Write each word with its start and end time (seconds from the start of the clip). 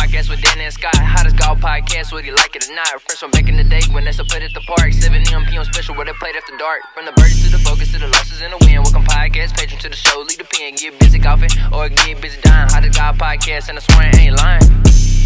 podcast 0.00 0.30
with 0.30 0.40
Dan 0.40 0.58
and 0.60 0.72
Scott. 0.72 0.96
Hottest 0.96 1.36
golf 1.36 1.60
podcast, 1.60 2.12
whether 2.12 2.26
you 2.26 2.34
like 2.34 2.56
it 2.56 2.68
or 2.68 2.74
not. 2.74 2.88
Fresh 3.02 3.18
from 3.18 3.30
back 3.32 3.48
in 3.48 3.56
the 3.56 3.64
day 3.64 3.82
when 3.92 4.04
they 4.04 4.12
still 4.12 4.24
played 4.24 4.42
at 4.42 4.54
the 4.54 4.60
park. 4.60 4.92
7 4.92 5.12
a.m. 5.12 5.44
p.m. 5.44 5.64
special 5.64 5.94
where 5.94 6.06
they 6.06 6.12
played 6.14 6.34
after 6.36 6.56
dark. 6.56 6.80
From 6.94 7.04
the 7.04 7.12
birdies 7.12 7.44
to 7.44 7.50
the 7.50 7.58
focus 7.58 7.92
to 7.92 7.98
the 7.98 8.08
losses 8.08 8.40
and 8.40 8.52
the 8.52 8.58
win. 8.64 8.82
Welcome 8.82 9.04
podcast, 9.04 9.56
patron 9.56 9.78
to 9.80 9.88
the 9.90 9.96
show. 9.96 10.20
Lead 10.20 10.38
the 10.38 10.44
pen, 10.44 10.74
get 10.76 10.98
busy 10.98 11.18
golfing 11.18 11.50
or 11.72 11.88
get 11.90 12.20
busy 12.20 12.40
dying. 12.40 12.70
Hottest 12.70 12.98
golf 12.98 13.18
podcast, 13.18 13.68
and 13.68 13.76
I 13.76 13.82
swear 13.82 14.10
I 14.12 14.16
ain't 14.16 14.36
lying. 14.36 14.62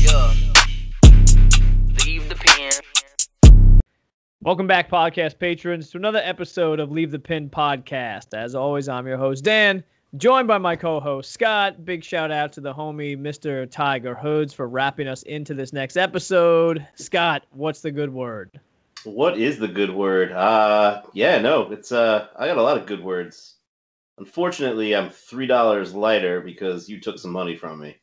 Yeah. 0.03 0.35
Leave 2.05 2.29
the 2.29 2.35
pin. 2.35 2.73
Welcome 4.41 4.67
back, 4.67 4.91
podcast 4.91 5.39
patrons, 5.39 5.91
to 5.91 5.99
another 5.99 6.21
episode 6.23 6.81
of 6.81 6.91
Leave 6.91 7.13
the 7.13 7.21
Pin 7.21 7.49
podcast. 7.49 8.35
As 8.35 8.57
always, 8.57 8.89
I'm 8.89 9.07
your 9.07 9.19
host, 9.19 9.45
Dan, 9.45 9.85
joined 10.17 10.49
by 10.49 10.59
my 10.59 10.77
co 10.77 11.01
host, 11.01 11.33
Scott. 11.33 11.85
Big 11.85 12.05
shout 12.05 12.31
out 12.31 12.53
to 12.53 12.61
the 12.61 12.73
homie, 12.73 13.19
Mr. 13.19 13.71
Tiger 13.71 14.15
Hoods, 14.15 14.53
for 14.53 14.69
wrapping 14.69 15.09
us 15.09 15.23
into 15.25 15.55
this 15.55 15.73
next 15.73 15.97
episode. 15.97 16.87
Scott, 16.95 17.47
what's 17.51 17.81
the 17.81 17.91
good 17.91 18.13
word? 18.13 18.61
What 19.05 19.39
is 19.39 19.59
the 19.59 19.69
good 19.69 19.91
word? 19.91 20.33
Uh 20.33 21.03
yeah, 21.13 21.39
no, 21.39 21.71
it's 21.73 21.93
uh 21.93 22.29
I 22.37 22.47
got 22.47 22.59
a 22.59 22.63
lot 22.63 22.79
of 22.79 22.87
good 22.87 23.03
words. 23.03 23.57
Unfortunately, 24.19 24.95
I'm 24.95 25.11
three 25.11 25.47
dollars 25.47 25.95
lighter 25.95 26.41
because 26.41 26.89
you 26.89 27.01
took 27.01 27.19
some 27.19 27.33
money 27.33 27.57
from 27.57 27.81
me. 27.81 27.97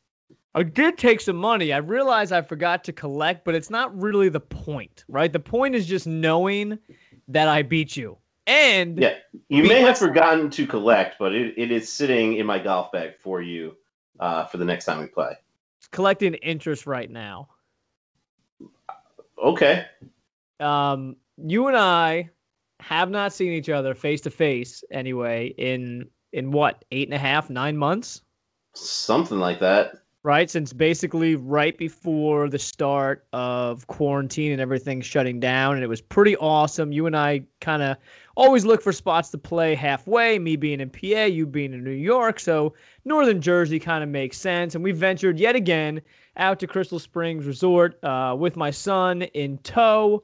I 0.54 0.62
did 0.62 0.98
take 0.98 1.22
some 1.22 1.36
money. 1.36 1.72
I 1.72 1.78
realized 1.78 2.30
I 2.30 2.42
forgot 2.42 2.84
to 2.84 2.92
collect, 2.92 3.44
but 3.44 3.54
it's 3.54 3.70
not 3.70 3.98
really 3.98 4.28
the 4.28 4.40
point, 4.40 5.04
right? 5.08 5.32
The 5.32 5.40
point 5.40 5.74
is 5.74 5.86
just 5.86 6.06
knowing 6.06 6.78
that 7.28 7.48
I 7.48 7.62
beat 7.62 7.96
you. 7.96 8.18
And 8.46 8.98
Yeah, 9.00 9.14
you 9.48 9.62
may 9.64 9.80
have 9.80 9.98
forgotten 9.98 10.50
to 10.50 10.66
collect, 10.66 11.16
but 11.18 11.32
it, 11.34 11.54
it 11.56 11.70
is 11.70 11.90
sitting 11.92 12.36
in 12.36 12.46
my 12.46 12.58
golf 12.58 12.90
bag 12.92 13.16
for 13.18 13.40
you 13.40 13.76
uh, 14.20 14.46
for 14.46 14.56
the 14.58 14.64
next 14.64 14.84
time 14.84 15.00
we 15.00 15.06
play. 15.06 15.36
collecting 15.90 16.34
interest 16.34 16.86
right 16.86 17.10
now. 17.10 17.48
Okay. 19.42 19.86
um, 20.60 21.16
you 21.36 21.66
and 21.68 21.76
I 21.76 22.30
have 22.80 23.10
not 23.10 23.32
seen 23.32 23.52
each 23.52 23.68
other 23.68 23.94
face 23.94 24.20
to 24.22 24.30
face 24.30 24.82
anyway 24.90 25.54
in 25.56 26.08
in 26.32 26.50
what 26.50 26.84
eight 26.90 27.08
and 27.08 27.14
a 27.14 27.18
half 27.18 27.48
nine 27.50 27.76
months 27.76 28.22
Something 28.74 29.38
like 29.38 29.60
that. 29.60 29.92
Right? 30.24 30.48
Since 30.48 30.72
basically 30.72 31.34
right 31.34 31.76
before 31.76 32.48
the 32.48 32.58
start 32.58 33.26
of 33.32 33.86
quarantine 33.88 34.52
and 34.52 34.60
everything 34.60 35.00
shutting 35.00 35.40
down 35.40 35.74
and 35.74 35.82
it 35.82 35.88
was 35.88 36.00
pretty 36.00 36.36
awesome. 36.36 36.92
You 36.92 37.06
and 37.06 37.16
i 37.16 37.42
kind 37.60 37.82
of 37.82 37.96
always 38.36 38.64
look 38.64 38.80
for 38.80 38.92
spots 38.92 39.30
to 39.30 39.38
play 39.38 39.74
halfway 39.74 40.38
me 40.38 40.56
being 40.56 40.80
in 40.80 40.90
pa 40.90 41.24
you 41.24 41.46
being 41.46 41.72
in 41.72 41.82
new 41.82 41.90
york. 41.90 42.38
So 42.38 42.74
northern 43.04 43.40
jersey 43.40 43.80
kind 43.80 44.04
of 44.04 44.10
makes 44.10 44.38
sense. 44.38 44.74
And 44.74 44.84
we 44.84 44.92
ventured 44.92 45.38
yet 45.38 45.56
again 45.56 46.00
out 46.36 46.60
to 46.60 46.66
crystal 46.66 46.98
springs 47.00 47.44
resort 47.44 48.02
uh, 48.04 48.36
with 48.38 48.56
my 48.56 48.70
son 48.70 49.22
in 49.22 49.58
tow. 49.58 50.22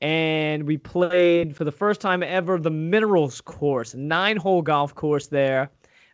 And 0.00 0.64
we 0.64 0.78
played 0.78 1.56
for 1.56 1.64
the 1.64 1.72
first 1.72 2.00
time 2.00 2.22
ever 2.22 2.58
the 2.58 2.70
minerals 2.70 3.40
course 3.40 3.94
nine 3.94 4.36
hole 4.36 4.62
golf 4.62 4.94
course 4.94 5.26
there 5.26 5.70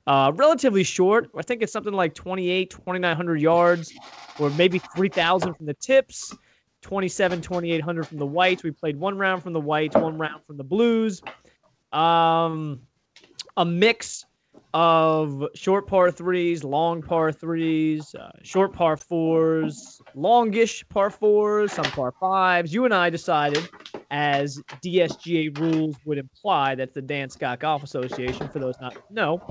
uh, 0.08 0.32
relatively 0.34 0.82
short. 0.82 1.28
I 1.36 1.42
think 1.42 1.62
it's 1.62 1.70
something 1.72 1.92
like 1.92 2.14
28, 2.14 2.70
2,900 2.70 3.40
yards, 3.40 3.92
or 4.40 4.48
maybe 4.50 4.78
3,000 4.96 5.54
from 5.54 5.66
the 5.66 5.74
tips, 5.74 6.34
27, 6.80 7.42
2,800 7.42 8.08
from 8.08 8.16
the 8.16 8.26
whites. 8.26 8.62
We 8.62 8.70
played 8.70 8.98
one 8.98 9.18
round 9.18 9.42
from 9.42 9.52
the 9.52 9.60
whites, 9.60 9.94
one 9.94 10.16
round 10.16 10.40
from 10.46 10.56
the 10.56 10.64
blues. 10.64 11.20
Um, 11.92 12.80
a 13.58 13.66
mix 13.66 14.24
of 14.72 15.44
short 15.54 15.86
par 15.86 16.10
threes, 16.10 16.64
long 16.64 17.02
par 17.02 17.30
threes, 17.30 18.14
uh, 18.14 18.30
short 18.42 18.72
par 18.72 18.96
fours, 18.96 20.00
longish 20.14 20.88
par 20.88 21.10
fours, 21.10 21.70
some 21.72 21.90
par 21.90 22.14
fives. 22.18 22.72
You 22.72 22.86
and 22.86 22.94
I 22.94 23.10
decided, 23.10 23.68
as 24.10 24.58
DSGA 24.82 25.58
rules 25.58 25.96
would 26.06 26.16
imply, 26.16 26.76
that's 26.76 26.94
the 26.94 27.02
Dan 27.02 27.28
Scott 27.28 27.60
Golf 27.60 27.82
Association, 27.82 28.48
for 28.48 28.58
those 28.58 28.74
not 28.80 28.96
know, 29.10 29.42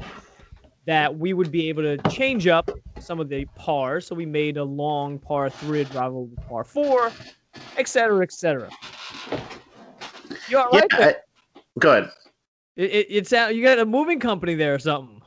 that 0.87 1.15
we 1.15 1.33
would 1.33 1.51
be 1.51 1.69
able 1.69 1.83
to 1.83 1.97
change 2.09 2.47
up 2.47 2.71
some 2.99 3.19
of 3.19 3.29
the 3.29 3.45
pars. 3.55 4.07
So 4.07 4.15
we 4.15 4.25
made 4.25 4.57
a 4.57 4.63
long 4.63 5.19
par 5.19 5.49
three 5.49 5.83
rival 5.83 6.25
with 6.25 6.39
par 6.47 6.63
four, 6.63 7.13
et 7.77 7.87
cetera, 7.87 8.23
et 8.23 8.31
cetera. 8.31 8.69
You 10.49 10.57
all 10.57 10.69
Yeah, 10.71 10.79
right? 10.79 10.89
there? 10.97 11.23
I- 11.55 11.61
go 11.79 11.91
ahead. 11.91 12.11
It, 12.77 12.91
it, 12.91 13.07
it's 13.09 13.33
out. 13.33 13.55
You 13.55 13.63
got 13.63 13.79
a 13.79 13.85
moving 13.85 14.19
company 14.19 14.55
there 14.55 14.73
or 14.73 14.79
something. 14.79 15.21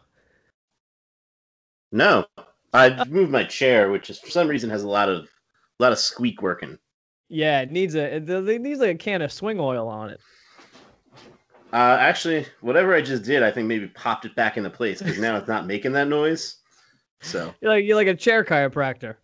No, 1.92 2.24
I 2.72 3.04
moved 3.04 3.32
my 3.32 3.44
chair, 3.44 3.90
which 3.90 4.10
is 4.10 4.18
for 4.18 4.30
some 4.30 4.48
reason 4.48 4.70
has 4.70 4.84
a 4.84 4.88
lot 4.88 5.08
of 5.08 5.24
a 5.24 5.82
lot 5.82 5.92
of 5.92 5.98
squeak 5.98 6.40
working. 6.40 6.78
Yeah, 7.28 7.60
it 7.60 7.70
needs 7.70 7.96
a 7.96 8.16
it 8.16 8.60
needs 8.62 8.80
like 8.80 8.94
a 8.94 8.98
can 8.98 9.22
of 9.22 9.32
swing 9.32 9.58
oil 9.58 9.88
on 9.88 10.10
it. 10.10 10.20
Uh, 11.72 11.96
actually, 12.00 12.46
whatever 12.60 12.94
I 12.94 13.00
just 13.02 13.22
did, 13.22 13.42
I 13.42 13.50
think 13.50 13.68
maybe 13.68 13.86
popped 13.88 14.24
it 14.24 14.34
back 14.34 14.56
into 14.56 14.70
place 14.70 15.00
because 15.00 15.18
now 15.18 15.36
it's 15.36 15.48
not 15.48 15.66
making 15.66 15.92
that 15.92 16.08
noise. 16.08 16.56
So, 17.20 17.54
You're 17.60 17.70
like 17.72 17.84
you're 17.84 17.96
like 17.96 18.06
a 18.08 18.14
chair 18.14 18.44
chiropractor. 18.44 19.16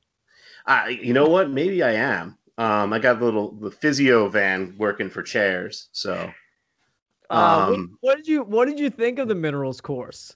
I, 0.66 0.88
you 0.90 1.12
know 1.12 1.28
what? 1.28 1.50
Maybe 1.50 1.82
I 1.82 1.92
am. 1.92 2.36
Um, 2.58 2.92
I 2.92 2.98
got 2.98 3.18
the 3.18 3.24
little 3.24 3.52
the 3.52 3.70
physio 3.70 4.28
van 4.28 4.74
working 4.78 5.10
for 5.10 5.22
chairs. 5.22 5.88
So, 5.92 6.32
Uh, 7.30 7.66
what- 7.66 7.74
Um, 7.74 7.98
what 8.00 8.16
did 8.16 8.28
you 8.28 8.42
What 8.42 8.66
did 8.66 8.78
you 8.78 8.90
think 8.90 9.18
of 9.18 9.28
the 9.28 9.34
minerals 9.34 9.80
course? 9.80 10.34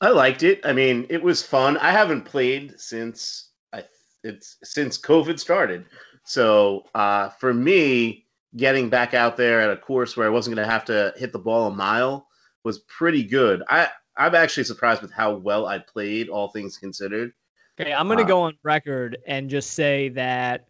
I 0.00 0.10
liked 0.10 0.42
it. 0.42 0.60
I 0.64 0.72
mean, 0.72 1.06
it 1.08 1.22
was 1.22 1.42
fun. 1.42 1.78
I 1.78 1.90
haven't 1.90 2.22
played 2.26 2.78
since 2.78 3.50
I 3.72 3.84
it's 4.22 4.56
since 4.62 4.98
COVID 4.98 5.38
started. 5.38 5.86
So 6.24 6.84
uh, 6.94 7.28
for 7.30 7.54
me, 7.54 8.23
getting 8.56 8.88
back 8.88 9.14
out 9.14 9.36
there 9.36 9.60
at 9.60 9.70
a 9.70 9.76
course 9.76 10.16
where 10.16 10.26
I 10.26 10.30
wasn't 10.30 10.56
going 10.56 10.66
to 10.66 10.72
have 10.72 10.84
to 10.86 11.12
hit 11.16 11.32
the 11.32 11.38
ball 11.38 11.68
a 11.68 11.74
mile 11.74 12.28
was 12.64 12.78
pretty 12.80 13.24
good. 13.24 13.62
I 13.68 13.88
I'm 14.16 14.34
actually 14.34 14.64
surprised 14.64 15.02
with 15.02 15.12
how 15.12 15.34
well 15.34 15.66
I 15.66 15.78
played, 15.78 16.28
all 16.28 16.48
things 16.48 16.78
considered. 16.78 17.32
Okay, 17.80 17.92
I'm 17.92 18.08
gonna 18.08 18.22
Uh, 18.22 18.24
go 18.24 18.42
on 18.42 18.56
record 18.62 19.18
and 19.26 19.50
just 19.50 19.72
say 19.72 20.08
that 20.10 20.68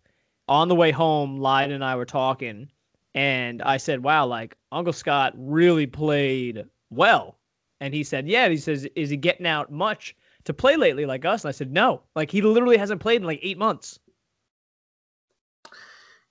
on 0.49 0.69
the 0.69 0.75
way 0.75 0.91
home, 0.91 1.39
Lyde 1.39 1.71
and 1.71 1.85
I 1.85 1.97
were 1.97 2.07
talking, 2.07 2.71
and 3.15 3.61
I 3.63 3.77
said, 3.77 4.03
"Wow, 4.03 4.27
like 4.27 4.57
Uncle 4.73 4.93
Scott 4.93 5.35
really 5.37 5.87
played 5.87 6.65
well," 6.91 7.39
and 7.81 7.93
he 7.95 8.03
said, 8.05 8.27
"Yeah." 8.29 8.49
He 8.49 8.57
says, 8.57 8.87
"Is 8.97 9.11
he 9.11 9.17
getting 9.17 9.47
out 9.47 9.71
much 9.71 10.17
to 10.45 10.55
play 10.55 10.77
lately, 10.77 11.07
like 11.07 11.25
us?" 11.25 11.45
And 11.45 11.49
I 11.51 11.53
said, 11.53 11.71
"No, 11.73 12.03
like 12.17 12.31
he 12.31 12.41
literally 12.43 12.77
hasn't 12.79 13.01
played 13.01 13.21
in 13.21 13.27
like 13.27 13.41
eight 13.43 13.59
months." 13.59 14.01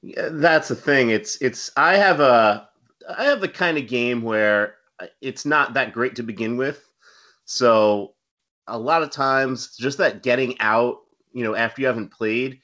That's 0.04 0.68
the 0.68 0.76
thing. 0.76 1.10
It's 1.10 1.38
it's 1.42 1.72
I 1.78 1.96
have 1.96 2.20
a 2.20 2.70
I 3.18 3.24
have 3.24 3.42
the 3.42 3.48
kind 3.48 3.78
of 3.78 3.88
game 3.88 4.22
where 4.22 4.76
uh, 5.00 5.08
it's 5.22 5.46
not 5.46 5.74
that 5.74 5.94
great 5.94 6.16
to 6.18 6.24
begin 6.24 6.58
with. 6.58 6.90
So 7.46 8.14
a 8.68 8.78
lot 8.78 9.04
of 9.04 9.12
times 9.12 9.76
just 9.78 9.98
that 10.00 10.24
getting 10.24 10.60
out, 10.60 11.00
you 11.32 11.44
know, 11.44 11.56
after 11.56 11.82
you 11.82 11.88
haven't 11.88 12.12
played, 12.12 12.60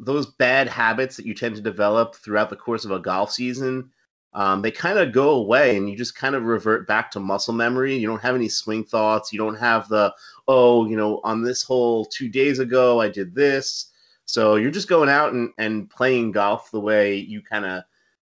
those 0.00 0.26
bad 0.26 0.68
habits 0.68 1.16
that 1.16 1.26
you 1.26 1.34
tend 1.34 1.56
to 1.56 1.62
develop 1.62 2.16
throughout 2.16 2.50
the 2.50 2.56
course 2.56 2.84
of 2.84 2.90
a 2.90 2.98
golf 2.98 3.30
season, 3.32 3.90
um, 4.32 4.62
they 4.62 4.70
kind 4.72 4.98
of 4.98 5.12
go 5.12 5.30
away 5.30 5.76
and 5.76 5.88
you 5.88 5.96
just 5.96 6.16
kind 6.16 6.34
of 6.34 6.44
revert 6.44 6.88
back 6.88 7.10
to 7.12 7.20
muscle 7.20 7.54
memory. 7.54 7.94
You 7.96 8.08
don't 8.08 8.22
have 8.22 8.34
any 8.34 8.48
swing 8.48 8.84
thoughts. 8.84 9.32
You 9.32 9.38
don't 9.38 9.54
have 9.56 9.88
the, 9.88 10.12
oh, 10.48 10.86
you 10.86 10.96
know, 10.96 11.20
on 11.22 11.42
this 11.42 11.62
hole 11.62 12.04
two 12.04 12.28
days 12.28 12.58
ago, 12.58 13.00
I 13.00 13.08
did 13.08 13.34
this. 13.34 13.92
So 14.26 14.56
you're 14.56 14.70
just 14.70 14.88
going 14.88 15.08
out 15.08 15.32
and, 15.32 15.50
and 15.58 15.88
playing 15.90 16.32
golf 16.32 16.70
the 16.70 16.80
way 16.80 17.16
you 17.16 17.42
kind 17.42 17.64
of, 17.64 17.82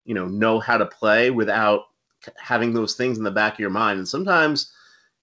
you 0.04 0.14
know, 0.14 0.26
know 0.26 0.58
how 0.58 0.78
to 0.78 0.86
play 0.86 1.30
without 1.30 1.82
having 2.38 2.72
those 2.72 2.94
things 2.94 3.18
in 3.18 3.24
the 3.24 3.30
back 3.30 3.54
of 3.54 3.60
your 3.60 3.70
mind. 3.70 3.98
And 3.98 4.08
sometimes, 4.08 4.72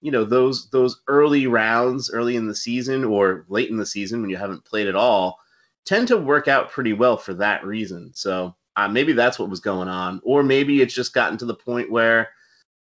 you 0.00 0.10
know, 0.10 0.24
those 0.24 0.70
those 0.70 1.00
early 1.08 1.46
rounds, 1.46 2.10
early 2.10 2.36
in 2.36 2.46
the 2.46 2.54
season 2.54 3.04
or 3.04 3.44
late 3.48 3.70
in 3.70 3.76
the 3.76 3.86
season 3.86 4.20
when 4.20 4.30
you 4.30 4.36
haven't 4.36 4.64
played 4.64 4.86
at 4.86 4.96
all, 4.96 5.38
tend 5.84 6.08
to 6.08 6.16
work 6.16 6.48
out 6.48 6.70
pretty 6.70 6.92
well 6.92 7.16
for 7.16 7.34
that 7.34 7.64
reason. 7.64 8.10
So 8.14 8.54
uh, 8.76 8.88
maybe 8.88 9.12
that's 9.12 9.38
what 9.38 9.50
was 9.50 9.60
going 9.60 9.88
on, 9.88 10.20
or 10.24 10.42
maybe 10.42 10.80
it's 10.80 10.94
just 10.94 11.12
gotten 11.12 11.36
to 11.38 11.44
the 11.44 11.54
point 11.54 11.90
where, 11.90 12.30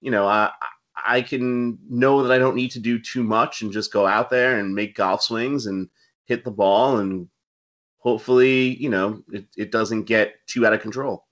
you 0.00 0.10
know, 0.10 0.26
I 0.26 0.50
I 1.04 1.22
can 1.22 1.78
know 1.90 2.22
that 2.22 2.32
I 2.32 2.38
don't 2.38 2.56
need 2.56 2.70
to 2.72 2.80
do 2.80 2.98
too 2.98 3.22
much 3.22 3.62
and 3.62 3.72
just 3.72 3.92
go 3.92 4.06
out 4.06 4.30
there 4.30 4.58
and 4.58 4.74
make 4.74 4.94
golf 4.94 5.22
swings 5.22 5.66
and 5.66 5.88
hit 6.24 6.44
the 6.44 6.50
ball 6.50 6.98
and 6.98 7.28
hopefully, 8.04 8.76
you 8.80 8.88
know, 8.88 9.22
it, 9.32 9.46
it 9.56 9.72
doesn't 9.72 10.04
get 10.04 10.34
too 10.46 10.66
out 10.66 10.72
of 10.72 10.80
control. 10.80 11.26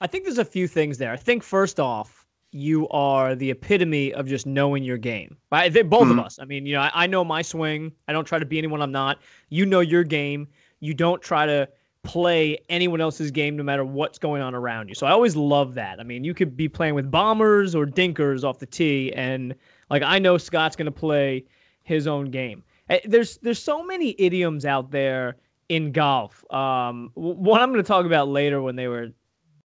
I 0.00 0.06
think 0.06 0.24
there's 0.24 0.38
a 0.38 0.44
few 0.44 0.68
things 0.68 0.98
there. 0.98 1.12
I 1.12 1.16
think 1.16 1.42
first 1.42 1.80
off, 1.80 2.26
you 2.52 2.88
are 2.88 3.34
the 3.34 3.50
epitome 3.50 4.12
of 4.12 4.26
just 4.26 4.46
knowing 4.46 4.82
your 4.82 4.98
game. 4.98 5.36
Right? 5.50 5.72
Both 5.72 6.08
Mhm. 6.08 6.12
of 6.12 6.18
us. 6.20 6.38
I 6.38 6.44
mean, 6.44 6.66
you 6.66 6.74
know, 6.74 6.80
I, 6.80 6.90
I 6.94 7.06
know 7.06 7.24
my 7.24 7.42
swing. 7.42 7.92
I 8.08 8.12
don't 8.12 8.24
try 8.26 8.38
to 8.38 8.44
be 8.46 8.58
anyone 8.58 8.82
I'm 8.82 8.92
not. 8.92 9.20
You 9.48 9.64
know 9.66 9.80
your 9.80 10.04
game. 10.04 10.48
You 10.80 10.92
don't 10.94 11.22
try 11.22 11.46
to 11.46 11.68
play 12.02 12.58
anyone 12.68 13.00
else's 13.00 13.30
game 13.30 13.56
no 13.56 13.62
matter 13.64 13.84
what's 13.84 14.18
going 14.18 14.40
on 14.42 14.54
around 14.54 14.88
you. 14.88 14.94
So 14.94 15.06
I 15.06 15.10
always 15.10 15.34
love 15.34 15.74
that. 15.74 15.98
I 15.98 16.04
mean, 16.04 16.22
you 16.24 16.34
could 16.34 16.56
be 16.56 16.68
playing 16.68 16.94
with 16.94 17.10
bombers 17.10 17.74
or 17.74 17.84
dinkers 17.84 18.44
off 18.44 18.58
the 18.58 18.66
tee 18.66 19.12
and 19.14 19.54
like 19.90 20.02
I 20.02 20.18
know 20.18 20.38
Scott's 20.38 20.76
going 20.76 20.86
to 20.86 20.92
play 20.92 21.44
his 21.82 22.06
own 22.06 22.30
game. 22.30 22.62
Eh, 22.90 23.00
There's 23.06 23.38
there's 23.38 23.62
so 23.62 23.84
many 23.84 24.14
idioms 24.18 24.64
out 24.64 24.90
there 24.92 25.36
in 25.68 25.92
golf. 25.92 26.44
Um, 26.52 27.10
what 27.14 27.60
I'm 27.60 27.70
going 27.70 27.82
to 27.82 27.86
talk 27.86 28.06
about 28.06 28.28
later 28.28 28.62
when 28.62 28.76
they 28.76 28.88
were 28.88 29.08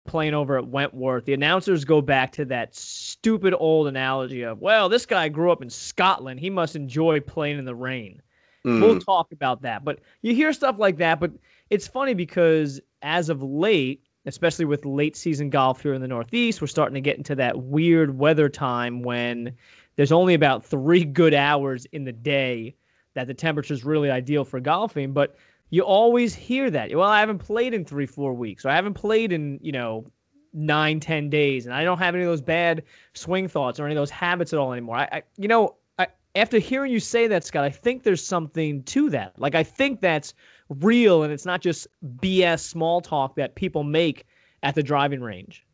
playing 0.06 0.34
over 0.34 0.57
at 0.57 0.68
Wentworth, 0.68 1.25
the 1.25 1.34
announcers 1.34 1.86
go 1.86 2.01
back 2.01 2.31
to 2.34 2.45
that 2.45 2.75
stupid 2.75 3.56
old 3.57 3.88
analogy 3.88 4.44
of, 4.44 4.60
well, 4.60 4.90
this 4.90 5.06
guy 5.06 5.30
grew 5.30 5.51
up 5.51 5.62
in 5.62 5.69
Scotland. 5.69 6.40
He 6.40 6.50
must 6.50 6.75
enjoy 6.75 7.19
playing 7.19 7.60
in 7.60 7.66
the 7.66 7.75
rain. 7.75 8.22
Mm. 8.66 8.81
We'll 8.81 9.00
talk 9.00 9.31
about 9.31 9.62
that. 9.62 9.84
But 9.84 10.00
you 10.22 10.34
hear 10.36 10.54
stuff 10.54 10.78
like 10.78 10.98
that. 10.98 11.19
But 11.19 11.31
it's 11.69 11.88
funny 11.88 12.13
because 12.13 12.80
as 13.01 13.30
of 13.30 13.44
late, 13.44 14.04
especially 14.25 14.66
with 14.66 14.86
late 14.86 15.16
season 15.16 15.50
golf 15.50 15.81
here 15.81 15.94
in 15.94 16.01
the 16.01 16.07
Northeast, 16.07 16.62
we're 16.62 16.68
starting 16.68 16.95
to 16.95 17.01
get 17.01 17.18
into 17.18 17.36
that 17.36 17.60
weird 17.60 18.18
weather 18.18 18.50
time 18.50 19.04
when 19.04 19.54
there's 19.95 20.12
only 20.12 20.34
about 20.34 20.63
three 20.63 21.04
good 21.04 21.34
hours 21.34 21.86
in 21.92 22.04
the 22.04 22.13
day 22.13 22.75
that 23.16 23.28
the 23.28 23.34
temperature 23.34 23.74
is 23.74 23.84
really 23.86 24.10
ideal 24.10 24.44
for 24.44 24.60
golfing. 24.60 25.13
But 25.13 25.36
you 25.73 25.81
always 25.81 26.35
hear 26.35 26.69
that. 26.69 26.95
Well, 26.95 27.09
I 27.09 27.19
haven't 27.19 27.39
played 27.39 27.73
in 27.73 27.83
three, 27.83 28.05
four 28.05 28.35
weeks, 28.35 28.63
or 28.63 28.69
I 28.69 28.75
haven't 28.75 28.93
played 28.93 29.31
in, 29.31 29.59
you 29.63 29.71
know, 29.71 30.05
nine, 30.53 30.99
ten 30.99 31.31
days, 31.31 31.65
and 31.65 31.73
I 31.73 31.83
don't 31.83 31.97
have 31.97 32.13
any 32.13 32.23
of 32.23 32.29
those 32.29 32.41
bad 32.41 32.83
swing 33.15 33.47
thoughts 33.47 33.79
or 33.79 33.85
any 33.85 33.95
of 33.95 33.99
those 33.99 34.11
habits 34.11 34.53
at 34.53 34.59
all 34.59 34.71
anymore. 34.71 34.97
I, 34.97 35.09
I 35.11 35.23
you 35.35 35.47
know, 35.47 35.77
I, 35.97 36.09
after 36.35 36.59
hearing 36.59 36.91
you 36.91 36.99
say 36.99 37.25
that, 37.25 37.43
Scott, 37.43 37.63
I 37.63 37.71
think 37.71 38.03
there's 38.03 38.23
something 38.23 38.83
to 38.83 39.09
that. 39.09 39.33
Like, 39.39 39.55
I 39.55 39.63
think 39.63 39.99
that's 39.99 40.35
real, 40.69 41.23
and 41.23 41.33
it's 41.33 41.45
not 41.45 41.59
just 41.59 41.87
BS 42.19 42.59
small 42.59 43.01
talk 43.01 43.35
that 43.37 43.55
people 43.55 43.83
make 43.83 44.27
at 44.61 44.75
the 44.75 44.83
driving 44.83 45.21
range. 45.21 45.65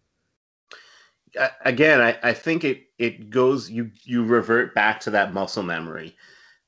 Again, 1.66 2.00
I, 2.00 2.18
I 2.24 2.32
think 2.32 2.64
it 2.64 2.84
it 3.00 3.30
goes 3.30 3.70
you 3.70 3.92
you 4.06 4.24
revert 4.24 4.74
back 4.74 5.02
to 5.02 5.10
that 5.10 5.34
muscle 5.34 5.62
memory 5.62 6.16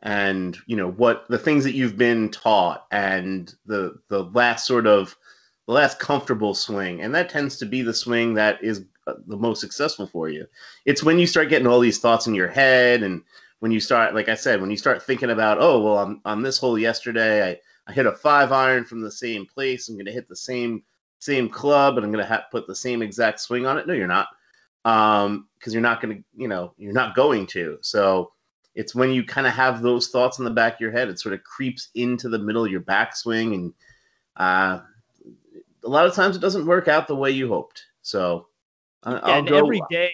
and 0.04 0.58
you 0.66 0.76
know 0.76 0.92
what 0.92 1.26
the 1.30 1.38
things 1.38 1.64
that 1.64 1.76
you've 1.76 1.98
been 1.98 2.30
taught 2.30 2.86
and 2.92 3.54
the 3.66 4.00
the 4.10 4.24
last 4.26 4.66
sort 4.66 4.88
of 4.88 5.16
the 5.68 5.74
last 5.74 6.00
comfortable 6.00 6.54
swing. 6.54 7.02
And 7.02 7.14
that 7.16 7.30
tends 7.30 7.58
to 7.58 7.66
be 7.66 7.82
the 7.82 7.94
swing 7.94 8.34
that 8.34 8.62
is 8.64 8.84
uh, 9.08 9.14
the 9.28 9.38
most 9.38 9.62
successful 9.62 10.08
for 10.08 10.30
you. 10.30 10.46
It's 10.86 11.04
when 11.04 11.20
you 11.20 11.28
start 11.28 11.50
getting 11.50 11.68
all 11.68 11.80
these 11.80 12.00
thoughts 12.00 12.28
in 12.28 12.36
your 12.36 12.50
head 12.50 13.04
and 13.04 13.22
when 13.60 13.72
you 13.72 13.80
start 13.80 14.16
like 14.16 14.28
i 14.28 14.34
said 14.34 14.60
when 14.60 14.72
you 14.72 14.78
start 14.78 15.04
thinking 15.04 15.30
about 15.30 15.60
oh 15.62 15.80
well 15.80 15.98
on, 15.98 16.20
on 16.26 16.42
this 16.42 16.58
hole 16.58 16.80
yesterday 16.80 17.52
i 17.52 17.58
i 17.88 17.94
hit 17.94 18.08
a 18.08 18.12
five 18.12 18.52
iron 18.52 18.84
from 18.84 19.02
the 19.02 19.12
same 19.12 19.46
place. 19.46 19.88
I'm 19.88 19.96
going 19.96 20.08
to 20.08 20.12
hit 20.12 20.28
the 20.28 20.36
same 20.36 20.84
same 21.20 21.48
club 21.48 21.98
and 21.98 22.06
i'm 22.06 22.12
going 22.12 22.26
to 22.26 22.46
put 22.52 22.66
the 22.66 22.76
same 22.76 23.02
exact 23.02 23.40
swing 23.40 23.66
on 23.68 23.78
it. 23.78 23.88
No 23.88 23.94
you're 23.94 24.08
not. 24.08 24.30
Um 24.84 25.48
because 25.60 25.74
you're 25.74 25.82
not 25.82 26.02
going 26.02 26.18
to 26.18 26.24
you 26.36 26.48
know 26.48 26.74
you're 26.78 26.92
not 26.92 27.16
going 27.16 27.46
to. 27.48 27.78
So 27.82 28.32
it's 28.76 28.96
when 28.96 29.12
you 29.12 29.24
kind 29.24 29.48
of 29.48 29.54
have 29.54 29.82
those 29.82 30.08
thoughts 30.10 30.40
in 30.40 30.46
the 30.46 30.52
back 30.52 30.76
of 30.76 30.80
your 30.80 30.92
head, 30.92 31.10
it 31.10 31.20
sort 31.20 31.34
of 31.34 31.44
creeps 31.44 31.90
into 31.96 32.30
the 32.30 32.40
middle 32.40 32.64
of 32.64 32.72
your 32.72 32.82
backswing, 32.82 33.54
and 33.54 33.74
uh, 34.38 34.80
a 35.84 35.90
lot 35.90 36.06
of 36.06 36.14
times 36.14 36.36
it 36.36 36.40
doesn't 36.40 36.66
work 36.66 36.88
out 36.88 37.08
the 37.08 37.16
way 37.16 37.32
you 37.32 37.48
hoped. 37.48 37.86
So, 38.02 38.48
I'll 39.04 39.44
go, 39.44 39.58
every 39.58 39.82
day, 39.90 40.14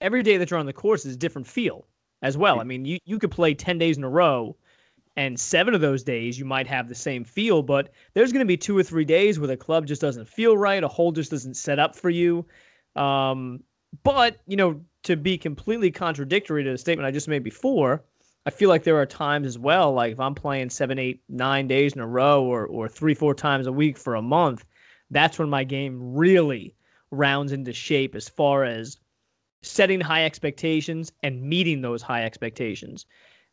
every 0.00 0.22
day 0.22 0.36
that 0.36 0.50
you're 0.50 0.58
on 0.60 0.66
the 0.66 0.72
course 0.72 1.06
is 1.06 1.14
a 1.14 1.18
different 1.18 1.46
feel 1.46 1.86
as 2.22 2.36
well. 2.36 2.60
I 2.60 2.64
mean, 2.64 2.84
you 2.84 2.98
you 3.04 3.18
could 3.18 3.30
play 3.30 3.54
ten 3.54 3.78
days 3.78 3.96
in 3.96 4.04
a 4.04 4.08
row, 4.08 4.56
and 5.16 5.38
seven 5.38 5.74
of 5.74 5.80
those 5.80 6.02
days 6.02 6.38
you 6.38 6.44
might 6.44 6.66
have 6.66 6.88
the 6.88 6.94
same 6.94 7.24
feel, 7.24 7.62
but 7.62 7.92
there's 8.14 8.32
going 8.32 8.44
to 8.44 8.48
be 8.48 8.56
two 8.56 8.76
or 8.76 8.82
three 8.82 9.04
days 9.04 9.38
where 9.38 9.48
the 9.48 9.56
club 9.56 9.86
just 9.86 10.00
doesn't 10.00 10.28
feel 10.28 10.56
right, 10.56 10.82
a 10.82 10.88
hole 10.88 11.12
just 11.12 11.30
doesn't 11.30 11.54
set 11.54 11.78
up 11.78 11.94
for 11.94 12.10
you. 12.10 12.44
Um, 12.96 13.62
but 14.02 14.38
you 14.46 14.56
know, 14.56 14.80
to 15.04 15.16
be 15.16 15.38
completely 15.38 15.90
contradictory 15.90 16.64
to 16.64 16.72
the 16.72 16.78
statement 16.78 17.06
I 17.06 17.10
just 17.10 17.28
made 17.28 17.44
before, 17.44 18.02
I 18.46 18.50
feel 18.50 18.68
like 18.68 18.84
there 18.84 18.98
are 18.98 19.06
times 19.06 19.46
as 19.46 19.58
well, 19.58 19.92
like 19.92 20.12
if 20.12 20.20
I'm 20.20 20.34
playing 20.34 20.70
seven, 20.70 20.98
eight, 20.98 21.22
nine 21.28 21.66
days 21.66 21.94
in 21.94 22.00
a 22.00 22.06
row 22.06 22.44
or, 22.44 22.66
or 22.66 22.88
three, 22.88 23.14
four 23.14 23.34
times 23.34 23.66
a 23.66 23.72
week 23.72 23.96
for 23.96 24.16
a 24.16 24.22
month, 24.22 24.64
that's 25.10 25.38
when 25.38 25.48
my 25.48 25.64
game 25.64 25.98
really 26.14 26.74
rounds 27.10 27.52
into 27.52 27.72
shape 27.72 28.14
as 28.14 28.28
far 28.28 28.64
as 28.64 28.98
setting 29.62 30.00
high 30.00 30.24
expectations 30.24 31.12
and 31.22 31.42
meeting 31.42 31.80
those 31.80 32.02
high 32.02 32.24
expectations. 32.24 33.06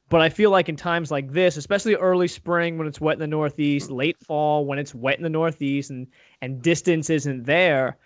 But 0.09 0.19
I 0.19 0.27
feel 0.27 0.51
like 0.51 0.67
in 0.67 0.75
times 0.75 1.09
like 1.09 1.31
this, 1.31 1.55
especially 1.55 1.95
early 1.95 2.27
spring 2.27 2.77
when 2.77 2.87
it's 2.87 2.99
wet 2.99 3.13
in 3.13 3.19
the 3.21 3.27
Northeast, 3.27 3.89
late 3.89 4.17
fall 4.25 4.65
when 4.65 4.77
it's 4.77 4.93
wet 4.93 5.15
in 5.15 5.23
the 5.23 5.29
Northeast 5.29 5.89
and, 5.89 6.07
and 6.41 6.61
distance 6.61 7.09
isn't 7.09 7.45
there, 7.45 7.97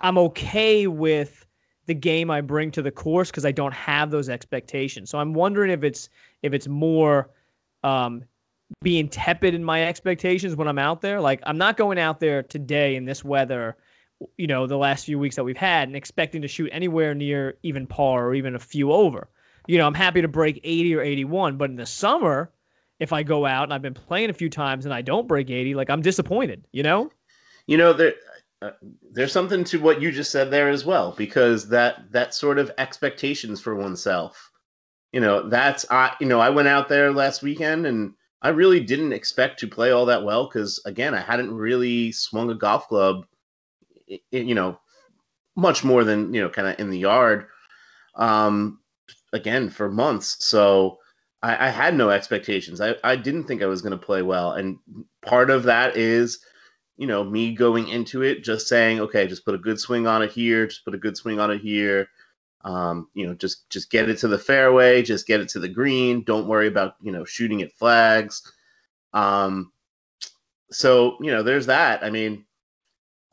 I'm 0.00 0.16
okay 0.16 0.86
with 0.86 1.44
the 1.88 1.94
game 1.94 2.30
I 2.30 2.42
bring 2.42 2.70
to 2.72 2.82
the 2.82 2.90
course 2.90 3.30
because 3.30 3.46
I 3.46 3.50
don't 3.50 3.74
have 3.74 4.10
those 4.10 4.28
expectations. 4.28 5.10
So 5.10 5.18
I'm 5.18 5.32
wondering 5.32 5.70
if 5.70 5.82
it's 5.82 6.10
if 6.42 6.52
it's 6.52 6.68
more 6.68 7.30
um, 7.82 8.22
being 8.82 9.08
tepid 9.08 9.54
in 9.54 9.64
my 9.64 9.84
expectations 9.84 10.54
when 10.54 10.68
I'm 10.68 10.78
out 10.78 11.00
there. 11.00 11.20
Like 11.20 11.40
I'm 11.44 11.56
not 11.58 11.78
going 11.78 11.98
out 11.98 12.20
there 12.20 12.42
today 12.42 12.94
in 12.94 13.06
this 13.06 13.24
weather, 13.24 13.76
you 14.36 14.46
know, 14.46 14.66
the 14.66 14.76
last 14.76 15.06
few 15.06 15.18
weeks 15.18 15.34
that 15.36 15.44
we've 15.44 15.56
had 15.56 15.88
and 15.88 15.96
expecting 15.96 16.42
to 16.42 16.48
shoot 16.48 16.68
anywhere 16.72 17.14
near 17.14 17.56
even 17.62 17.86
par 17.86 18.26
or 18.26 18.34
even 18.34 18.54
a 18.54 18.60
few 18.60 18.92
over. 18.92 19.28
You 19.66 19.78
know, 19.78 19.86
I'm 19.86 19.94
happy 19.94 20.20
to 20.20 20.28
break 20.28 20.60
80 20.62 20.94
or 20.94 21.00
81, 21.00 21.56
but 21.56 21.70
in 21.70 21.76
the 21.76 21.86
summer, 21.86 22.50
if 23.00 23.14
I 23.14 23.22
go 23.22 23.46
out 23.46 23.64
and 23.64 23.72
I've 23.72 23.82
been 23.82 23.94
playing 23.94 24.28
a 24.28 24.34
few 24.34 24.50
times 24.50 24.84
and 24.84 24.92
I 24.92 25.00
don't 25.00 25.26
break 25.26 25.48
80, 25.48 25.74
like 25.74 25.88
I'm 25.88 26.02
disappointed, 26.02 26.64
you 26.72 26.82
know? 26.82 27.10
You 27.66 27.76
know, 27.76 27.92
there 27.92 28.14
uh, 28.62 28.70
there's 29.12 29.32
something 29.32 29.64
to 29.64 29.78
what 29.78 30.02
you 30.02 30.10
just 30.10 30.30
said 30.30 30.50
there 30.50 30.68
as 30.68 30.84
well 30.84 31.14
because 31.16 31.68
that 31.68 32.10
that 32.10 32.34
sort 32.34 32.58
of 32.58 32.70
expectations 32.78 33.60
for 33.60 33.74
oneself 33.74 34.50
you 35.12 35.20
know 35.20 35.48
that's 35.48 35.86
i 35.90 36.14
you 36.20 36.26
know 36.26 36.40
i 36.40 36.50
went 36.50 36.68
out 36.68 36.88
there 36.88 37.12
last 37.12 37.42
weekend 37.42 37.86
and 37.86 38.12
i 38.42 38.48
really 38.48 38.80
didn't 38.80 39.12
expect 39.12 39.58
to 39.60 39.68
play 39.68 39.90
all 39.90 40.06
that 40.06 40.24
well 40.24 40.46
because 40.46 40.80
again 40.84 41.14
i 41.14 41.20
hadn't 41.20 41.54
really 41.54 42.10
swung 42.12 42.50
a 42.50 42.54
golf 42.54 42.88
club 42.88 43.24
you 44.30 44.54
know 44.54 44.78
much 45.56 45.84
more 45.84 46.04
than 46.04 46.32
you 46.34 46.40
know 46.40 46.48
kind 46.48 46.68
of 46.68 46.78
in 46.80 46.90
the 46.90 46.98
yard 46.98 47.46
um 48.16 48.78
again 49.32 49.70
for 49.70 49.90
months. 49.90 50.36
So 50.44 50.98
I, 51.42 51.66
I 51.66 51.70
had 51.70 51.94
no 51.94 52.10
expectations. 52.10 52.80
I 52.80 52.94
i 53.04 53.16
didn't 53.16 53.44
think 53.44 53.62
i 53.62 53.66
was 53.66 53.82
going 53.82 53.98
to 53.98 54.06
play 54.06 54.22
well. 54.22 54.52
And 54.52 54.78
part 55.22 55.50
of 55.50 55.64
that 55.64 55.96
is 55.96 56.38
you 56.98 57.06
know, 57.06 57.22
me 57.22 57.54
going 57.54 57.88
into 57.88 58.22
it 58.22 58.42
just 58.42 58.66
saying, 58.66 59.00
okay, 59.00 59.26
just 59.26 59.44
put 59.44 59.54
a 59.54 59.58
good 59.58 59.78
swing 59.78 60.08
on 60.08 60.20
it 60.20 60.32
here, 60.32 60.66
just 60.66 60.84
put 60.84 60.96
a 60.96 60.98
good 60.98 61.16
swing 61.16 61.38
on 61.38 61.50
it 61.50 61.60
here. 61.60 62.08
Um, 62.64 63.08
you 63.14 63.24
know, 63.24 63.34
just 63.34 63.70
just 63.70 63.88
get 63.88 64.10
it 64.10 64.18
to 64.18 64.28
the 64.28 64.36
fairway, 64.36 65.00
just 65.00 65.26
get 65.26 65.40
it 65.40 65.48
to 65.50 65.60
the 65.60 65.68
green. 65.68 66.24
Don't 66.24 66.48
worry 66.48 66.66
about 66.66 66.96
you 67.00 67.12
know 67.12 67.24
shooting 67.24 67.62
at 67.62 67.72
flags. 67.72 68.42
Um, 69.12 69.72
so 70.72 71.16
you 71.20 71.30
know, 71.30 71.44
there's 71.44 71.66
that. 71.66 72.02
I 72.02 72.10
mean, 72.10 72.44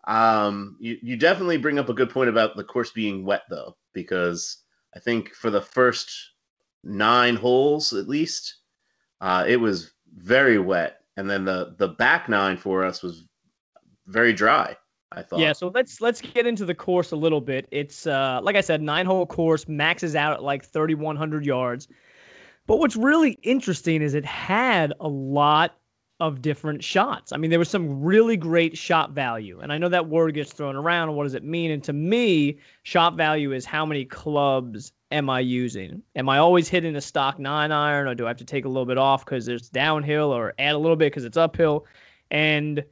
um, 0.06 0.78
you 0.80 1.00
you 1.01 1.18
definitely 1.18 1.58
bring 1.58 1.80
up 1.80 1.90
a 1.90 1.94
good 1.94 2.12
point 2.12 2.30
about 2.30 2.56
the 2.56 2.63
course 2.63 2.92
being 2.92 3.25
wet 3.25 3.44
though, 3.50 3.75
because 3.94 4.58
I 4.96 5.00
think 5.00 5.34
for 5.34 5.50
the 5.50 5.62
first 5.62 6.12
nine 6.84 7.36
holes 7.36 7.94
at 7.94 8.08
least, 8.08 8.58
uh, 9.22 9.44
it 9.48 9.58
was 9.58 9.92
very 10.16 10.60
wet, 10.60 11.00
and 11.18 11.28
then 11.28 11.46
the 11.46 11.74
the 11.80 11.88
back 11.88 12.30
nine 12.30 12.58
for 12.58 12.86
us 12.86 13.01
was 13.01 13.25
very 14.08 14.34
dry. 14.34 14.76
I 15.12 15.22
thought. 15.22 15.40
Yeah, 15.40 15.54
so 15.54 15.72
let's 15.74 16.02
let's 16.02 16.22
get 16.22 16.46
into 16.46 16.66
the 16.66 16.76
course 16.76 17.12
a 17.12 17.16
little 17.16 17.42
bit. 17.42 17.68
It's 17.72 18.08
uh, 18.08 18.40
like 18.44 18.56
I 18.56 18.62
said, 18.62 18.82
nine 18.82 19.06
hole 19.06 19.26
course, 19.26 19.68
maxes 19.68 20.16
out 20.16 20.34
at 20.34 20.44
like 20.44 20.66
3,100 20.66 21.46
yards. 21.46 21.88
But 22.68 22.78
what's 22.78 22.96
really 22.96 23.32
interesting 23.44 24.02
is 24.02 24.14
it 24.14 24.26
had 24.26 24.94
a 25.00 25.08
lot 25.08 25.78
of 26.20 26.42
different 26.42 26.84
shots. 26.84 27.32
I 27.34 27.38
mean, 27.38 27.50
there 27.50 27.60
was 27.60 27.70
some 27.70 28.02
really 28.02 28.38
great 28.38 28.78
shot 28.78 29.12
value. 29.12 29.60
And 29.60 29.72
I 29.72 29.78
know 29.78 29.90
that 29.90 30.08
word 30.08 30.34
gets 30.34 30.54
thrown 30.54 30.76
around. 30.76 31.14
What 31.14 31.24
does 31.24 31.34
it 31.34 31.44
mean? 31.44 31.72
And 31.72 31.84
to 31.84 31.94
me, 31.94 32.58
shot 32.84 33.16
value 33.16 33.52
is 33.52 33.66
how 33.66 33.86
many 33.86 34.06
clubs 34.06 34.94
am 35.12 35.30
I 35.30 35.42
using? 35.42 36.02
Am 36.16 36.30
I 36.30 36.38
always 36.38 36.70
hitting 36.70 36.96
a 36.96 37.02
stock 37.02 37.38
nine 37.38 37.72
iron, 37.72 38.08
or 38.08 38.16
do 38.16 38.26
I 38.26 38.30
have 38.30 38.38
to 38.38 38.46
take 38.46 38.66
a 38.66 38.70
little 38.70 38.86
bit 38.86 38.98
off 38.98 39.26
because 39.26 39.48
it's 39.48 39.70
downhill, 39.70 40.32
or 40.32 40.54
add 40.58 40.76
a 40.76 40.78
little 40.78 40.96
bit 40.96 41.12
because 41.12 41.26
it's 41.26 41.38
uphill? 41.38 41.86
And 42.32 42.84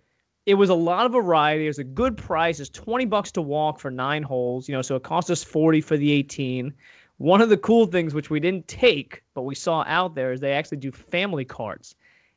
it 0.45 0.55
was 0.55 0.69
a 0.69 0.75
lot 0.75 1.05
of 1.05 1.13
variety. 1.13 1.65
It 1.65 1.69
was 1.69 1.79
a 1.79 1.83
good 1.83 2.17
price. 2.17 2.59
It's 2.59 2.69
20 2.69 3.05
bucks 3.05 3.31
to 3.33 3.41
walk 3.41 3.79
for 3.79 3.89
nine 3.89 4.23
holes, 4.23 4.67
you 4.67 4.75
know, 4.75 4.81
so 4.81 4.95
it 4.95 5.03
cost 5.03 5.31
us 5.31 5.43
40 5.43 5.81
for 5.81 5.95
the 5.95 6.11
18. 6.11 6.73
One 7.17 7.41
of 7.41 7.49
the 7.49 7.57
cool 7.57 7.85
things 7.85 8.13
which 8.13 8.29
we 8.29 8.39
didn't 8.39 8.67
take, 8.67 9.23
but 9.33 9.43
we 9.43 9.55
saw 9.55 9.83
out 9.87 10.15
there 10.15 10.33
is 10.33 10.41
they 10.41 10.53
actually 10.53 10.77
do 10.77 10.91
family 10.91 11.45
carts. 11.45 11.95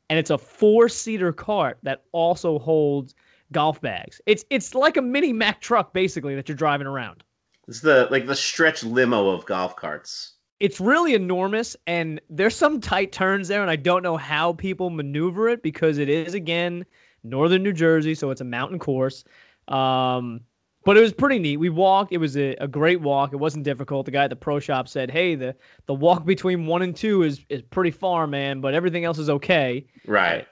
And 0.09 0.19
it's 0.19 0.31
a 0.31 0.39
four-seater 0.39 1.33
cart 1.33 1.79
that 1.83 2.05
also 2.13 2.61
holds 2.61 3.15
golf 3.53 3.81
bags. 3.81 4.21
It's 4.27 4.45
it's 4.51 4.75
like 4.75 4.97
a 4.97 5.03
mini 5.03 5.33
Mack 5.33 5.61
truck 5.61 5.93
basically 5.93 6.37
that 6.37 6.49
you're 6.49 6.57
driving 6.57 6.87
around. 6.87 7.25
It's 7.67 7.81
the 7.81 8.07
like 8.11 8.27
the 8.27 8.37
stretch 8.37 8.85
limo 8.85 9.29
of 9.31 9.45
golf 9.47 9.75
carts. 9.75 10.35
It's 10.61 10.81
really 10.81 11.15
enormous 11.15 11.77
and 11.87 12.21
there's 12.31 12.55
some 12.55 12.81
tight 12.81 13.13
turns 13.13 13.49
there 13.49 13.63
and 13.63 13.71
I 13.71 13.77
don't 13.77 14.03
know 14.03 14.17
how 14.17 14.53
people 14.53 14.91
maneuver 14.91 15.49
it 15.49 15.63
because 15.63 15.99
it 15.99 16.09
is 16.09 16.35
again 16.35 16.87
northern 17.29 17.63
New 17.63 17.73
Jersey, 17.73 18.15
so 18.15 18.31
it's 18.31 18.41
a 18.41 18.45
mountain 18.45 18.79
course. 18.79 19.25
Um, 19.69 20.41
but 20.85 20.97
it 20.97 21.01
was 21.01 21.13
pretty 21.13 21.41
neat. 21.41 21.57
We 21.57 21.69
walked. 21.69 22.13
It 22.13 22.19
was 22.19 22.37
a, 22.37 22.55
a 22.61 22.69
great 22.69 23.01
walk. 23.01 23.33
It 23.33 23.37
wasn't 23.37 23.65
difficult. 23.65 24.07
The 24.07 24.13
guy 24.13 24.25
at 24.25 24.31
the 24.31 24.37
pro 24.37 24.61
shop 24.61 24.87
said, 24.89 25.11
"Hey, 25.11 25.35
the 25.35 25.57
the 25.87 25.95
walk 25.95 26.25
between 26.25 26.67
one 26.67 26.83
and 26.83 26.95
two 26.95 27.23
is 27.23 27.45
is 27.49 27.63
pretty 27.63 27.91
far, 27.91 28.27
man, 28.27 28.61
but 28.61 28.73
everything 28.75 29.05
else 29.05 29.19
is 29.19 29.29
okay." 29.29 29.87
Right. 30.07 30.47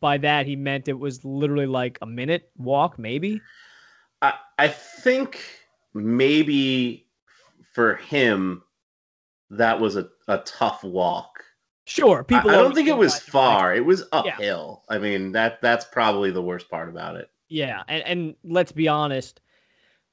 by 0.00 0.18
that 0.18 0.46
he 0.46 0.54
meant 0.56 0.88
it 0.88 0.98
was 0.98 1.24
literally 1.24 1.66
like 1.66 1.98
a 2.02 2.06
minute 2.06 2.50
walk, 2.56 2.98
maybe. 2.98 3.40
I 4.22 4.34
I 4.58 4.68
think 4.68 5.42
maybe 5.92 7.06
for 7.72 7.96
him 7.96 8.62
that 9.50 9.80
was 9.80 9.96
a, 9.96 10.08
a 10.28 10.38
tough 10.38 10.84
walk. 10.84 11.42
Sure, 11.90 12.22
people. 12.22 12.50
I, 12.50 12.54
I 12.54 12.56
don't 12.58 12.72
think 12.74 12.86
it 12.88 12.96
was 12.96 13.14
like- 13.14 13.22
far. 13.22 13.74
It 13.74 13.84
was 13.84 14.00
Yeah. 14.12 14.18
uphill. 14.20 14.84
I 14.88 14.98
mean 14.98 15.32
that 15.32 15.60
that's 15.60 15.84
probably 15.84 16.30
the 16.30 16.42
worst 16.42 16.70
part 16.70 16.88
about 16.88 17.16
it. 17.16 17.28
Yeah, 17.48 17.82
and, 17.88 18.02
and 18.04 18.34
let's 18.44 18.70
be 18.70 18.86
honest, 18.86 19.40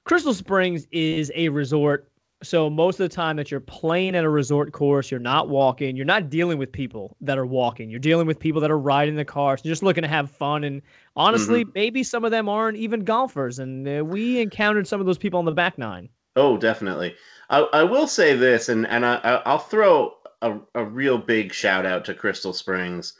Crystal 0.05 0.33
Springs 0.33 0.87
is 0.91 1.31
a 1.35 1.49
resort. 1.49 2.11
So 2.43 2.69
most 2.69 2.99
of 2.99 3.09
the 3.09 3.15
time 3.15 3.35
that 3.37 3.49
you're 3.51 3.59
playing 3.59 4.15
at 4.15 4.23
a 4.23 4.29
resort 4.29 4.71
course, 4.71 5.09
you're 5.11 5.19
not 5.19 5.49
walking. 5.49 5.95
You're 5.95 6.05
not 6.05 6.29
dealing 6.29 6.57
with 6.57 6.71
people 6.71 7.15
that 7.21 7.37
are 7.37 7.45
walking. 7.47 7.89
You're 7.89 7.99
dealing 7.99 8.25
with 8.27 8.39
people 8.39 8.61
that 8.61 8.69
are 8.71 8.77
riding 8.77 9.15
the 9.15 9.25
cars, 9.25 9.61
just 9.61 9.81
looking 9.83 10.03
to 10.03 10.07
have 10.07 10.29
fun. 10.31 10.63
And 10.63 10.81
honestly, 11.15 11.65
maybe 11.75 12.03
some 12.03 12.23
of 12.25 12.31
them 12.31 12.47
aren't 12.49 12.77
even 12.77 13.03
golfers. 13.03 13.57
And 13.59 13.87
uh, 13.87 14.05
we 14.05 14.39
encountered 14.39 14.87
some 14.87 14.99
of 14.99 15.05
those 15.07 15.17
people 15.17 15.39
on 15.39 15.45
the 15.45 15.51
back 15.51 15.77
nine. 15.79 16.09
Oh, 16.35 16.57
definitely. 16.57 17.15
I, 17.49 17.61
I 17.73 17.83
will 17.83 18.07
say 18.07 18.35
this, 18.35 18.69
and 18.69 18.85
and 18.87 19.03
I- 19.05 19.41
I'll 19.45 19.57
throw 19.57 20.13
a, 20.41 20.59
a 20.75 20.83
real 20.83 21.17
big 21.17 21.53
shout 21.53 21.85
out 21.85 22.05
to 22.05 22.13
Crystal 22.13 22.53
Springs. 22.53 23.13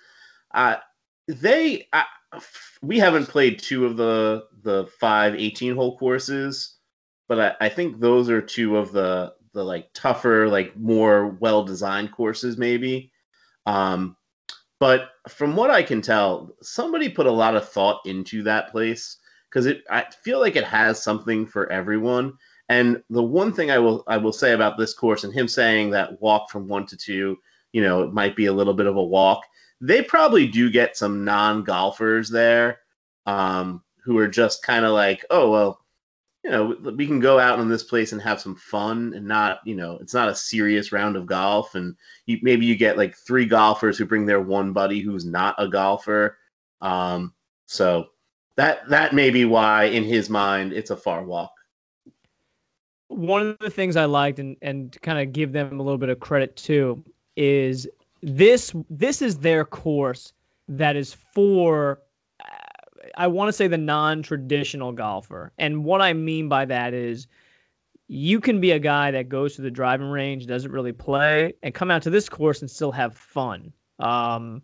Uh, 0.54 0.78
they 1.28 1.88
I, 1.94 2.06
we 2.82 3.00
haven't 3.00 3.28
played 3.28 3.60
two 3.60 3.86
of 3.86 3.98
the 3.98 4.46
the 4.64 4.88
five 5.00 5.36
18 5.36 5.76
hole 5.76 5.98
courses, 5.98 6.76
but 7.28 7.40
I, 7.40 7.66
I 7.66 7.70
think 7.70 8.00
those 8.00 8.30
are 8.30 8.42
two 8.42 8.78
of 8.78 8.92
the 8.92 9.34
the 9.54 9.64
like 9.64 9.92
tougher, 9.94 10.48
like 10.48 10.76
more 10.78 11.28
well 11.40 11.64
designed 11.64 12.12
courses, 12.12 12.58
maybe. 12.58 13.12
Um, 13.66 14.16
but 14.80 15.10
from 15.28 15.56
what 15.56 15.72
I 15.72 15.82
can 15.82 16.02
tell, 16.02 16.56
somebody 16.62 17.10
put 17.10 17.26
a 17.26 17.32
lot 17.32 17.56
of 17.56 17.68
thought 17.68 18.02
into 18.06 18.44
that 18.44 18.72
place 18.72 19.18
because 19.50 19.66
it 19.66 19.84
I 19.90 20.06
feel 20.24 20.40
like 20.40 20.56
it 20.56 20.64
has 20.64 21.02
something 21.02 21.46
for 21.46 21.72
everyone. 21.72 22.34
And 22.70 23.02
the 23.10 23.24
one 23.24 23.54
thing 23.54 23.72
I 23.72 23.80
will 23.80 24.04
I 24.08 24.18
will 24.18 24.34
say 24.34 24.54
about 24.54 24.78
this 24.78 24.94
course 24.94 25.24
and 25.24 25.34
him 25.34 25.48
saying 25.48 25.92
that 25.92 26.22
walk 26.22 26.50
from 26.50 26.68
one 26.68 26.86
to 26.88 26.98
two, 26.98 27.38
you 27.72 27.82
know, 27.82 28.04
it 28.04 28.14
might 28.14 28.36
be 28.36 28.48
a 28.48 28.54
little 28.54 28.74
bit 28.74 28.88
of 28.88 28.98
a 28.98 29.04
walk. 29.04 29.46
They 29.80 30.02
probably 30.02 30.48
do 30.48 30.70
get 30.70 30.98
some 30.98 31.24
non 31.24 31.64
golfers 31.64 32.30
there 32.30 32.80
um, 33.26 33.84
who 34.04 34.18
are 34.18 34.28
just 34.28 34.64
kind 34.64 34.86
of 34.86 34.92
like, 34.92 35.24
oh 35.30 35.50
well, 35.50 35.86
you 36.44 36.52
know, 36.52 36.78
we 36.96 37.06
can 37.06 37.20
go 37.20 37.40
out 37.40 37.60
in 37.60 37.68
this 37.68 37.84
place 37.84 38.12
and 38.14 38.22
have 38.22 38.40
some 38.40 38.56
fun 38.56 39.14
and 39.14 39.28
not, 39.28 39.60
you 39.66 39.76
know, 39.76 39.98
it's 40.02 40.14
not 40.14 40.30
a 40.30 40.36
serious 40.36 40.92
round 40.92 41.16
of 41.16 41.26
golf. 41.26 41.76
And 41.76 41.96
you, 42.26 42.40
maybe 42.42 42.66
you 42.66 42.76
get 42.76 42.98
like 42.98 43.18
three 43.18 43.46
golfers 43.46 43.98
who 43.98 44.06
bring 44.06 44.26
their 44.26 44.40
one 44.40 44.72
buddy 44.72 45.02
who's 45.02 45.26
not 45.26 45.56
a 45.58 45.68
golfer. 45.68 46.38
Um, 46.82 47.34
so 47.66 48.08
that 48.56 48.88
that 48.90 49.14
may 49.14 49.30
be 49.30 49.46
why 49.46 49.86
in 49.86 50.04
his 50.04 50.30
mind 50.30 50.74
it's 50.74 50.90
a 50.90 50.98
far 50.98 51.24
walk. 51.24 51.52
One 53.10 53.48
of 53.48 53.60
the 53.60 53.70
things 53.70 53.96
I 53.96 54.06
liked 54.06 54.40
and 54.40 54.58
and 54.62 54.98
kind 55.02 55.20
of 55.20 55.34
give 55.34 55.52
them 55.54 55.80
a 55.80 55.84
little 55.84 55.98
bit 55.98 56.10
of 56.10 56.20
credit 56.20 56.56
too 56.56 57.04
is 57.36 57.88
this 58.22 58.74
this 58.90 59.22
is 59.22 59.38
their 59.38 59.64
course 59.66 60.34
that 60.68 60.96
is 60.96 61.14
for 61.34 62.00
I 63.18 63.28
want 63.28 63.48
to 63.50 63.54
say 63.54 63.68
the 63.68 63.78
non-traditional 63.78 64.92
golfer. 64.92 65.52
And 65.58 65.84
what 65.84 66.02
I 66.02 66.14
mean 66.14 66.50
by 66.50 66.66
that 66.66 66.94
is 66.94 67.28
you 68.08 68.40
can 68.40 68.62
be 68.62 68.72
a 68.72 68.80
guy 68.80 69.12
that 69.12 69.28
goes 69.28 69.56
to 69.56 69.62
the 69.62 69.72
driving 69.72 70.08
range, 70.08 70.46
doesn't 70.46 70.72
really 70.72 70.94
play, 70.94 71.54
and 71.64 71.74
come 71.74 71.92
out 71.92 72.02
to 72.04 72.10
this 72.10 72.30
course 72.30 72.62
and 72.62 72.70
still 72.70 72.92
have 72.92 73.16
fun. 73.18 73.74
Um, 74.00 74.62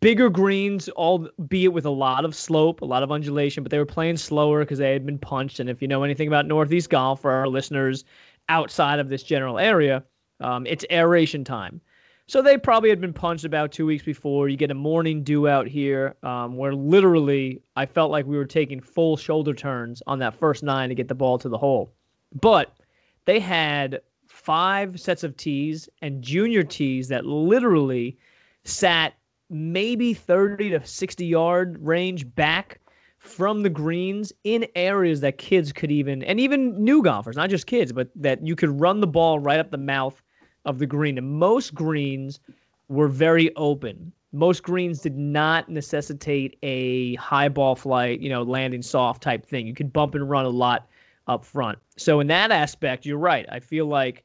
bigger 0.00 0.30
greens, 0.30 0.88
albeit 0.90 1.72
with 1.72 1.84
a 1.84 1.90
lot 1.90 2.24
of 2.24 2.34
slope, 2.34 2.80
a 2.80 2.84
lot 2.84 3.02
of 3.02 3.10
undulation, 3.10 3.62
but 3.62 3.70
they 3.70 3.78
were 3.78 3.86
playing 3.86 4.16
slower 4.16 4.60
because 4.60 4.78
they 4.78 4.92
had 4.92 5.04
been 5.04 5.18
punched. 5.18 5.60
And 5.60 5.68
if 5.68 5.82
you 5.82 5.88
know 5.88 6.04
anything 6.04 6.28
about 6.28 6.46
Northeast 6.46 6.90
golf 6.90 7.20
for 7.22 7.32
our 7.32 7.48
listeners 7.48 8.04
outside 8.48 8.98
of 8.98 9.08
this 9.08 9.22
general 9.22 9.58
area, 9.58 10.04
um, 10.40 10.66
it's 10.66 10.84
aeration 10.90 11.44
time. 11.44 11.80
So 12.28 12.42
they 12.42 12.58
probably 12.58 12.90
had 12.90 13.00
been 13.00 13.14
punched 13.14 13.46
about 13.46 13.72
two 13.72 13.86
weeks 13.86 14.04
before. 14.04 14.48
You 14.48 14.56
get 14.56 14.70
a 14.70 14.74
morning 14.74 15.24
dew 15.24 15.48
out 15.48 15.66
here, 15.66 16.14
um, 16.22 16.56
where 16.56 16.74
literally 16.74 17.62
I 17.74 17.86
felt 17.86 18.10
like 18.10 18.26
we 18.26 18.36
were 18.36 18.44
taking 18.44 18.80
full 18.80 19.16
shoulder 19.16 19.54
turns 19.54 20.02
on 20.06 20.18
that 20.18 20.34
first 20.34 20.62
nine 20.62 20.90
to 20.90 20.94
get 20.94 21.08
the 21.08 21.14
ball 21.14 21.38
to 21.38 21.48
the 21.48 21.56
hole. 21.56 21.90
But 22.38 22.76
they 23.24 23.40
had 23.40 24.02
five 24.26 25.00
sets 25.00 25.24
of 25.24 25.36
tees 25.38 25.88
and 26.02 26.22
junior 26.22 26.62
tees 26.62 27.08
that 27.08 27.24
literally 27.24 28.18
sat 28.64 29.14
maybe 29.50 30.14
30 30.14 30.70
to 30.70 30.84
60 30.84 31.26
yard 31.26 31.78
range 31.80 32.34
back 32.34 32.80
from 33.18 33.62
the 33.62 33.70
greens 33.70 34.32
in 34.44 34.66
areas 34.76 35.20
that 35.20 35.38
kids 35.38 35.72
could 35.72 35.90
even 35.90 36.22
and 36.22 36.38
even 36.38 36.82
new 36.82 37.02
golfers 37.02 37.36
not 37.36 37.50
just 37.50 37.66
kids 37.66 37.92
but 37.92 38.08
that 38.14 38.46
you 38.46 38.54
could 38.54 38.80
run 38.80 39.00
the 39.00 39.06
ball 39.06 39.38
right 39.38 39.58
up 39.58 39.70
the 39.70 39.78
mouth 39.78 40.22
of 40.68 40.78
the 40.78 40.86
green. 40.86 41.18
And 41.18 41.28
most 41.28 41.74
greens 41.74 42.40
were 42.88 43.08
very 43.08 43.54
open. 43.56 44.12
Most 44.32 44.62
greens 44.62 45.00
did 45.00 45.16
not 45.16 45.68
necessitate 45.68 46.58
a 46.62 47.14
high 47.14 47.48
ball 47.48 47.74
flight 47.74 48.20
you 48.20 48.28
know 48.28 48.42
landing 48.42 48.82
soft 48.82 49.22
type 49.22 49.44
thing. 49.44 49.66
You 49.66 49.74
could 49.74 49.92
bump 49.92 50.14
and 50.14 50.28
run 50.28 50.44
a 50.44 50.50
lot 50.50 50.88
up 51.26 51.44
front. 51.44 51.78
So 51.96 52.20
in 52.20 52.26
that 52.28 52.50
aspect 52.50 53.06
you're 53.06 53.18
right. 53.18 53.46
I 53.50 53.60
feel 53.60 53.86
like 53.86 54.24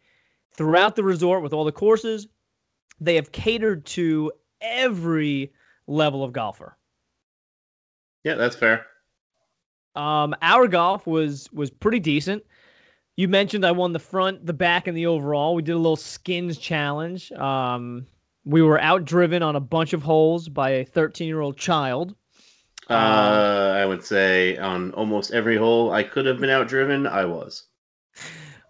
throughout 0.51 0.96
the 0.96 1.03
resort 1.03 1.42
with 1.42 1.53
all 1.53 1.65
the 1.65 1.72
courses 1.72 2.27
they 3.00 3.15
have 3.15 3.32
catered 3.32 3.86
to 3.86 4.32
every 4.63 5.53
level 5.86 6.24
of 6.24 6.34
golfer. 6.34 6.77
Yeah, 8.24 8.36
that's 8.36 8.55
fair. 8.55 8.86
Um, 9.96 10.34
our 10.41 10.67
golf 10.67 11.05
was 11.05 11.51
was 11.51 11.70
pretty 11.70 12.00
decent. 12.00 12.43
You 13.15 13.27
mentioned 13.27 13.63
I 13.63 13.72
won 13.72 13.91
the 13.91 14.00
front, 14.00 14.46
the 14.46 14.53
back, 14.53 14.88
and 14.88 14.98
the 14.98 15.05
overall. 15.05 15.53
We 15.53 15.62
did 15.62 15.74
a 15.74 15.77
little 15.77 15.96
skins 15.96 16.58
challenge. 16.58 17.32
Um, 17.34 18.08
we 18.46 18.62
were 18.62 18.79
outdriven 18.79 19.43
on 19.43 19.55
a 19.55 19.60
bunch 19.60 19.93
of 19.93 20.01
holes 20.01 20.50
by 20.50 20.70
a 20.72 20.86
13 20.86 21.27
year 21.27 21.41
old 21.41 21.58
child. 21.58 22.15
Uh, 22.89 23.74
I 23.77 23.86
would 23.86 24.03
say 24.03 24.58
on 24.58 24.91
almost 24.93 25.32
every 25.32 25.55
hole 25.55 25.91
I 25.91 26.03
could 26.03 26.25
have 26.25 26.39
been 26.39 26.50
outdriven, 26.50 27.08
I 27.10 27.25
was. 27.25 27.65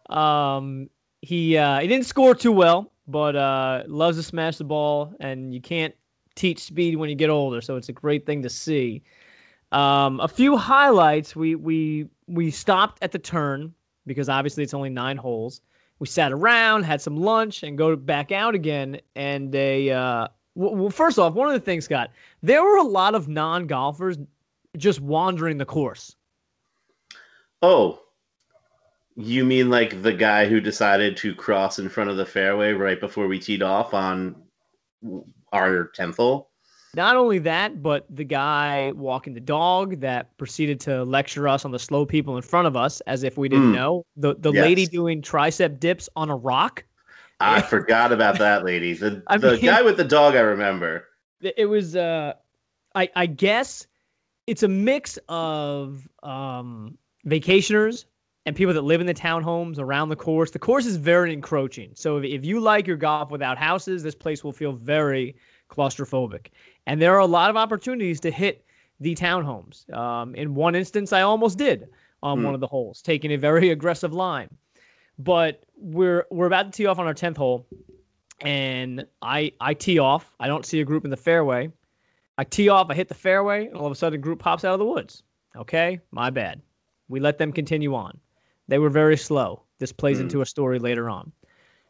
Um, 0.10 0.90
he 1.22 1.58
uh, 1.58 1.80
he 1.80 1.88
didn't 1.88 2.06
score 2.06 2.36
too 2.36 2.52
well, 2.52 2.92
but 3.08 3.36
uh, 3.36 3.84
loves 3.88 4.18
to 4.18 4.24
smash 4.24 4.58
the 4.58 4.64
ball, 4.64 5.14
and 5.20 5.54
you 5.54 5.62
can't 5.62 5.94
teach 6.36 6.60
speed 6.60 6.96
when 6.96 7.10
you 7.10 7.16
get 7.16 7.30
older, 7.30 7.62
so 7.62 7.76
it's 7.76 7.90
a 7.90 7.94
great 7.94 8.26
thing 8.26 8.42
to 8.44 8.50
see. 8.50 9.04
Um, 9.72 10.20
a 10.20 10.28
few 10.28 10.58
highlights: 10.58 11.36
we 11.36 11.56
we 11.56 12.08
we 12.28 12.52
stopped 12.52 13.00
at 13.02 13.12
the 13.12 13.20
turn 13.20 13.74
because 14.06 14.30
obviously 14.30 14.64
it's 14.64 14.74
only 14.74 14.90
nine 14.90 15.18
holes. 15.18 15.62
We 16.00 16.08
sat 16.08 16.32
around, 16.32 16.84
had 16.84 17.02
some 17.02 17.18
lunch, 17.18 17.64
and 17.64 17.78
go 17.78 17.96
back 17.96 18.32
out 18.32 18.56
again. 18.56 19.00
And 19.16 19.52
they, 19.52 19.92
uh, 19.92 20.28
well, 20.56 20.90
first 20.90 21.18
off, 21.18 21.34
one 21.34 21.48
of 21.48 21.54
the 21.54 21.60
things, 21.60 21.86
Scott, 21.86 22.12
there 22.42 22.64
were 22.64 22.78
a 22.78 22.84
lot 22.84 23.16
of 23.16 23.28
non 23.28 23.68
golfers 23.68 24.18
just 24.78 25.02
wandering 25.02 25.58
the 25.58 25.66
course. 25.66 26.16
Oh, 27.62 28.02
you 29.16 29.46
mean 29.46 29.70
like 29.70 30.02
the 30.02 30.14
guy 30.14 30.48
who 30.48 30.60
decided 30.60 31.18
to 31.18 31.36
cross 31.36 31.80
in 31.80 31.90
front 31.90 32.10
of 32.10 32.18
the 32.18 32.26
fairway 32.26 32.74
right 32.74 33.00
before 33.00 33.28
we 33.28 33.40
teed 33.40 33.62
off 33.62 33.94
on 33.94 34.36
our 35.52 35.92
10th 35.98 36.18
hole? 36.18 36.50
Not 36.96 37.16
only 37.16 37.40
that, 37.40 37.82
but 37.82 38.06
the 38.16 38.24
guy 38.24 38.92
walking 38.96 39.34
the 39.34 39.40
dog 39.40 40.00
that 40.02 40.36
proceeded 40.38 40.80
to 40.82 41.04
lecture 41.04 41.48
us 41.48 41.66
on 41.66 41.72
the 41.72 41.80
slow 41.80 42.06
people 42.06 42.36
in 42.36 42.44
front 42.44 42.68
of 42.68 42.76
us 42.76 43.02
as 43.02 43.24
if 43.24 43.36
we 43.38 43.50
didn't 43.50 43.72
Mm. 43.72 43.76
know. 43.76 44.06
The 44.16 44.36
the 44.36 44.52
Yes. 44.54 44.62
lady 44.64 44.86
doing 44.86 45.22
tricep 45.24 45.80
dips 45.80 46.08
on 46.16 46.30
a 46.30 46.36
rock. 46.36 46.84
I 47.40 47.62
forgot 47.62 48.12
about 48.12 48.38
that 48.38 48.64
lady. 48.64 48.94
The, 48.94 49.24
I 49.28 49.38
the 49.38 49.54
mean- 49.54 49.66
guy 49.66 49.82
with 49.82 49.98
the 49.98 50.04
dog, 50.04 50.36
I 50.36 50.42
remember. 50.42 51.08
It 51.42 51.56
it 51.58 51.66
was 51.66 51.96
uh 51.96 52.34
I 52.94 53.10
I 53.16 53.26
guess 53.26 53.88
it's 54.46 54.62
a 54.62 54.68
mix 54.68 55.18
of 55.30 56.08
um 56.22 56.98
vacationers 57.26 58.06
and 58.46 58.56
people 58.56 58.74
that 58.74 58.82
live 58.82 59.00
in 59.02 59.08
the 59.08 59.14
townhomes 59.14 59.80
around 59.80 60.10
the 60.10 60.16
course. 60.16 60.52
The 60.52 60.60
course 60.60 60.86
is 60.86 60.98
very 60.98 61.32
encroaching. 61.34 61.92
So 61.96 62.18
if, 62.18 62.26
if 62.26 62.46
you 62.46 62.60
like 62.60 62.88
your 62.88 62.98
golf 62.98 63.32
without 63.32 63.58
houses, 63.58 64.04
this 64.04 64.16
place 64.16 64.44
will 64.44 64.52
feel 64.52 64.74
very 64.74 65.36
claustrophobic. 65.70 66.48
And 66.86 67.02
there 67.02 67.14
are 67.14 67.20
a 67.20 67.26
lot 67.26 67.50
of 67.50 67.56
opportunities 67.58 68.20
to 68.22 68.32
hit 68.32 68.66
the 69.00 69.16
townhomes. 69.16 69.92
Um, 69.94 70.36
in 70.36 70.56
one 70.56 70.76
instance, 70.76 71.14
I 71.14 71.22
almost 71.22 71.58
did 71.58 71.90
on 72.22 72.40
Hmm. 72.40 72.46
one 72.46 72.54
of 72.54 72.60
the 72.60 72.68
holes, 72.68 73.02
taking 73.02 73.32
a 73.34 73.38
very 73.38 73.70
aggressive 73.72 74.14
line. 74.14 74.50
But 75.20 75.64
we're 75.78 76.26
we're 76.32 76.48
about 76.48 76.66
to 76.66 76.72
tee 76.72 76.86
off 76.86 76.98
on 77.00 77.06
our 77.06 77.14
tenth 77.14 77.38
hole, 77.38 77.68
and 78.42 79.06
I 79.22 79.52
I 79.62 79.74
tee 79.74 80.00
off. 80.00 80.34
I 80.40 80.48
don't 80.48 80.66
see 80.66 80.82
a 80.82 80.86
group 80.86 81.06
in 81.06 81.12
the 81.12 81.18
fairway. 81.18 81.72
I 82.38 82.44
tee 82.44 82.70
off. 82.70 82.88
I 82.90 82.96
hit 82.96 83.10
the 83.10 83.14
fairway, 83.14 83.68
and 83.68 83.76
all 83.78 83.86
of 83.86 83.92
a 83.92 83.96
sudden, 83.96 84.18
a 84.20 84.22
group 84.22 84.40
pops 84.40 84.64
out 84.66 84.74
of 84.74 84.80
the 84.80 84.86
woods. 84.86 85.22
Okay, 85.56 86.00
my 86.12 86.30
bad. 86.32 86.62
We 87.10 87.20
let 87.20 87.38
them 87.38 87.52
continue 87.52 87.94
on. 87.94 88.20
They 88.68 88.80
were 88.80 88.90
very 88.90 89.18
slow. 89.18 89.64
This 89.80 89.92
plays 89.92 90.18
Hmm. 90.18 90.24
into 90.24 90.42
a 90.42 90.46
story 90.46 90.80
later 90.80 91.10
on. 91.10 91.32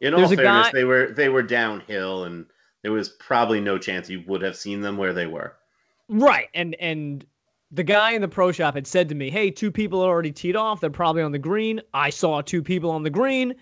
In 0.02 0.14
There's 0.14 0.32
all 0.32 0.36
fairness, 0.36 0.68
guy- 0.68 0.72
they 0.72 0.84
were 0.84 1.08
they 1.12 1.30
were 1.30 1.44
downhill, 1.44 2.24
and 2.26 2.46
there 2.82 2.92
was 2.92 3.10
probably 3.10 3.62
no 3.62 3.78
chance 3.78 4.10
you 4.10 4.24
would 4.28 4.42
have 4.42 4.56
seen 4.56 4.82
them 4.82 4.98
where 4.98 5.14
they 5.14 5.28
were. 5.28 5.56
Right. 6.10 6.50
And 6.54 6.76
and 6.80 7.26
the 7.72 7.84
guy 7.84 8.12
in 8.12 8.22
the 8.22 8.28
pro 8.28 8.52
shop 8.52 8.76
had 8.76 8.86
said 8.86 9.08
to 9.10 9.16
me, 9.16 9.30
"Hey, 9.30 9.50
two 9.50 9.72
people 9.72 10.02
are 10.02 10.10
already 10.10 10.32
teed 10.32 10.56
off. 10.56 10.82
They're 10.82 10.90
probably 10.90 11.22
on 11.22 11.32
the 11.32 11.40
green." 11.40 11.82
I 11.94 12.10
saw 12.10 12.42
two 12.42 12.62
people 12.62 12.90
on 12.92 13.04
the 13.04 13.10
green. 13.10 13.56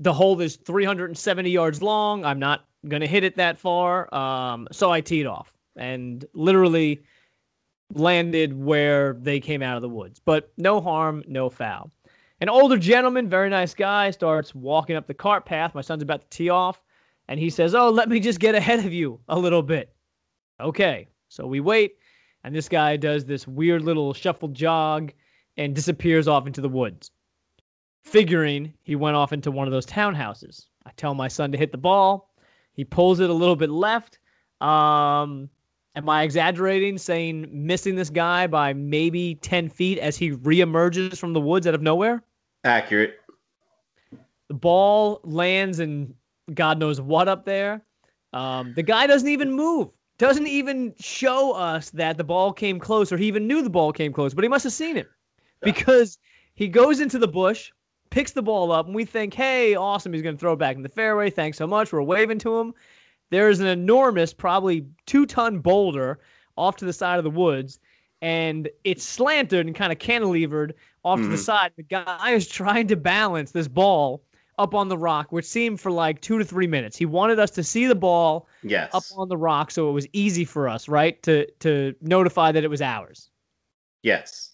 The 0.00 0.12
hole 0.12 0.40
is 0.40 0.56
370 0.56 1.50
yards 1.50 1.82
long. 1.82 2.24
I'm 2.24 2.38
not 2.38 2.64
gonna 2.88 3.06
hit 3.06 3.24
it 3.24 3.36
that 3.36 3.58
far. 3.58 4.12
Um, 4.14 4.66
so 4.72 4.90
I 4.90 5.00
teed 5.00 5.26
off 5.26 5.52
and 5.76 6.24
literally 6.34 7.00
landed 7.94 8.52
where 8.58 9.14
they 9.14 9.40
came 9.40 9.62
out 9.62 9.76
of 9.76 9.82
the 9.82 9.88
woods. 9.88 10.20
But 10.24 10.52
no 10.56 10.80
harm, 10.80 11.22
no 11.26 11.50
foul. 11.50 11.90
An 12.42 12.48
older 12.48 12.78
gentleman, 12.78 13.28
very 13.28 13.50
nice 13.50 13.74
guy, 13.74 14.10
starts 14.10 14.54
walking 14.54 14.96
up 14.96 15.06
the 15.06 15.12
cart 15.12 15.44
path. 15.44 15.74
My 15.74 15.82
son's 15.82 16.02
about 16.02 16.22
to 16.22 16.28
tee 16.28 16.48
off, 16.48 16.80
and 17.28 17.38
he 17.38 17.50
says, 17.50 17.74
"Oh, 17.74 17.90
let 17.90 18.08
me 18.08 18.18
just 18.18 18.40
get 18.40 18.54
ahead 18.54 18.78
of 18.78 18.94
you 18.94 19.20
a 19.28 19.38
little 19.38 19.62
bit." 19.62 19.94
Okay, 20.58 21.08
so 21.28 21.46
we 21.46 21.60
wait, 21.60 21.98
and 22.42 22.54
this 22.54 22.66
guy 22.66 22.96
does 22.96 23.26
this 23.26 23.46
weird 23.46 23.82
little 23.82 24.14
shuffle 24.14 24.48
jog 24.48 25.12
and 25.58 25.74
disappears 25.74 26.28
off 26.28 26.46
into 26.46 26.62
the 26.62 26.68
woods. 26.68 27.10
Figuring 28.02 28.72
he 28.82 28.96
went 28.96 29.16
off 29.16 29.34
into 29.34 29.50
one 29.50 29.68
of 29.68 29.72
those 29.72 29.84
townhouses. 29.84 30.66
I 30.86 30.92
tell 30.96 31.14
my 31.14 31.28
son 31.28 31.52
to 31.52 31.58
hit 31.58 31.72
the 31.72 31.78
ball. 31.78 32.32
He 32.72 32.84
pulls 32.84 33.20
it 33.20 33.28
a 33.28 33.34
little 33.34 33.56
bit 33.56 33.68
left. 33.68 34.18
Um, 34.62 35.50
am 35.94 36.08
I 36.08 36.22
exaggerating 36.22 36.96
saying 36.96 37.48
missing 37.52 37.96
this 37.96 38.08
guy 38.08 38.46
by 38.46 38.72
maybe 38.72 39.34
10 39.34 39.68
feet 39.68 39.98
as 39.98 40.16
he 40.16 40.30
reemerges 40.30 41.18
from 41.18 41.34
the 41.34 41.40
woods 41.40 41.66
out 41.66 41.74
of 41.74 41.82
nowhere? 41.82 42.22
Accurate. 42.64 43.18
The 44.48 44.54
ball 44.54 45.20
lands 45.24 45.80
in 45.80 46.14
God 46.54 46.78
knows 46.78 47.00
what 47.00 47.28
up 47.28 47.44
there. 47.44 47.82
Um, 48.32 48.74
the 48.74 48.82
guy 48.82 49.06
doesn't 49.06 49.28
even 49.28 49.52
move. 49.52 49.88
Doesn't 50.18 50.46
even 50.46 50.94
show 50.98 51.52
us 51.52 51.90
that 51.90 52.18
the 52.18 52.24
ball 52.24 52.52
came 52.52 52.78
close 52.78 53.10
or 53.10 53.16
he 53.16 53.26
even 53.26 53.46
knew 53.46 53.62
the 53.62 53.70
ball 53.70 53.92
came 53.92 54.12
close, 54.12 54.34
but 54.34 54.44
he 54.44 54.48
must 54.48 54.64
have 54.64 54.72
seen 54.72 54.96
it 54.96 55.08
because 55.62 56.18
he 56.54 56.68
goes 56.68 57.00
into 57.00 57.18
the 57.18 57.28
bush, 57.28 57.72
picks 58.10 58.32
the 58.32 58.42
ball 58.42 58.70
up, 58.70 58.86
and 58.86 58.94
we 58.94 59.04
think, 59.04 59.32
hey, 59.32 59.74
awesome, 59.74 60.12
he's 60.12 60.22
going 60.22 60.36
to 60.36 60.38
throw 60.38 60.52
it 60.52 60.58
back 60.58 60.76
in 60.76 60.82
the 60.82 60.88
fairway. 60.90 61.30
Thanks 61.30 61.56
so 61.56 61.66
much. 61.66 61.92
We're 61.92 62.02
waving 62.02 62.38
to 62.40 62.58
him. 62.58 62.74
There's 63.30 63.60
an 63.60 63.66
enormous, 63.66 64.34
probably 64.34 64.86
two 65.06 65.24
ton 65.24 65.60
boulder 65.60 66.18
off 66.56 66.76
to 66.76 66.84
the 66.84 66.92
side 66.92 67.18
of 67.18 67.24
the 67.24 67.30
woods, 67.30 67.78
and 68.22 68.68
it's 68.84 69.04
slanted 69.04 69.66
and 69.66 69.74
kind 69.74 69.92
of 69.92 69.98
cantilevered 69.98 70.72
off 71.04 71.20
to 71.20 71.26
the 71.28 71.36
Mhm. 71.36 71.38
side. 71.38 71.72
The 71.76 71.82
guy 71.82 72.30
is 72.30 72.46
trying 72.46 72.86
to 72.88 72.96
balance 72.96 73.50
this 73.52 73.68
ball 73.68 74.22
up 74.58 74.74
on 74.74 74.88
the 74.88 74.98
rock, 74.98 75.32
which 75.32 75.46
seemed 75.46 75.80
for 75.80 75.90
like 75.90 76.20
two 76.20 76.38
to 76.38 76.44
three 76.44 76.66
minutes. 76.66 76.96
He 76.96 77.06
wanted 77.06 77.38
us 77.38 77.50
to 77.52 77.62
see 77.64 77.86
the 77.86 77.94
ball 77.94 78.46
Yes. 78.62 78.90
up 78.94 79.04
on 79.16 79.28
the 79.28 79.36
rock 79.36 79.70
so 79.70 79.88
it 79.88 79.92
was 79.92 80.06
easy 80.12 80.44
for 80.44 80.68
us, 80.68 80.88
right? 80.88 81.22
To 81.22 81.46
to 81.60 81.94
notify 82.02 82.52
that 82.52 82.62
it 82.64 82.68
was 82.68 82.82
ours. 82.82 83.30
Yes. 84.02 84.50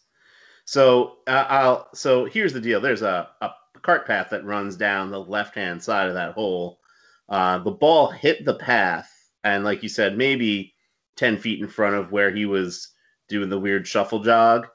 So 0.65 1.19
uh, 1.27 1.47
I'll. 1.49 1.89
So 1.95 2.25
here's 2.25 2.53
the 2.53 2.61
deal. 2.61 2.81
There's 2.81 3.03
a, 3.03 3.29
a 3.41 3.51
cart 3.83 4.07
path 4.07 4.29
that 4.31 4.45
runs 4.45 4.77
down 4.77 5.11
the 5.11 5.21
left 5.21 5.55
hand 5.55 5.83
side 5.83 6.09
of 6.09 6.15
that 6.15 6.33
hole. 6.35 6.81
Uh, 7.29 7.59
the 7.59 7.71
ball 7.73 8.11
hit 8.11 8.45
the 8.45 8.55
path, 8.55 9.11
and 9.43 9.65
like 9.65 9.83
you 9.83 9.89
said, 9.89 10.17
maybe 10.17 10.75
ten 11.17 11.37
feet 11.37 11.61
in 11.61 11.69
front 11.69 11.97
of 11.97 12.13
where 12.13 12.31
he 12.31 12.47
was 12.47 12.93
doing 13.29 13.49
the 13.49 13.59
weird 13.59 13.87
shuffle 13.87 14.21
jog. 14.21 14.69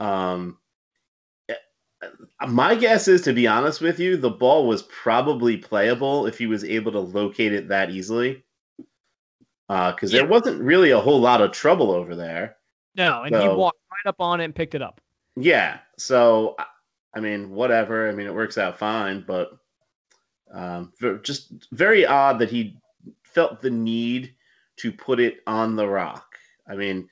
Um, 0.00 0.58
my 2.46 2.74
guess 2.74 3.08
is, 3.08 3.22
to 3.22 3.32
be 3.32 3.46
honest 3.46 3.80
with 3.80 3.98
you, 3.98 4.16
the 4.16 4.30
ball 4.30 4.66
was 4.66 4.82
probably 4.82 5.56
playable 5.56 6.26
if 6.26 6.38
he 6.38 6.46
was 6.46 6.62
able 6.64 6.92
to 6.92 7.00
locate 7.00 7.52
it 7.52 7.68
that 7.68 7.90
easily. 7.90 8.44
Because 9.68 10.12
Yeah. 10.12 10.20
there 10.20 10.28
wasn't 10.28 10.62
really 10.62 10.90
a 10.90 11.00
whole 11.00 11.20
lot 11.20 11.40
of 11.40 11.50
trouble 11.52 11.90
over 11.90 12.14
there. 12.14 12.56
No, 12.94 13.22
and 13.22 13.34
he 13.34 13.48
walked 13.48 13.80
right 13.90 14.08
up 14.08 14.20
on 14.20 14.40
it 14.40 14.44
and 14.44 14.54
picked 14.54 14.74
it 14.74 14.82
up. 14.82 15.00
Yeah. 15.36 15.80
So, 15.98 16.54
I- 16.58 16.66
I 17.14 17.20
mean, 17.20 17.50
whatever. 17.50 18.08
I 18.08 18.12
mean, 18.12 18.26
it 18.26 18.34
works 18.34 18.58
out 18.58 18.78
fine, 18.78 19.22
but 19.26 19.58
um, 20.52 20.92
just 21.22 21.52
very 21.72 22.06
odd 22.06 22.38
that 22.38 22.50
he 22.50 22.78
felt 23.24 23.60
the 23.62 23.70
need 23.70 24.34
to 24.76 24.92
put 24.92 25.18
it 25.18 25.38
on 25.46 25.76
the 25.76 25.88
rock. 25.88 26.38
I 26.68 26.76
mean, 26.76 27.08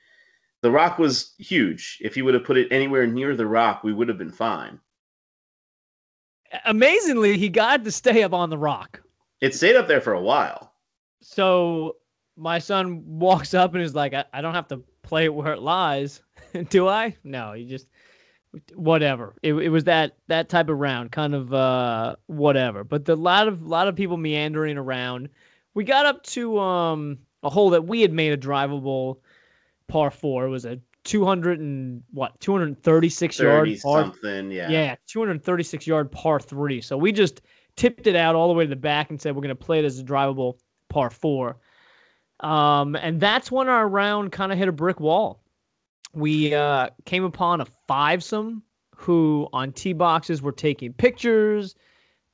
the 0.65 0.71
rock 0.71 0.97
was 0.97 1.35
huge. 1.37 1.99
If 2.01 2.15
he 2.15 2.23
would 2.23 2.33
have 2.33 2.43
put 2.43 2.57
it 2.57 2.67
anywhere 2.71 3.05
near 3.05 3.35
the 3.35 3.45
rock, 3.45 3.83
we 3.83 3.93
would 3.93 4.07
have 4.07 4.17
been 4.17 4.31
fine. 4.31 4.79
Amazingly, 6.65 7.37
he 7.37 7.49
got 7.49 7.83
to 7.83 7.91
stay 7.91 8.23
up 8.23 8.33
on 8.33 8.49
the 8.49 8.57
rock. 8.57 8.99
It 9.41 9.53
stayed 9.53 9.75
up 9.75 9.87
there 9.87 10.01
for 10.01 10.13
a 10.13 10.21
while. 10.21 10.73
So 11.21 11.97
my 12.35 12.57
son 12.57 13.03
walks 13.05 13.53
up 13.53 13.75
and 13.75 13.83
is 13.83 13.93
like, 13.93 14.15
I, 14.15 14.25
I 14.33 14.41
don't 14.41 14.55
have 14.55 14.67
to 14.69 14.77
play 15.03 15.25
it 15.25 15.35
where 15.35 15.53
it 15.53 15.61
lies. 15.61 16.23
Do 16.69 16.87
I? 16.87 17.15
No, 17.23 17.53
you 17.53 17.69
just 17.69 17.85
whatever. 18.73 19.35
It, 19.43 19.53
it 19.53 19.69
was 19.69 19.83
that 19.83 20.17
that 20.29 20.49
type 20.49 20.69
of 20.69 20.79
round, 20.79 21.11
kind 21.11 21.35
of 21.35 21.53
uh 21.53 22.15
whatever. 22.25 22.83
But 22.83 23.05
the 23.05 23.15
lot 23.15 23.47
of 23.47 23.61
lot 23.61 23.87
of 23.87 23.95
people 23.95 24.17
meandering 24.17 24.79
around. 24.79 25.29
We 25.75 25.83
got 25.83 26.07
up 26.07 26.23
to 26.23 26.57
um 26.57 27.19
a 27.43 27.51
hole 27.51 27.69
that 27.69 27.85
we 27.85 28.01
had 28.01 28.13
made 28.13 28.33
a 28.33 28.37
drivable 28.37 29.17
par 29.87 30.11
four. 30.11 30.45
It 30.45 30.49
was 30.49 30.65
a 30.65 30.79
200 31.03 31.59
and 31.59 32.03
what 32.11 32.39
236 32.39 33.39
yard 33.39 33.69
par 33.81 34.03
something. 34.03 34.51
Yeah. 34.51 34.69
yeah, 34.69 34.95
236 35.07 35.87
yard 35.87 36.11
par 36.11 36.39
three. 36.39 36.81
So 36.81 36.97
we 36.97 37.11
just 37.11 37.41
tipped 37.75 38.07
it 38.07 38.15
out 38.15 38.35
all 38.35 38.47
the 38.47 38.53
way 38.53 38.65
to 38.65 38.69
the 38.69 38.75
back 38.75 39.09
and 39.09 39.21
said 39.21 39.35
we're 39.35 39.41
going 39.41 39.49
to 39.49 39.55
play 39.55 39.79
it 39.79 39.85
as 39.85 39.99
a 39.99 40.03
drivable 40.03 40.57
par 40.89 41.09
four. 41.09 41.57
Um, 42.39 42.95
and 42.95 43.19
that's 43.19 43.51
when 43.51 43.69
our 43.69 43.87
round 43.87 44.31
kind 44.31 44.51
of 44.51 44.57
hit 44.57 44.67
a 44.67 44.73
brick 44.73 44.99
wall. 44.99 45.41
We 46.13 46.53
uh, 46.53 46.89
came 47.05 47.23
upon 47.23 47.61
a 47.61 47.67
fivesome 47.89 48.61
who 48.95 49.47
on 49.53 49.73
tee 49.73 49.93
boxes 49.93 50.41
were 50.41 50.51
taking 50.51 50.93
pictures, 50.93 51.75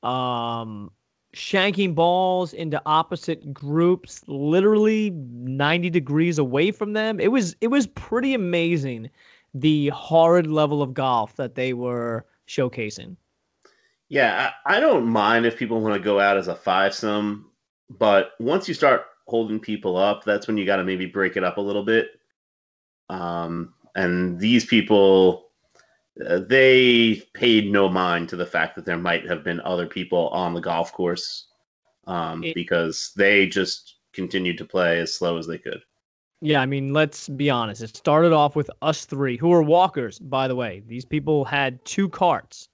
um, 0.03 0.91
shanking 1.33 1.93
balls 1.93 2.53
into 2.53 2.81
opposite 2.85 3.53
groups, 3.53 4.21
literally 4.27 5.11
90 5.11 5.89
degrees 5.89 6.37
away 6.37 6.71
from 6.71 6.93
them. 6.93 7.19
It 7.19 7.29
was 7.29 7.55
it 7.61 7.67
was 7.67 7.87
pretty 7.87 8.33
amazing 8.33 9.09
the 9.53 9.89
horrid 9.89 10.47
level 10.47 10.81
of 10.81 10.93
golf 10.93 11.35
that 11.35 11.55
they 11.55 11.73
were 11.73 12.25
showcasing. 12.47 13.15
Yeah, 14.09 14.51
I, 14.65 14.77
I 14.77 14.79
don't 14.79 15.05
mind 15.05 15.45
if 15.45 15.57
people 15.57 15.79
want 15.81 15.95
to 15.95 15.99
go 15.99 16.19
out 16.19 16.37
as 16.37 16.47
a 16.47 16.55
five 16.55 16.93
some, 16.93 17.49
but 17.89 18.31
once 18.39 18.67
you 18.67 18.73
start 18.73 19.05
holding 19.27 19.59
people 19.59 19.95
up, 19.95 20.23
that's 20.25 20.47
when 20.47 20.57
you 20.57 20.65
got 20.65 20.77
to 20.77 20.83
maybe 20.83 21.05
break 21.05 21.37
it 21.37 21.43
up 21.43 21.57
a 21.57 21.61
little 21.61 21.85
bit. 21.85 22.09
Um, 23.09 23.73
and 23.95 24.39
these 24.39 24.65
people, 24.65 25.50
they 26.15 27.21
paid 27.33 27.71
no 27.71 27.89
mind 27.89 28.29
to 28.29 28.35
the 28.35 28.45
fact 28.45 28.75
that 28.75 28.85
there 28.85 28.97
might 28.97 29.27
have 29.27 29.43
been 29.43 29.61
other 29.61 29.87
people 29.87 30.27
on 30.29 30.53
the 30.53 30.61
golf 30.61 30.91
course 30.93 31.47
um, 32.07 32.43
It- 32.43 32.55
because 32.55 33.11
they 33.15 33.47
just 33.47 33.97
continued 34.13 34.57
to 34.57 34.65
play 34.65 34.99
as 34.99 35.15
slow 35.15 35.37
as 35.37 35.47
they 35.47 35.57
could. 35.57 35.81
Yeah, 36.41 36.59
I 36.59 36.65
mean, 36.65 36.91
let's 36.91 37.29
be 37.29 37.49
honest. 37.51 37.83
It 37.83 37.95
started 37.95 38.33
off 38.33 38.55
with 38.55 38.69
us 38.81 39.05
three, 39.05 39.37
who 39.37 39.49
were 39.49 39.61
walkers, 39.61 40.17
by 40.17 40.47
the 40.47 40.55
way. 40.55 40.81
These 40.87 41.05
people 41.05 41.45
had 41.45 41.83
two 41.85 42.09
carts. 42.09 42.67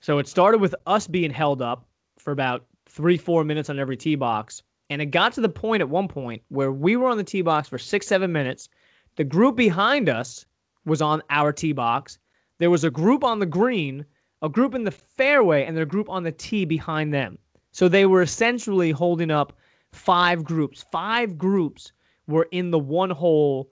So 0.00 0.18
it 0.18 0.26
started 0.26 0.60
with 0.60 0.74
us 0.86 1.06
being 1.06 1.30
held 1.30 1.62
up 1.62 1.86
for 2.18 2.32
about 2.32 2.66
three, 2.86 3.16
four 3.16 3.44
minutes 3.44 3.70
on 3.70 3.78
every 3.78 3.96
tee 3.96 4.16
box. 4.16 4.62
And 4.90 5.00
it 5.00 5.06
got 5.06 5.32
to 5.34 5.40
the 5.40 5.48
point 5.48 5.82
at 5.82 5.88
one 5.88 6.08
point 6.08 6.42
where 6.48 6.72
we 6.72 6.96
were 6.96 7.08
on 7.08 7.16
the 7.16 7.24
tee 7.24 7.42
box 7.42 7.68
for 7.68 7.78
six, 7.78 8.08
seven 8.08 8.32
minutes. 8.32 8.68
The 9.14 9.24
group 9.24 9.54
behind 9.56 10.08
us 10.08 10.44
was 10.84 11.00
on 11.00 11.22
our 11.30 11.52
tee 11.52 11.72
box. 11.72 12.18
There 12.58 12.70
was 12.70 12.84
a 12.84 12.90
group 12.90 13.24
on 13.24 13.38
the 13.38 13.46
green, 13.46 14.04
a 14.42 14.48
group 14.48 14.74
in 14.74 14.84
the 14.84 14.90
fairway, 14.90 15.64
and 15.64 15.76
then 15.76 15.82
a 15.82 15.86
group 15.86 16.08
on 16.08 16.22
the 16.22 16.32
tee 16.32 16.64
behind 16.64 17.12
them. 17.12 17.38
So 17.72 17.88
they 17.88 18.06
were 18.06 18.22
essentially 18.22 18.90
holding 18.90 19.30
up 19.30 19.52
five 19.92 20.44
groups. 20.44 20.84
Five 20.90 21.36
groups 21.36 21.92
were 22.26 22.48
in 22.50 22.70
the 22.70 22.78
one 22.78 23.10
hole 23.10 23.70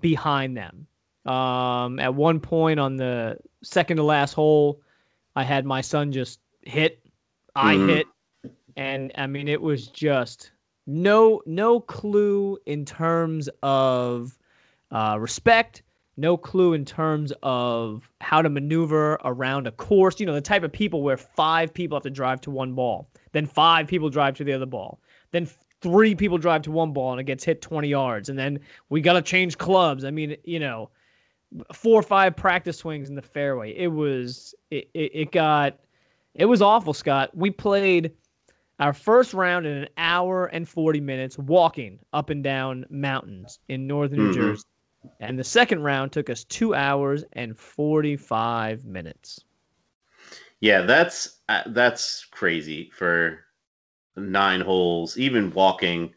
behind 0.00 0.56
them. 0.56 0.86
Um, 1.30 1.98
at 2.00 2.14
one 2.14 2.40
point 2.40 2.80
on 2.80 2.96
the 2.96 3.36
second 3.62 3.98
to 3.98 4.02
last 4.02 4.32
hole, 4.32 4.80
I 5.36 5.44
had 5.44 5.64
my 5.64 5.80
son 5.80 6.10
just 6.12 6.40
hit. 6.62 6.98
I 7.54 7.76
Mhm. 7.76 7.88
hit, 7.88 8.06
and 8.76 9.12
I 9.16 9.26
mean 9.26 9.46
it 9.48 9.60
was 9.60 9.88
just 9.88 10.52
no 10.86 11.42
no 11.46 11.80
clue 11.80 12.58
in 12.66 12.84
terms 12.84 13.48
of 13.62 14.38
uh, 14.90 15.16
respect. 15.20 15.82
No 16.16 16.36
clue 16.36 16.74
in 16.74 16.84
terms 16.84 17.32
of 17.42 18.08
how 18.20 18.42
to 18.42 18.50
maneuver 18.50 19.18
around 19.24 19.66
a 19.66 19.72
course. 19.72 20.20
You 20.20 20.26
know, 20.26 20.34
the 20.34 20.40
type 20.40 20.62
of 20.62 20.70
people 20.72 21.02
where 21.02 21.16
five 21.16 21.72
people 21.72 21.96
have 21.96 22.02
to 22.02 22.10
drive 22.10 22.40
to 22.42 22.50
one 22.50 22.74
ball, 22.74 23.08
then 23.32 23.46
five 23.46 23.86
people 23.86 24.10
drive 24.10 24.36
to 24.36 24.44
the 24.44 24.52
other 24.52 24.66
ball, 24.66 25.00
then 25.30 25.48
three 25.80 26.14
people 26.14 26.38
drive 26.38 26.62
to 26.62 26.70
one 26.70 26.92
ball 26.92 27.12
and 27.12 27.20
it 27.20 27.24
gets 27.24 27.44
hit 27.44 27.62
20 27.62 27.88
yards, 27.88 28.28
and 28.28 28.38
then 28.38 28.60
we 28.90 29.00
got 29.00 29.14
to 29.14 29.22
change 29.22 29.56
clubs. 29.58 30.04
I 30.04 30.10
mean, 30.10 30.36
you 30.44 30.60
know, 30.60 30.90
four 31.72 31.98
or 31.98 32.02
five 32.02 32.36
practice 32.36 32.78
swings 32.78 33.08
in 33.08 33.14
the 33.14 33.22
fairway. 33.22 33.74
It 33.76 33.88
was, 33.88 34.54
it, 34.70 34.88
it, 34.94 35.10
it 35.14 35.32
got, 35.32 35.78
it 36.34 36.44
was 36.44 36.62
awful, 36.62 36.92
Scott. 36.94 37.30
We 37.34 37.50
played, 37.50 38.12
Our 38.78 38.92
first 38.92 39.32
round 39.34 39.66
in 39.66 39.76
an 39.76 39.88
hour 39.96 40.46
and 40.46 40.68
40 40.68 41.00
minutes 41.00 41.38
walking 41.38 41.98
up 42.12 42.30
and 42.30 42.42
down 42.44 42.84
mountains 42.90 43.58
in 43.68 43.86
northern 43.86 44.18
New 44.18 44.30
Mhm. 44.30 44.34
Jersey. 44.34 44.64
And 45.20 45.38
the 45.38 45.44
second 45.44 45.82
round 45.82 46.12
took 46.12 46.30
us 46.30 46.44
two 46.44 46.74
hours 46.74 47.24
and 47.32 47.56
45 47.56 48.84
minutes. 48.84 49.40
Yeah, 50.60 50.82
that's 50.82 51.40
uh, 51.48 51.62
that's 51.66 52.24
crazy 52.30 52.90
for 52.94 53.40
nine 54.16 54.60
holes, 54.60 55.18
even 55.18 55.50
walking. 55.52 56.14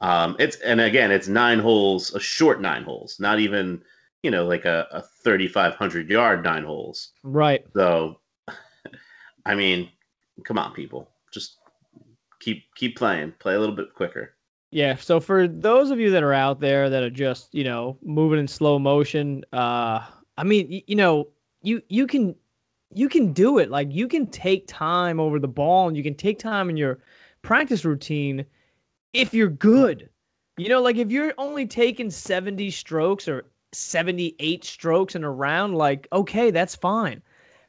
Um, 0.00 0.36
it's 0.38 0.56
and 0.60 0.80
again, 0.80 1.10
it's 1.10 1.26
nine 1.26 1.58
holes, 1.58 2.14
a 2.14 2.20
short 2.20 2.60
nine 2.60 2.84
holes, 2.84 3.18
not 3.18 3.40
even 3.40 3.82
you 4.22 4.30
know 4.30 4.46
like 4.46 4.64
a, 4.64 4.86
a 4.92 5.02
thirty 5.02 5.48
five 5.48 5.74
hundred 5.74 6.08
yard 6.08 6.44
nine 6.44 6.62
holes. 6.62 7.10
Right. 7.24 7.64
So, 7.74 8.20
I 9.44 9.56
mean, 9.56 9.88
come 10.44 10.58
on, 10.58 10.72
people, 10.74 11.10
just 11.32 11.56
keep 12.38 12.72
keep 12.76 12.96
playing, 12.96 13.34
play 13.40 13.56
a 13.56 13.58
little 13.58 13.74
bit 13.74 13.94
quicker. 13.94 14.34
Yeah. 14.70 14.96
So 14.96 15.18
for 15.20 15.48
those 15.48 15.90
of 15.90 15.98
you 15.98 16.10
that 16.10 16.22
are 16.22 16.32
out 16.34 16.60
there 16.60 16.90
that 16.90 17.02
are 17.02 17.10
just, 17.10 17.54
you 17.54 17.64
know, 17.64 17.98
moving 18.02 18.38
in 18.38 18.46
slow 18.48 18.78
motion, 18.78 19.44
uh, 19.52 20.06
I 20.36 20.44
mean, 20.44 20.82
you 20.86 20.96
know, 20.96 21.28
you 21.62 21.82
you 21.88 22.06
can 22.06 22.34
you 22.94 23.08
can 23.08 23.32
do 23.32 23.58
it. 23.58 23.70
Like 23.70 23.88
you 23.92 24.08
can 24.08 24.26
take 24.26 24.66
time 24.66 25.20
over 25.20 25.38
the 25.38 25.48
ball 25.48 25.88
and 25.88 25.96
you 25.96 26.02
can 26.02 26.14
take 26.14 26.38
time 26.38 26.68
in 26.70 26.76
your 26.76 26.98
practice 27.42 27.84
routine 27.84 28.44
if 29.14 29.34
you're 29.34 29.48
good. 29.50 30.10
You 30.58 30.68
know, 30.68 30.82
like 30.82 30.96
if 30.96 31.10
you're 31.10 31.34
only 31.38 31.66
taking 31.66 32.10
70 32.10 32.70
strokes 32.70 33.28
or 33.28 33.46
78 33.72 34.64
strokes 34.64 35.14
in 35.16 35.24
a 35.24 35.30
round, 35.30 35.76
like, 35.76 36.08
okay, 36.12 36.50
that's 36.50 36.76
fine. 36.76 37.22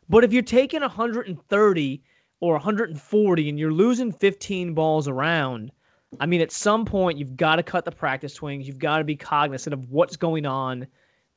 But 0.10 0.24
if 0.26 0.34
you're 0.34 0.44
taking 0.44 0.82
130 0.82 2.04
or 2.42 2.54
140 2.54 3.50
and 3.50 3.60
you're 3.60 3.74
losing 3.74 4.12
15 4.12 4.74
balls 4.74 5.08
around, 5.08 5.72
I 6.20 6.26
mean, 6.26 6.42
at 6.42 6.52
some 6.52 6.86
point, 6.86 7.18
you've 7.20 7.38
got 7.38 7.58
to 7.58 7.64
cut 7.64 7.86
the 7.86 7.92
practice 7.92 8.34
swings. 8.34 8.68
You've 8.68 8.80
got 8.80 8.98
to 8.98 9.04
be 9.04 9.16
cognizant 9.16 9.74
of 9.74 9.92
what's 9.92 10.18
going 10.18 10.46
on 10.46 10.88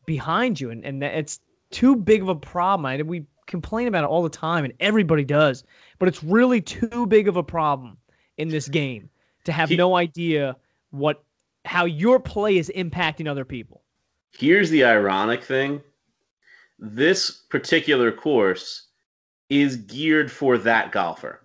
behind 0.06 0.60
you. 0.60 0.70
And, 0.70 0.84
and 0.84 1.02
that- 1.02 1.14
it's 1.14 1.40
too 1.70 1.96
big 1.96 2.22
of 2.22 2.28
a 2.28 2.34
problem. 2.34 2.86
I, 2.86 3.02
we 3.02 3.24
complain 3.46 3.88
about 3.88 4.04
it 4.04 4.06
all 4.08 4.22
the 4.22 4.30
time, 4.30 4.64
and 4.64 4.72
everybody 4.80 5.24
does. 5.24 5.64
But 5.98 6.08
it's 6.08 6.22
really 6.22 6.60
too 6.60 7.06
big 7.06 7.28
of 7.28 7.36
a 7.36 7.42
problem 7.42 7.98
in 8.38 8.48
this 8.48 8.68
game 8.68 9.10
to 9.44 9.52
have 9.52 9.70
no 9.70 9.96
idea 9.96 10.56
what 10.90 11.22
how 11.64 11.84
your 11.84 12.18
play 12.18 12.56
is 12.56 12.72
impacting 12.74 13.28
other 13.28 13.44
people. 13.44 13.82
Here's 14.32 14.70
the 14.70 14.84
ironic 14.84 15.42
thing: 15.44 15.80
this 16.78 17.30
particular 17.30 18.10
course 18.10 18.86
is 19.48 19.76
geared 19.76 20.30
for 20.30 20.56
that 20.58 20.92
golfer. 20.92 21.41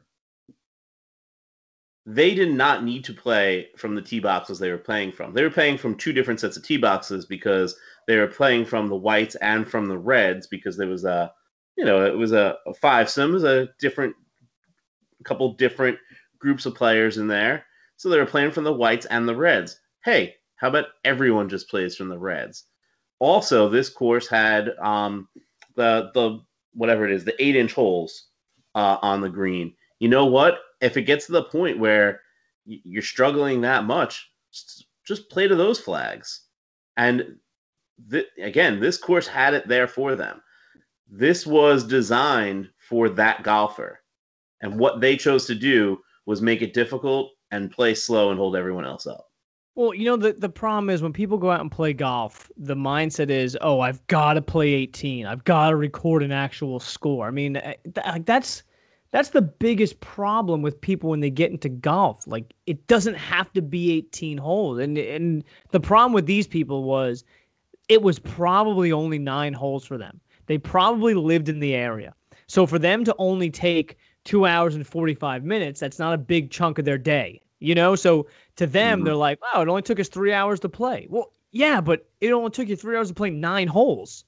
They 2.09 2.33
did 2.33 2.51
not 2.51 2.85
need 2.85 3.03
to 3.03 3.13
play 3.13 3.67
from 3.75 3.93
the 3.93 4.01
tee 4.01 4.21
boxes 4.21 4.59
they 4.59 4.71
were 4.71 4.77
playing 4.77 5.11
from. 5.11 5.33
They 5.33 5.43
were 5.43 5.49
playing 5.49 5.77
from 5.77 5.95
two 5.95 6.13
different 6.13 6.39
sets 6.39 6.55
of 6.55 6.63
tee 6.63 6.77
boxes 6.77 7.25
because 7.25 7.75
they 8.07 8.15
were 8.15 8.27
playing 8.27 8.63
from 8.63 8.87
the 8.87 8.95
whites 8.95 9.35
and 9.35 9.69
from 9.69 9.87
the 9.87 9.97
reds 9.97 10.47
because 10.47 10.77
there 10.77 10.87
was 10.87 11.03
a, 11.03 11.33
you 11.77 11.83
know, 11.83 12.05
it 12.05 12.17
was 12.17 12.31
a, 12.31 12.55
a 12.65 12.73
five 12.73 13.09
sim, 13.09 13.33
was 13.33 13.43
a 13.43 13.67
different, 13.77 14.15
couple 15.25 15.51
different 15.55 15.97
groups 16.39 16.65
of 16.65 16.75
players 16.75 17.17
in 17.17 17.27
there. 17.27 17.65
So 17.97 18.07
they 18.07 18.17
were 18.17 18.25
playing 18.25 18.51
from 18.51 18.63
the 18.63 18.71
whites 18.71 19.05
and 19.07 19.27
the 19.27 19.35
reds. 19.35 19.77
Hey, 20.05 20.35
how 20.55 20.69
about 20.69 20.85
everyone 21.03 21.49
just 21.49 21.69
plays 21.69 21.97
from 21.97 22.07
the 22.07 22.17
reds? 22.17 22.63
Also, 23.19 23.67
this 23.67 23.89
course 23.89 24.27
had 24.27 24.69
um, 24.81 25.27
the 25.75 26.09
the 26.13 26.39
whatever 26.73 27.05
it 27.05 27.11
is, 27.11 27.25
the 27.25 27.35
eight 27.43 27.55
inch 27.55 27.73
holes 27.73 28.27
uh, 28.75 28.97
on 29.01 29.19
the 29.19 29.29
green. 29.29 29.73
You 29.99 30.07
know 30.07 30.25
what? 30.25 30.59
If 30.81 30.97
it 30.97 31.03
gets 31.03 31.25
to 31.27 31.31
the 31.31 31.43
point 31.43 31.79
where 31.79 32.21
you're 32.65 33.01
struggling 33.01 33.61
that 33.61 33.85
much, 33.85 34.29
just 35.05 35.29
play 35.29 35.47
to 35.47 35.55
those 35.55 35.79
flags. 35.79 36.41
And 36.97 37.37
th- 38.11 38.27
again, 38.41 38.79
this 38.79 38.97
course 38.97 39.27
had 39.27 39.53
it 39.53 39.67
there 39.67 39.87
for 39.87 40.15
them. 40.15 40.41
This 41.09 41.47
was 41.47 41.85
designed 41.85 42.69
for 42.77 43.09
that 43.09 43.43
golfer. 43.43 44.01
And 44.61 44.77
what 44.77 44.99
they 44.99 45.15
chose 45.15 45.45
to 45.47 45.55
do 45.55 45.99
was 46.25 46.41
make 46.41 46.61
it 46.61 46.73
difficult 46.73 47.31
and 47.51 47.71
play 47.71 47.93
slow 47.93 48.29
and 48.29 48.37
hold 48.39 48.55
everyone 48.55 48.85
else 48.85 49.07
up. 49.07 49.25
Well, 49.75 49.93
you 49.93 50.05
know 50.05 50.17
the 50.17 50.33
the 50.33 50.49
problem 50.49 50.89
is 50.89 51.03
when 51.03 51.13
people 51.13 51.37
go 51.37 51.51
out 51.51 51.61
and 51.61 51.71
play 51.71 51.93
golf, 51.93 52.51
the 52.57 52.75
mindset 52.75 53.29
is, 53.29 53.55
"Oh, 53.61 53.79
I've 53.79 54.05
got 54.07 54.33
to 54.33 54.41
play 54.41 54.69
18. 54.73 55.27
I've 55.27 55.43
got 55.43 55.69
to 55.69 55.75
record 55.75 56.23
an 56.23 56.31
actual 56.31 56.79
score." 56.79 57.27
I 57.27 57.31
mean, 57.31 57.57
eh, 57.57 57.75
th- 57.83 58.05
like, 58.07 58.25
that's 58.25 58.63
that's 59.17 59.29
the 59.29 59.41
biggest 59.41 59.99
problem 59.99 60.61
with 60.61 60.79
people 60.79 61.09
when 61.09 61.21
they 61.21 61.31
get 61.31 61.49
into 61.49 61.69
golf. 61.69 62.27
Like 62.27 62.53
it 62.67 62.85
doesn't 62.85 63.15
have 63.15 63.51
to 63.53 63.63
be 63.63 63.91
18 63.93 64.37
holes. 64.37 64.77
And 64.77 64.95
and 64.95 65.43
the 65.71 65.79
problem 65.79 66.13
with 66.13 66.27
these 66.27 66.45
people 66.45 66.83
was 66.83 67.23
it 67.89 68.03
was 68.03 68.19
probably 68.19 68.91
only 68.91 69.17
9 69.17 69.53
holes 69.53 69.85
for 69.85 69.97
them. 69.97 70.19
They 70.45 70.59
probably 70.59 71.15
lived 71.15 71.49
in 71.49 71.59
the 71.59 71.73
area. 71.73 72.13
So 72.45 72.67
for 72.67 72.77
them 72.77 73.03
to 73.05 73.15
only 73.17 73.49
take 73.49 73.97
2 74.25 74.45
hours 74.45 74.75
and 74.75 74.85
45 74.85 75.43
minutes, 75.43 75.79
that's 75.79 75.97
not 75.97 76.13
a 76.13 76.17
big 76.19 76.51
chunk 76.51 76.77
of 76.77 76.85
their 76.85 76.99
day. 76.99 77.41
You 77.59 77.73
know, 77.73 77.95
so 77.95 78.27
to 78.57 78.67
them, 78.67 79.01
Mhm. 79.01 79.05
they're 79.05 79.15
like, 79.15 79.39
"Oh, 79.51 79.63
it 79.63 79.67
only 79.67 79.81
took 79.81 79.99
us 79.99 80.09
three 80.09 80.31
hours 80.31 80.59
to 80.59 80.69
play." 80.69 81.07
Well, 81.09 81.33
yeah, 81.51 81.81
but 81.81 82.07
it 82.21 82.31
only 82.31 82.51
took 82.51 82.67
you 82.69 82.75
three 82.75 82.95
hours 82.95 83.07
to 83.07 83.15
play 83.15 83.31
nine 83.31 83.67
holes. 83.67 84.25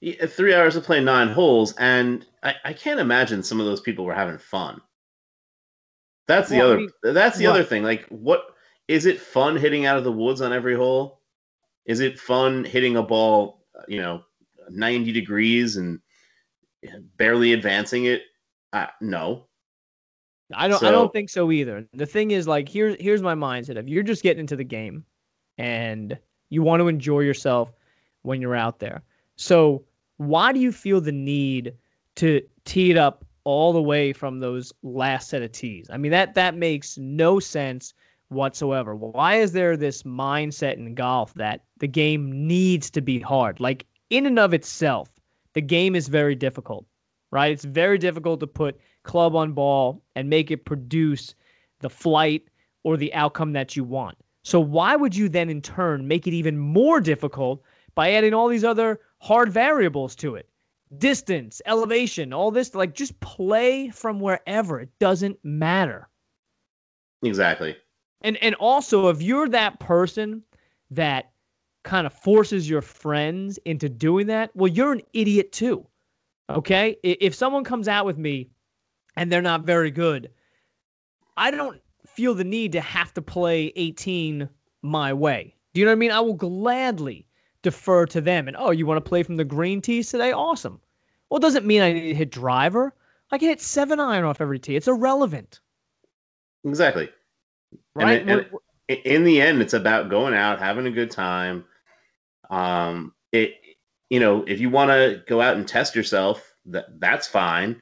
Yeah, 0.00 0.14
uh, 0.22 0.26
three 0.26 0.54
hours 0.54 0.74
to 0.74 0.80
play 0.80 1.00
nine 1.02 1.28
holes, 1.28 1.74
and 1.78 2.26
I, 2.42 2.54
I 2.64 2.72
can't 2.72 3.00
imagine 3.00 3.42
some 3.42 3.60
of 3.60 3.66
those 3.66 3.80
people 3.80 4.04
were 4.04 4.14
having 4.14 4.38
fun. 4.38 4.80
That's 6.26 6.48
the 6.48 6.58
Well, 6.58 6.66
I 6.66 6.70
other. 6.70 6.76
mean, 6.76 6.90
that's 7.02 7.38
the 7.38 7.46
other 7.46 7.64
thing. 7.64 7.82
Like, 7.82 8.06
what 8.08 8.54
is 8.88 9.04
it 9.06 9.20
fun 9.20 9.56
hitting 9.56 9.84
out 9.84 9.98
of 9.98 10.04
the 10.04 10.12
woods 10.12 10.40
on 10.40 10.52
every 10.52 10.74
hole? 10.74 11.20
Is 11.86 12.00
it 12.00 12.18
fun 12.18 12.64
hitting 12.64 12.96
a 12.96 13.02
ball, 13.02 13.64
uh, 13.78 13.82
you 13.88 14.00
know, 14.00 14.22
ninety 14.70 15.12
degrees 15.12 15.76
and 15.76 16.00
uh, 16.86 16.98
barely 17.16 17.52
advancing 17.52 18.04
it? 18.04 18.22
Uh, 18.72 18.86
no. 19.00 19.46
I 20.54 20.66
don't. 20.66 20.82
I 20.82 20.90
don't 20.90 21.12
think 21.12 21.30
so 21.30 21.52
either. 21.52 21.86
The 21.92 22.06
thing 22.06 22.30
is, 22.30 22.48
like, 22.48 22.68
here's 22.68 22.96
here's 23.00 23.22
my 23.22 23.34
mindset. 23.34 23.76
If 23.76 23.88
you're 23.88 24.02
just 24.02 24.22
getting 24.22 24.40
into 24.40 24.56
the 24.56 24.64
game, 24.64 25.04
and 25.58 26.18
you 26.48 26.62
want 26.62 26.80
to 26.80 26.88
enjoy 26.88 27.20
yourself 27.20 27.72
when 28.22 28.40
you're 28.40 28.56
out 28.56 28.78
there, 28.78 29.02
so 29.36 29.84
why 30.20 30.52
do 30.52 30.60
you 30.60 30.70
feel 30.70 31.00
the 31.00 31.12
need 31.12 31.72
to 32.16 32.42
tee 32.66 32.90
it 32.90 32.98
up 32.98 33.24
all 33.44 33.72
the 33.72 33.80
way 33.80 34.12
from 34.12 34.38
those 34.38 34.70
last 34.82 35.30
set 35.30 35.40
of 35.40 35.50
tees? 35.50 35.86
I 35.90 35.96
mean, 35.96 36.10
that 36.10 36.34
that 36.34 36.54
makes 36.54 36.98
no 36.98 37.40
sense 37.40 37.94
whatsoever. 38.28 38.94
Why 38.94 39.36
is 39.36 39.52
there 39.52 39.78
this 39.78 40.02
mindset 40.02 40.74
in 40.74 40.94
golf 40.94 41.32
that 41.34 41.64
the 41.78 41.88
game 41.88 42.46
needs 42.46 42.90
to 42.90 43.00
be 43.00 43.18
hard? 43.18 43.60
Like 43.60 43.86
in 44.10 44.26
and 44.26 44.38
of 44.38 44.52
itself, 44.52 45.08
the 45.54 45.62
game 45.62 45.96
is 45.96 46.08
very 46.08 46.34
difficult, 46.34 46.84
right? 47.30 47.50
It's 47.50 47.64
very 47.64 47.96
difficult 47.96 48.40
to 48.40 48.46
put 48.46 48.78
club 49.04 49.34
on 49.34 49.54
ball 49.54 50.02
and 50.16 50.28
make 50.28 50.50
it 50.50 50.66
produce 50.66 51.34
the 51.78 51.88
flight 51.88 52.42
or 52.84 52.98
the 52.98 53.14
outcome 53.14 53.54
that 53.54 53.74
you 53.74 53.84
want. 53.84 54.18
So 54.42 54.60
why 54.60 54.96
would 54.96 55.16
you 55.16 55.30
then 55.30 55.48
in 55.48 55.62
turn 55.62 56.06
make 56.06 56.26
it 56.26 56.34
even 56.34 56.58
more 56.58 57.00
difficult 57.00 57.62
by 57.94 58.12
adding 58.12 58.34
all 58.34 58.48
these 58.48 58.64
other 58.64 59.00
hard 59.20 59.52
variables 59.52 60.14
to 60.16 60.34
it? 60.34 60.48
Distance, 60.98 61.62
elevation, 61.66 62.32
all 62.32 62.50
this 62.50 62.74
like 62.74 62.94
just 62.94 63.18
play 63.20 63.88
from 63.90 64.18
wherever. 64.18 64.80
It 64.80 64.90
doesn't 64.98 65.38
matter. 65.44 66.08
Exactly. 67.22 67.76
And 68.22 68.36
and 68.38 68.54
also 68.56 69.08
if 69.08 69.22
you're 69.22 69.48
that 69.50 69.78
person 69.78 70.42
that 70.90 71.30
kind 71.84 72.06
of 72.06 72.12
forces 72.12 72.68
your 72.68 72.82
friends 72.82 73.58
into 73.64 73.88
doing 73.88 74.26
that, 74.26 74.50
well 74.54 74.70
you're 74.70 74.92
an 74.92 75.02
idiot 75.12 75.52
too. 75.52 75.86
Okay? 76.48 76.96
If 77.04 77.34
someone 77.34 77.62
comes 77.62 77.86
out 77.86 78.06
with 78.06 78.18
me 78.18 78.50
and 79.16 79.30
they're 79.30 79.40
not 79.40 79.62
very 79.62 79.92
good, 79.92 80.30
I 81.36 81.52
don't 81.52 81.80
feel 82.04 82.34
the 82.34 82.44
need 82.44 82.72
to 82.72 82.80
have 82.80 83.14
to 83.14 83.22
play 83.22 83.72
18 83.76 84.48
my 84.82 85.12
way. 85.12 85.54
Do 85.72 85.80
you 85.80 85.86
know 85.86 85.92
what 85.92 85.96
I 85.96 86.00
mean? 86.00 86.10
I 86.10 86.20
will 86.20 86.34
gladly 86.34 87.26
defer 87.62 88.06
to 88.06 88.20
them. 88.20 88.48
And 88.48 88.56
oh, 88.58 88.70
you 88.70 88.86
want 88.86 89.02
to 89.02 89.08
play 89.08 89.22
from 89.22 89.36
the 89.36 89.44
green 89.44 89.80
tees 89.80 90.10
today? 90.10 90.32
Awesome. 90.32 90.80
Well, 91.28 91.38
it 91.38 91.42
doesn't 91.42 91.66
mean 91.66 91.82
I 91.82 91.92
need 91.92 92.08
to 92.08 92.14
hit 92.14 92.30
driver. 92.30 92.94
I 93.30 93.38
can 93.38 93.48
hit 93.48 93.60
seven 93.60 94.00
iron 94.00 94.24
off 94.24 94.40
every 94.40 94.58
tee. 94.58 94.76
It's 94.76 94.88
irrelevant, 94.88 95.60
Exactly. 96.64 97.08
And 97.96 98.04
right? 98.04 98.20
and 98.20 98.28
We're- 98.50 99.00
in 99.04 99.22
the 99.22 99.40
end 99.40 99.62
it's 99.62 99.72
about 99.72 100.08
going 100.10 100.34
out 100.34 100.58
having 100.58 100.84
a 100.86 100.90
good 100.90 101.12
time 101.12 101.64
um 102.50 103.14
it 103.30 103.54
you 104.08 104.18
know 104.18 104.42
if 104.48 104.58
you 104.58 104.68
want 104.68 104.90
to 104.90 105.22
go 105.28 105.40
out 105.40 105.56
and 105.56 105.68
test 105.68 105.94
yourself 105.94 106.52
that 106.66 106.86
that's 106.98 107.28
fine 107.28 107.80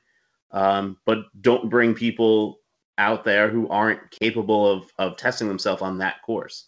um 0.51 0.99
but 1.07 1.21
don't 1.41 1.71
bring 1.71 1.95
people 1.95 2.59
out 2.99 3.25
there 3.25 3.49
who 3.49 3.67
aren't 3.71 4.11
capable 4.11 4.71
of 4.71 4.93
of 4.99 5.17
testing 5.17 5.49
themselves 5.49 5.81
on 5.81 5.97
that 5.97 6.21
course 6.21 6.67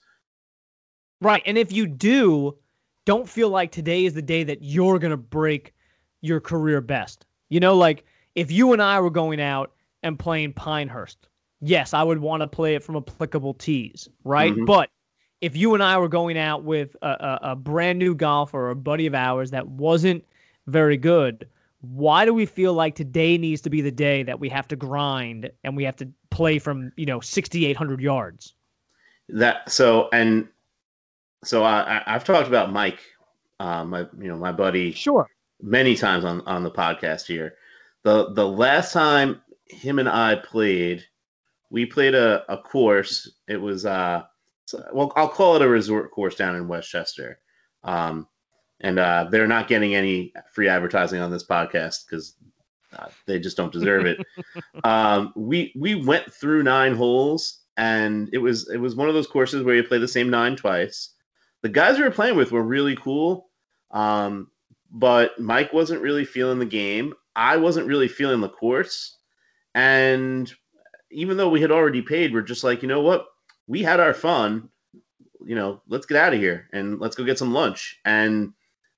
Right. 1.21 1.43
And 1.45 1.59
if 1.59 1.71
you 1.71 1.87
do, 1.87 2.57
don't 3.05 3.29
feel 3.29 3.49
like 3.49 3.73
today 3.73 4.05
is 4.05 4.15
the 4.15 4.23
day 4.23 4.45
that 4.45 4.63
you're 4.63 4.99
going 4.99 5.11
to 5.11 5.17
break 5.17 5.75
your 6.21 6.41
career 6.41 6.81
best. 6.81 7.27
You 7.49 7.61
know, 7.61 7.77
like 7.77 8.05
if 8.35 8.51
you 8.51 8.73
and 8.73 8.83
I 8.83 9.01
were 9.01 9.11
going 9.11 9.41
out 9.41 9.73
and 10.03 10.19
playing 10.19 10.53
Pinehurst, 10.53 11.29
yes, 11.61 11.95
I 11.95 12.03
would 12.03 12.19
want 12.19 12.43
to 12.43 12.47
play 12.47 12.75
it 12.75 12.83
from 12.83 12.97
applicable 12.97 13.55
tees, 13.55 14.09
right? 14.25 14.55
Mhm. 14.55 14.67
But 14.67 14.91
if 15.41 15.57
you 15.57 15.75
and 15.75 15.83
I 15.83 15.99
were 15.99 16.09
going 16.09 16.39
out 16.39 16.65
with 16.65 16.97
a, 17.03 17.09
a, 17.09 17.39
a 17.53 17.57
brand 17.57 17.99
new 17.99 18.15
golfer 18.15 18.59
or 18.59 18.71
a 18.71 18.77
buddy 18.77 19.07
of 19.07 19.15
ours 19.15 19.51
that 19.51 19.67
wasn't 19.67 20.25
very 20.67 20.97
good, 20.97 21.49
why 21.81 22.25
do 22.27 22.35
we 22.35 22.45
feel 22.45 22.75
like 22.75 22.95
today 22.95 23.39
needs 23.39 23.63
to 23.63 23.71
be 23.71 23.81
the 23.81 23.91
day 23.91 24.23
that 24.23 24.39
we 24.39 24.51
have 24.51 24.69
to 24.69 24.77
grind 24.77 25.51
and 25.65 25.77
we 25.77 25.85
have 25.85 25.97
to 25.97 26.09
play 26.29 26.59
from 26.59 26.93
you 26.97 27.07
know 27.07 27.21
6,800 27.21 28.01
yards? 28.01 28.55
that 29.33 29.71
so 29.71 30.09
and 30.13 30.49
so 31.45 31.63
I, 31.65 31.99
I 31.99 32.03
I've 32.07 32.25
talked 32.25 32.49
about 32.49 32.73
Mike, 32.73 33.01
uh, 33.59 33.85
my 33.85 34.01
you 34.19 34.29
know 34.29 34.37
my 34.37 34.53
buddy 34.53 34.93
Sure. 34.93 35.29
many 35.63 35.97
times 35.97 36.25
on 36.25 36.41
on 36.43 36.63
the 36.63 36.71
podcast 36.71 37.27
here. 37.27 37.55
The 38.03 38.33
the 38.33 38.47
last 38.47 38.93
time 38.93 39.43
him 39.69 39.99
and 39.99 40.09
I 40.09 40.37
played, 40.37 41.05
we 41.71 41.87
played 41.87 42.15
a, 42.15 42.45
a 42.53 42.59
course. 42.59 43.31
It 43.49 43.57
was 43.57 43.87
uh 43.87 44.25
well 44.93 45.13
I'll 45.17 45.29
call 45.29 45.57
it 45.57 45.63
a 45.63 45.69
resort 45.69 46.11
course 46.11 46.35
down 46.37 46.57
in 46.57 46.69
Westchester. 46.69 47.39
Um 47.85 48.27
and 48.81 48.99
uh 48.99 49.27
they're 49.31 49.47
not 49.47 49.69
getting 49.69 49.95
any 49.95 50.33
free 50.53 50.69
advertising 50.69 51.21
on 51.21 51.31
this 51.31 51.47
podcast 51.47 52.07
because 52.07 52.37
uh, 52.99 53.07
they 53.27 53.39
just 53.39 53.57
don't 53.57 53.73
deserve 53.73 54.07
it. 54.07 54.19
um 54.85 55.33
we 55.37 55.73
we 55.77 55.95
went 55.95 56.33
through 56.33 56.63
nine 56.63 56.95
holes 56.95 57.61
and 57.77 58.29
it 58.33 58.39
was 58.39 58.69
it 58.71 58.79
was 58.79 58.95
one 58.95 59.09
of 59.09 59.15
those 59.15 59.27
courses 59.27 59.63
where 59.63 59.75
you 59.75 59.83
play 59.85 59.99
the 59.99 60.09
same 60.09 60.29
nine 60.31 60.57
twice. 60.57 61.11
The 61.63 61.69
guys 61.69 61.99
we 61.99 62.05
were 62.05 62.11
playing 62.11 62.37
with 62.37 62.53
were 62.53 62.63
really 62.63 62.97
cool. 62.97 63.49
Um 63.91 64.51
but 64.93 65.39
Mike 65.39 65.73
wasn't 65.73 66.03
really 66.03 66.25
feeling 66.25 66.59
the 66.59 66.67
game. 66.67 67.15
I 67.37 67.57
wasn't 67.57 67.87
really 67.87 68.09
feeling 68.09 68.41
the 68.41 68.49
course. 68.49 69.17
And 69.75 70.53
even 71.13 71.37
though 71.37 71.49
we 71.49 71.61
had 71.61 71.71
already 71.71 72.03
paid, 72.03 72.33
we're 72.33 72.43
just 72.43 72.65
like, 72.65 72.83
you 72.83 72.89
know 72.89 73.01
what? 73.01 73.27
We 73.69 73.83
had 73.83 74.01
our 74.01 74.15
fun. 74.15 74.69
You 75.45 75.55
know, 75.55 75.81
let's 75.89 76.07
get 76.07 76.19
out 76.19 76.35
of 76.35 76.41
here 76.41 76.69
and 76.73 76.99
let's 76.99 77.17
go 77.17 77.25
get 77.25 77.39
some 77.39 77.53
lunch. 77.53 78.01
And 78.05 78.53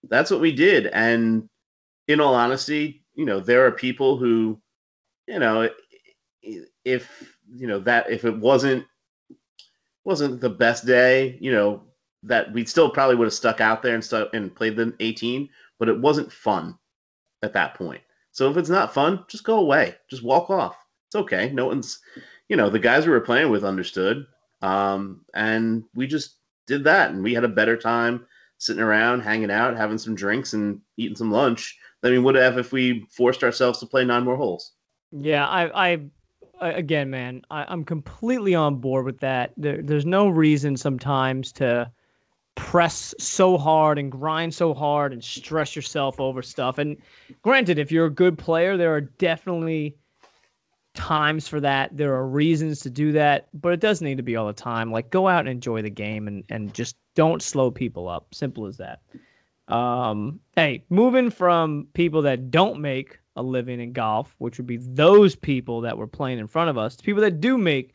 that's 0.09 0.31
what 0.31 0.41
we 0.41 0.53
did. 0.53 0.87
And 0.87 1.49
in 2.09 2.21
all 2.21 2.35
honesty, 2.35 3.05
you 3.15 3.25
know, 3.25 3.41
there 3.41 3.67
are 3.67 3.73
people 3.73 4.17
who, 4.17 4.61
you 5.27 5.39
know, 5.39 5.69
if 6.85 7.37
you 7.55 7.67
know 7.67 7.79
that 7.81 8.11
if 8.11 8.25
it 8.25 8.37
wasn't 8.37 8.85
wasn't 10.05 10.41
the 10.41 10.51
best 10.51 10.85
day, 10.85 11.39
you 11.41 11.53
know, 11.53 11.83
that 12.23 12.53
we 12.53 12.65
still 12.65 12.91
probably 12.91 13.17
would 13.17 13.27
have 13.27 13.35
stuck 13.35 13.61
out 13.61 13.83
there 13.83 13.95
and 13.95 14.05
stuff 14.05 14.29
and 14.33 14.55
played 14.55 14.77
the 14.77 14.95
18 15.01 15.49
but 15.83 15.89
it 15.89 16.01
wasn't 16.01 16.31
fun 16.31 16.79
at 17.43 17.53
that 17.55 17.75
point. 17.75 18.01
So 18.31 18.49
if 18.49 18.57
it's 18.57 18.69
not 18.69 18.95
fun, 18.95 19.25
just 19.27 19.43
go 19.43 19.59
away. 19.59 19.97
Just 20.09 20.23
walk 20.23 20.49
off. 20.49 20.77
It's 21.09 21.17
okay. 21.17 21.51
No 21.53 21.67
one's, 21.67 21.99
you 22.49 22.57
know, 22.57 22.71
the 22.71 22.79
guys 22.79 23.05
we 23.05 23.11
were 23.11 23.21
playing 23.21 23.51
with 23.51 23.65
understood. 23.65 24.25
Um, 24.61 25.25
and 25.35 25.83
we 25.93 26.07
just 26.07 26.37
did 26.69 26.85
that. 26.85 27.11
And 27.11 27.21
we 27.21 27.35
had 27.35 27.43
a 27.43 27.49
better 27.49 27.77
time 27.77 28.25
sitting 28.59 28.81
around, 28.81 29.23
hanging 29.23 29.51
out, 29.51 29.77
having 29.77 29.99
some 29.99 30.15
drinks 30.15 30.53
and 30.53 30.81
eating 30.97 31.17
some 31.17 31.33
lunch 31.33 31.77
than 32.01 32.13
we 32.13 32.21
would 32.21 32.37
have 32.37 32.59
if 32.59 32.71
we 32.71 33.05
forced 33.11 33.43
ourselves 33.43 33.81
to 33.81 33.87
play 33.87 34.05
nine 34.05 34.23
more 34.23 34.37
holes. 34.37 34.75
Yeah, 35.11 35.49
I, 35.49 35.97
I, 36.61 36.71
again, 36.71 37.11
man, 37.11 37.43
I, 37.51 37.65
I'm 37.67 37.85
completely 37.85 38.55
on 38.55 38.77
board 38.77 39.05
with 39.05 39.19
that. 39.19 39.53
There, 39.57 39.83
there's 39.83 40.07
no 40.07 40.29
reason 40.29 40.77
sometimes 40.77 41.51
to 41.55 41.91
press 42.73 43.15
so 43.19 43.59
hard 43.59 43.99
and 43.99 44.11
grind 44.11 44.55
so 44.55 44.73
hard 44.73 45.13
and 45.13 45.23
stress 45.23 45.77
yourself 45.77 46.19
over 46.19 46.41
stuff. 46.41 46.79
And 46.79 46.97
granted, 47.43 47.79
if 47.79 47.93
you're 47.93 48.07
a 48.07 48.11
good 48.11 48.39
player, 48.39 48.79
there 48.79 48.95
are 48.95 49.03
definitely 49.03 49.95
times 50.95 51.47
for 51.47 51.61
that. 51.61 51.95
There 51.95 52.15
are 52.15 52.27
reasons 52.27 52.81
to 52.81 52.89
do 52.89 53.13
that, 53.13 53.49
but 53.53 53.75
it 53.75 53.81
doesn't 53.81 54.07
need 54.07 54.17
to 54.17 54.23
be 54.23 54.37
all 54.37 54.47
the 54.47 54.55
time. 54.55 54.91
Like 54.91 55.11
go 55.11 55.29
out 55.29 55.41
and 55.41 55.51
enjoy 55.51 55.83
the 55.83 55.91
game 55.91 56.27
and 56.27 56.45
and 56.49 56.73
just 56.73 56.97
don't 57.15 57.43
slow 57.43 57.71
people 57.71 58.09
up. 58.09 58.35
Simple 58.35 58.65
as 58.65 58.79
that. 58.79 59.03
Um, 59.69 60.41
hey, 60.57 60.83
moving 60.89 61.29
from 61.29 61.89
people 61.93 62.23
that 62.23 62.51
don't 62.51 62.81
make 62.81 63.19
a 63.37 63.43
living 63.43 63.83
in 63.83 63.93
golf, 63.93 64.35
which 64.39 64.57
would 64.57 64.67
be 64.67 64.79
those 64.79 65.37
people 65.37 65.83
that 65.83 65.99
were 65.99 66.07
playing 66.07 66.39
in 66.39 66.47
front 66.47 66.71
of 66.71 66.79
us, 66.79 66.97
to 66.97 67.05
people 67.05 67.21
that 67.21 67.39
do 67.39 67.59
make 67.59 67.93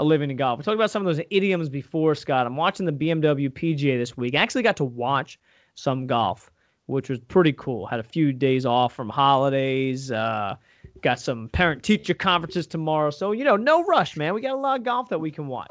a 0.00 0.04
living 0.04 0.30
in 0.30 0.36
golf. 0.36 0.58
We 0.58 0.64
talked 0.64 0.74
about 0.74 0.90
some 0.90 1.06
of 1.06 1.14
those 1.14 1.24
idioms 1.30 1.68
before, 1.68 2.14
Scott. 2.14 2.46
I'm 2.46 2.56
watching 2.56 2.86
the 2.86 2.92
BMW 2.92 3.50
PGA 3.50 3.98
this 3.98 4.16
week. 4.16 4.34
I 4.34 4.38
actually 4.38 4.62
got 4.62 4.76
to 4.78 4.84
watch 4.84 5.38
some 5.74 6.06
golf, 6.06 6.50
which 6.86 7.10
was 7.10 7.18
pretty 7.20 7.52
cool. 7.52 7.86
Had 7.86 8.00
a 8.00 8.04
few 8.04 8.32
days 8.32 8.64
off 8.64 8.94
from 8.94 9.10
holidays. 9.10 10.10
Uh, 10.10 10.56
got 11.02 11.20
some 11.20 11.50
parent 11.50 11.82
teacher 11.82 12.14
conferences 12.14 12.66
tomorrow. 12.66 13.10
So, 13.10 13.32
you 13.32 13.44
know, 13.44 13.56
no 13.56 13.84
rush, 13.84 14.16
man. 14.16 14.32
We 14.32 14.40
got 14.40 14.54
a 14.54 14.58
lot 14.58 14.78
of 14.78 14.84
golf 14.84 15.10
that 15.10 15.18
we 15.20 15.30
can 15.30 15.46
watch. 15.46 15.70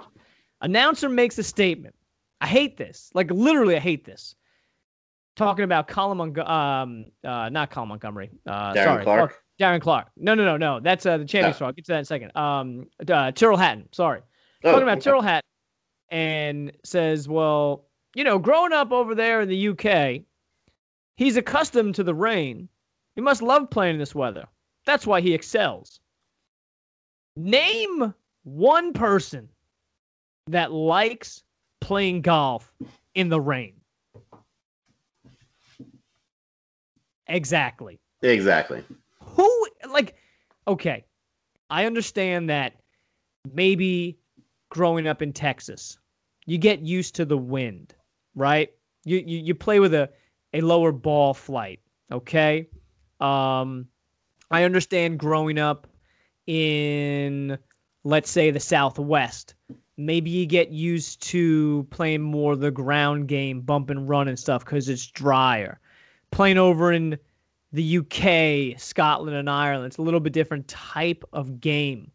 Announcer 0.61 1.09
makes 1.09 1.37
a 1.39 1.43
statement. 1.43 1.95
I 2.39 2.47
hate 2.47 2.77
this. 2.77 3.09
Like, 3.15 3.31
literally, 3.31 3.75
I 3.75 3.79
hate 3.79 4.05
this. 4.05 4.35
Talking 5.35 5.63
about 5.63 5.87
Colin 5.87 6.17
Montgomerie, 6.17 6.51
um, 6.51 7.05
uh, 7.23 7.49
not 7.49 7.71
Colin 7.71 7.89
Montgomerie. 7.89 8.29
Uh, 8.45 8.73
Darren 8.73 8.83
sorry, 8.83 9.03
Clarke? 9.03 9.31
fuck, 9.31 9.43
Darren 9.59 9.81
Clarke. 9.81 10.09
No, 10.15 10.33
no, 10.35 10.45
no, 10.45 10.57
no. 10.57 10.79
That's 10.79 11.05
uh, 11.05 11.17
the 11.17 11.25
champions 11.25 11.61
Oh. 11.61 11.65
I'll 11.65 11.71
get 11.73 11.85
to 11.85 11.91
that 11.91 11.97
in 11.97 12.01
a 12.01 12.05
second. 12.05 12.35
Um, 12.35 12.87
uh, 13.07 13.31
Tyrrell 13.31 13.57
Hatton. 13.57 13.89
Sorry 13.91 14.21
Oh, 14.63 14.71
talking 14.71 14.83
about 14.83 14.97
okay. 14.97 15.03
Tyrrell 15.05 15.21
Hat 15.21 15.43
and 16.09 16.71
says, 16.83 17.27
well, 17.27 17.85
you 18.15 18.23
know, 18.23 18.39
growing 18.39 18.73
up 18.73 18.91
over 18.91 19.15
there 19.15 19.41
in 19.41 19.49
the 19.49 19.69
UK, 19.69 20.21
he's 21.17 21.37
accustomed 21.37 21.95
to 21.95 22.03
the 22.03 22.15
rain. 22.15 22.67
He 23.15 23.21
must 23.21 23.41
love 23.41 23.69
playing 23.69 23.95
in 23.95 23.99
this 23.99 24.15
weather. 24.15 24.45
That's 24.85 25.05
why 25.05 25.21
he 25.21 25.33
excels. 25.33 25.99
Name 27.35 28.13
one 28.43 28.93
person 28.93 29.49
that 30.47 30.71
likes 30.71 31.43
playing 31.79 32.21
golf 32.21 32.73
in 33.13 33.29
the 33.29 33.39
rain. 33.39 33.75
Exactly 37.27 37.99
Exactly. 38.21 38.83
Who 39.39 39.67
like 39.91 40.15
okay 40.67 41.05
i 41.69 41.85
understand 41.85 42.49
that 42.49 42.73
maybe 43.53 44.17
growing 44.69 45.07
up 45.07 45.21
in 45.21 45.31
texas 45.33 45.97
you 46.45 46.57
get 46.57 46.81
used 46.81 47.15
to 47.15 47.25
the 47.25 47.37
wind 47.37 47.93
right? 48.35 48.71
You 49.05 49.17
you, 49.17 49.39
you 49.39 49.55
play 49.55 49.79
with 49.79 49.93
a, 49.93 50.09
a 50.53 50.61
lower 50.61 50.91
ball 50.91 51.33
flight 51.33 51.79
okay? 52.11 52.67
Um 53.19 53.87
i 54.51 54.63
understand 54.63 55.19
growing 55.19 55.59
up 55.59 55.85
in 56.47 57.57
let's 58.03 58.31
say 58.31 58.49
the 58.49 58.59
southwest 58.59 59.53
maybe 59.97 60.29
you 60.29 60.45
get 60.45 60.71
used 60.71 61.21
to 61.21 61.85
playing 61.91 62.21
more 62.21 62.55
the 62.55 62.71
ground 62.71 63.27
game 63.27 63.61
bump 63.61 63.89
and 63.89 64.07
run 64.07 64.27
and 64.27 64.39
stuff 64.39 64.63
because 64.63 64.87
it's 64.89 65.05
drier. 65.07 65.79
Playing 66.31 66.57
over 66.57 66.93
in 66.93 67.17
the 67.71 67.99
UK, 67.99 68.79
Scotland, 68.79 69.35
and 69.37 69.49
Ireland. 69.49 69.87
It's 69.87 69.97
a 69.97 70.01
little 70.01 70.19
bit 70.19 70.33
different 70.33 70.67
type 70.67 71.23
of 71.33 71.59
game. 71.59 72.11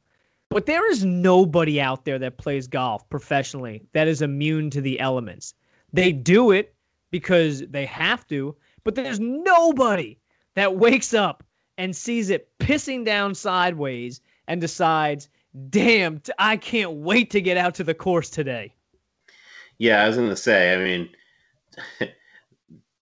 But 0.51 0.67
there 0.67 0.89
is 0.91 1.05
nobody 1.05 1.81
out 1.81 2.05
there 2.05 2.19
that 2.19 2.39
plays 2.39 2.67
golf 2.67 3.09
professionally 3.09 3.83
that 3.93 4.09
is 4.09 4.23
immune 4.23 4.71
to 4.71 4.81
the 4.81 5.01
elements. 5.01 5.55
They 5.93 6.13
do 6.13 6.51
it 6.51 6.75
because 7.11 7.61
they 7.69 7.87
have 7.87 8.27
to, 8.29 8.55
but 8.85 8.95
there's 8.95 9.21
nobody 9.21 10.19
that 10.55 10.77
wakes 10.77 11.15
up 11.15 11.43
and 11.79 11.95
sees 11.95 12.31
it 12.31 12.49
pissing 12.59 13.05
down 13.05 13.35
sideways 13.35 14.21
and 14.47 14.61
decides, 14.61 15.29
damn, 15.71 16.21
I 16.39 16.57
can't 16.57 16.93
wait 16.93 17.31
to 17.31 17.41
get 17.41 17.57
out 17.57 17.75
to 17.77 17.85
the 17.85 17.95
course 17.95 18.31
today. 18.31 18.75
Yeah, 19.79 20.05
I 20.05 20.07
was 20.07 20.17
going 20.17 20.29
to 20.29 20.37
say. 20.37 20.73
I 20.75 20.77
mean, 20.77 21.09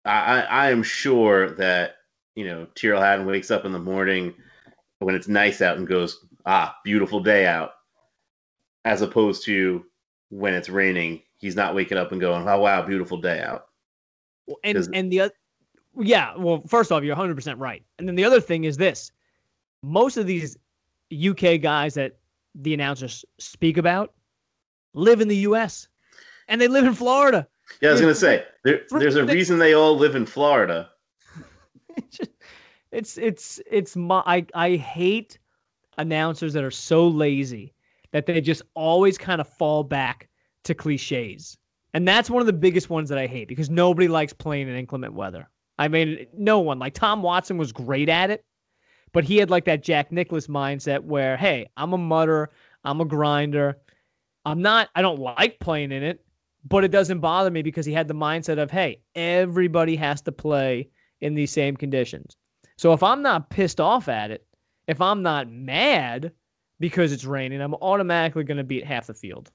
I 0.06 0.42
I 0.42 0.72
am 0.72 0.84
sure 0.84 1.52
that 1.52 1.95
you 2.36 2.45
know 2.45 2.67
Tyrrell 2.76 3.02
Hatton 3.02 3.26
wakes 3.26 3.52
up 3.52 3.65
in 3.65 3.71
the 3.71 3.80
morning 3.80 4.34
when 5.00 5.15
it's 5.15 5.28
nice 5.28 5.62
out 5.62 5.78
and 5.78 5.88
goes, 5.88 6.26
ah, 6.45 6.76
beautiful 6.84 7.19
day 7.19 7.45
out, 7.45 7.71
as 8.86 9.02
opposed 9.02 9.43
to 9.45 9.86
when 10.30 10.54
it's 10.54 10.69
raining. 10.69 11.21
He's 11.38 11.56
not 11.56 11.76
waking 11.76 11.98
up 11.98 12.12
and 12.12 12.21
going, 12.21 12.48
oh 12.48 12.60
wow, 12.60 12.82
beautiful 12.82 13.17
day 13.17 13.41
out. 13.41 13.67
And 14.63 14.78
and 14.93 15.12
the 15.12 15.21
other, 15.21 15.34
yeah. 15.98 16.36
Well, 16.38 16.62
first 16.67 16.91
off, 16.91 17.04
you're 17.04 17.15
100 17.15 17.36
percent 17.36 17.60
right. 17.60 17.84
And 17.98 18.08
then 18.08 18.15
the 18.15 18.26
other 18.26 18.39
thing 18.39 18.63
is 18.63 18.78
this: 18.78 19.12
most 19.82 20.17
of 20.17 20.28
these 20.28 20.58
UK 21.13 21.62
guys 21.62 21.93
that 21.95 22.17
the 22.56 22.74
announcers 22.74 23.26
speak 23.38 23.78
about 23.78 24.13
live 24.93 25.21
in 25.21 25.28
the 25.28 25.38
US, 25.38 25.88
and 26.48 26.60
they 26.60 26.67
live 26.67 26.86
in 26.86 26.93
Florida. 26.93 27.48
Yeah, 27.82 27.89
I 27.89 27.91
was 27.93 28.02
going 28.02 28.13
to 28.13 28.19
say 28.19 28.45
there, 28.63 28.82
there's 28.91 29.15
a 29.15 29.26
reason 29.26 29.58
they 29.58 29.74
all 29.74 29.98
live 29.98 30.15
in 30.15 30.26
Florida. 30.26 30.89
It's 32.96 33.18
it's 33.18 33.60
it's 33.70 33.96
my 33.96 34.24
I 34.26 34.46
I 34.54 34.76
hate 34.78 35.38
announcers 35.98 36.54
that 36.54 36.64
are 36.64 36.72
so 36.72 37.08
lazy 37.08 37.74
that 38.12 38.26
they 38.26 38.40
just 38.42 38.62
always 38.74 39.18
kind 39.18 39.42
of 39.42 39.48
fall 39.48 39.84
back 39.84 40.30
to 40.64 40.74
cliches. 40.74 41.58
And 41.94 42.08
that's 42.08 42.30
one 42.30 42.42
of 42.42 42.48
the 42.48 42.54
biggest 42.54 42.90
ones 42.90 43.10
that 43.10 43.18
I 43.18 43.28
hate 43.28 43.48
because 43.48 43.70
nobody 43.70 44.08
likes 44.08 44.34
playing 44.34 44.68
in 44.68 44.76
inclement 44.76 45.14
weather. 45.14 45.50
I 45.78 45.88
mean, 45.88 46.26
no 46.38 46.60
one 46.60 46.80
like 46.80 46.94
Tom 46.94 47.22
Watson 47.22 47.58
was 47.58 47.72
great 47.72 48.10
at 48.10 48.32
it, 48.32 48.46
but 49.12 49.24
he 49.24 49.38
had 49.38 49.50
like 49.50 49.66
that 49.66 49.84
Jack 49.84 50.12
Nicklaus 50.12 50.48
mindset 50.48 51.04
where, 51.04 51.38
hey, 51.38 51.68
I'm 51.78 51.94
a 51.94 51.98
mudder, 51.98 52.52
I'm 52.84 53.02
a 53.02 53.06
grinder. 53.06 53.78
I'm 54.46 54.62
not, 54.62 54.90
I 54.96 55.02
don't 55.02 55.20
like 55.20 55.60
playing 55.60 55.92
in 55.92 56.04
it, 56.04 56.24
but 56.64 56.84
it 56.84 56.92
doesn't 56.92 57.20
bother 57.20 57.50
me 57.50 57.62
because 57.62 57.86
he 57.86 57.94
had 57.94 58.08
the 58.08 58.14
mindset 58.14 58.60
of, 58.60 58.72
hey, 58.72 59.02
everybody 59.16 59.96
has 59.96 60.22
to 60.22 60.32
play 60.32 60.90
in 61.20 61.34
these 61.34 61.52
same 61.52 61.76
conditions. 61.76 62.38
So 62.78 62.94
if 62.94 63.04
I'm 63.04 63.22
not 63.22 63.50
pissed 63.50 63.80
off 63.80 64.10
at 64.10 64.32
it, 64.32 64.46
if 64.88 65.02
I'm 65.02 65.24
not 65.24 65.50
mad 65.50 66.32
because 66.80 67.12
it's 67.12 67.26
raining, 67.26 67.62
I'm 67.62 67.74
automatically 67.76 68.44
going 68.44 68.58
to 68.58 68.64
beat 68.64 68.86
half 68.86 69.08
the 69.08 69.14
field. 69.14 69.52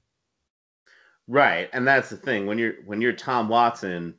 Right, 1.27 1.69
and 1.71 1.87
that's 1.87 2.09
the 2.09 2.17
thing 2.17 2.45
when 2.45 2.57
you're 2.57 2.73
when 2.85 2.99
you're 2.99 3.13
Tom 3.13 3.47
Watson, 3.47 4.15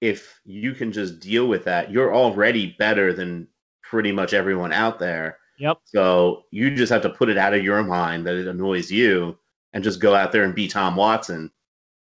if 0.00 0.40
you 0.44 0.72
can 0.72 0.92
just 0.92 1.20
deal 1.20 1.46
with 1.46 1.64
that, 1.64 1.90
you're 1.90 2.14
already 2.14 2.74
better 2.78 3.12
than 3.12 3.48
pretty 3.82 4.12
much 4.12 4.32
everyone 4.32 4.72
out 4.72 4.98
there. 4.98 5.38
Yep. 5.58 5.78
So 5.84 6.44
you 6.50 6.74
just 6.74 6.92
have 6.92 7.02
to 7.02 7.10
put 7.10 7.28
it 7.28 7.36
out 7.36 7.54
of 7.54 7.64
your 7.64 7.82
mind 7.82 8.26
that 8.26 8.36
it 8.36 8.46
annoys 8.46 8.90
you 8.90 9.36
and 9.72 9.82
just 9.82 10.00
go 10.00 10.14
out 10.14 10.30
there 10.30 10.44
and 10.44 10.54
be 10.54 10.68
Tom 10.68 10.94
Watson. 10.94 11.50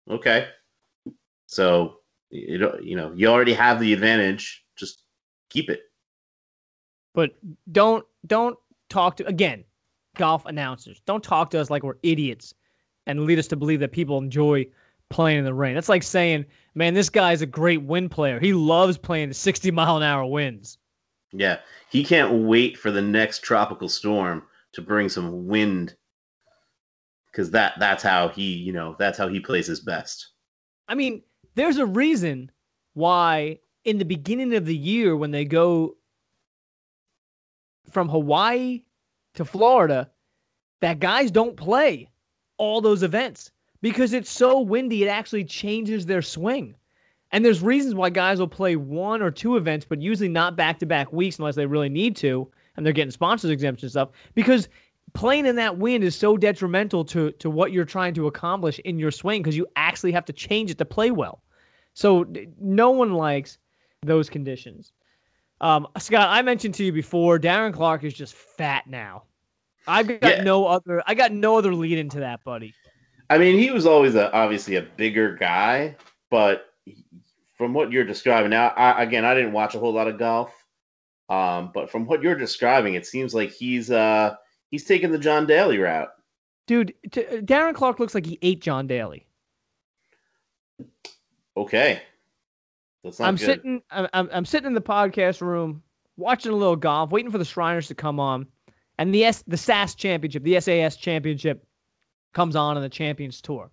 Okay. 0.09 0.47
So 1.47 1.97
you 2.29 2.59
know, 2.59 2.77
you 2.81 2.95
know, 2.95 3.11
you 3.15 3.27
already 3.27 3.53
have 3.53 3.79
the 3.79 3.93
advantage. 3.93 4.63
Just 4.77 5.01
keep 5.49 5.69
it. 5.69 5.81
But 7.17 7.31
don't 7.71 8.05
don't 8.27 8.59
talk 8.89 9.17
to 9.17 9.25
again, 9.25 9.63
golf 10.17 10.45
announcers. 10.45 11.01
Don't 11.07 11.23
talk 11.23 11.49
to 11.49 11.59
us 11.59 11.71
like 11.71 11.81
we're 11.81 11.97
idiots 12.03 12.53
and 13.07 13.25
lead 13.25 13.39
us 13.39 13.47
to 13.47 13.55
believe 13.55 13.79
that 13.79 13.91
people 13.91 14.19
enjoy 14.19 14.67
playing 15.09 15.39
in 15.39 15.43
the 15.43 15.53
rain. 15.55 15.73
That's 15.73 15.89
like 15.89 16.03
saying, 16.03 16.45
man, 16.75 16.93
this 16.93 17.09
guy's 17.09 17.41
a 17.41 17.47
great 17.47 17.81
wind 17.81 18.11
player. 18.11 18.39
He 18.39 18.53
loves 18.53 18.99
playing 18.99 19.33
60 19.33 19.71
mile 19.71 19.97
an 19.97 20.03
hour 20.03 20.27
winds. 20.27 20.77
Yeah. 21.31 21.57
He 21.89 22.03
can't 22.03 22.43
wait 22.43 22.77
for 22.77 22.91
the 22.91 23.01
next 23.01 23.39
tropical 23.39 23.89
storm 23.89 24.43
to 24.73 24.83
bring 24.83 25.09
some 25.09 25.47
wind 25.47 25.95
because 27.31 27.49
that 27.49 27.79
that's 27.79 28.03
how 28.03 28.27
he, 28.27 28.53
you 28.53 28.73
know, 28.73 28.95
that's 28.99 29.17
how 29.17 29.27
he 29.27 29.39
plays 29.39 29.65
his 29.65 29.79
best. 29.79 30.33
I 30.87 30.93
mean, 30.93 31.23
there's 31.55 31.77
a 31.77 31.85
reason 31.87 32.51
why 32.93 33.57
in 33.85 33.97
the 33.97 34.05
beginning 34.05 34.53
of 34.53 34.67
the 34.67 34.77
year 34.77 35.17
when 35.17 35.31
they 35.31 35.45
go 35.45 35.95
from 37.91 38.09
Hawaii 38.09 38.83
to 39.35 39.45
Florida, 39.45 40.09
that 40.81 40.99
guys 40.99 41.31
don't 41.31 41.55
play 41.55 42.09
all 42.57 42.81
those 42.81 43.03
events 43.03 43.51
because 43.81 44.13
it's 44.13 44.29
so 44.29 44.59
windy, 44.59 45.03
it 45.03 45.07
actually 45.07 45.43
changes 45.43 46.05
their 46.05 46.21
swing. 46.21 46.75
And 47.31 47.43
there's 47.43 47.61
reasons 47.61 47.93
why 47.93 48.09
guys 48.09 48.39
will 48.39 48.47
play 48.47 48.75
one 48.75 49.21
or 49.21 49.31
two 49.31 49.57
events, 49.57 49.85
but 49.87 50.01
usually 50.01 50.29
not 50.29 50.55
back 50.55 50.79
to 50.79 50.85
back 50.85 51.11
weeks 51.11 51.39
unless 51.39 51.55
they 51.55 51.65
really 51.65 51.89
need 51.89 52.15
to, 52.17 52.49
and 52.75 52.85
they're 52.85 52.93
getting 52.93 53.11
sponsors 53.11 53.51
exemptions 53.51 53.91
stuff. 53.91 54.09
Because 54.33 54.69
playing 55.13 55.45
in 55.45 55.55
that 55.57 55.77
wind 55.77 56.03
is 56.03 56.15
so 56.15 56.37
detrimental 56.37 57.03
to 57.05 57.31
to 57.33 57.49
what 57.49 57.71
you're 57.71 57.85
trying 57.85 58.13
to 58.13 58.27
accomplish 58.27 58.79
in 58.79 58.99
your 58.99 59.11
swing 59.11 59.41
because 59.41 59.57
you 59.57 59.67
actually 59.75 60.11
have 60.11 60.25
to 60.25 60.33
change 60.33 60.71
it 60.71 60.77
to 60.77 60.85
play 60.85 61.11
well. 61.11 61.41
So 61.93 62.25
no 62.59 62.91
one 62.91 63.13
likes 63.13 63.57
those 64.03 64.29
conditions. 64.29 64.93
Um, 65.59 65.87
Scott, 65.97 66.27
I 66.29 66.41
mentioned 66.41 66.75
to 66.75 66.83
you 66.83 66.91
before, 66.91 67.39
Darren 67.39 67.73
Clarke 67.73 68.03
is 68.03 68.13
just 68.13 68.35
fat 68.35 68.87
now. 68.87 69.23
I've 69.87 70.07
got 70.07 70.21
Yeah. 70.23 70.43
no 70.43 70.65
other. 70.65 71.01
I 71.07 71.15
got 71.15 71.31
no 71.31 71.57
other 71.57 71.73
lead 71.73 71.97
into 71.97 72.19
that, 72.19 72.43
buddy. 72.43 72.73
I 73.29 73.37
mean, 73.37 73.57
he 73.57 73.71
was 73.71 73.85
always 73.85 74.15
a 74.15 74.31
obviously 74.33 74.75
a 74.75 74.81
bigger 74.81 75.35
guy, 75.35 75.95
but 76.29 76.65
from 77.57 77.73
what 77.73 77.91
you're 77.91 78.03
describing 78.03 78.51
now, 78.51 78.67
I, 78.69 79.01
again, 79.03 79.25
I 79.25 79.33
didn't 79.33 79.53
watch 79.53 79.75
a 79.75 79.79
whole 79.79 79.93
lot 79.93 80.07
of 80.07 80.17
golf, 80.19 80.53
um, 81.29 81.71
but 81.73 81.89
from 81.89 82.05
what 82.05 82.21
you're 82.21 82.35
describing, 82.35 82.93
it 82.93 83.05
seems 83.05 83.33
like 83.33 83.51
he's 83.51 83.89
uh 83.89 84.35
he's 84.69 84.85
taking 84.85 85.11
the 85.11 85.17
John 85.17 85.45
Daly 85.47 85.77
route. 85.79 86.09
Dude, 86.67 86.93
t- 87.11 87.23
Darren 87.23 87.73
Clarke 87.73 87.99
looks 87.99 88.13
like 88.13 88.25
he 88.25 88.37
ate 88.41 88.61
John 88.61 88.87
Daly. 88.87 89.25
Okay, 91.55 92.01
I'm 93.19 93.35
good. 93.35 93.45
sitting. 93.45 93.81
I'm, 93.91 94.07
I'm 94.13 94.29
I'm 94.31 94.45
sitting 94.45 94.67
in 94.67 94.73
the 94.73 94.81
podcast 94.81 95.41
room 95.41 95.83
watching 96.17 96.51
a 96.51 96.55
little 96.55 96.75
golf, 96.75 97.11
waiting 97.11 97.31
for 97.31 97.37
the 97.37 97.45
Shriners 97.45 97.87
to 97.87 97.95
come 97.95 98.19
on, 98.19 98.47
and 98.97 99.13
the 99.13 99.25
S 99.25 99.43
the 99.47 99.57
SAS 99.57 99.95
Championship, 99.95 100.43
the 100.43 100.59
SAS 100.59 100.95
Championship, 100.97 101.65
comes 102.33 102.55
on 102.55 102.77
on 102.77 102.83
the 102.83 102.89
Champions 102.89 103.41
Tour, 103.41 103.71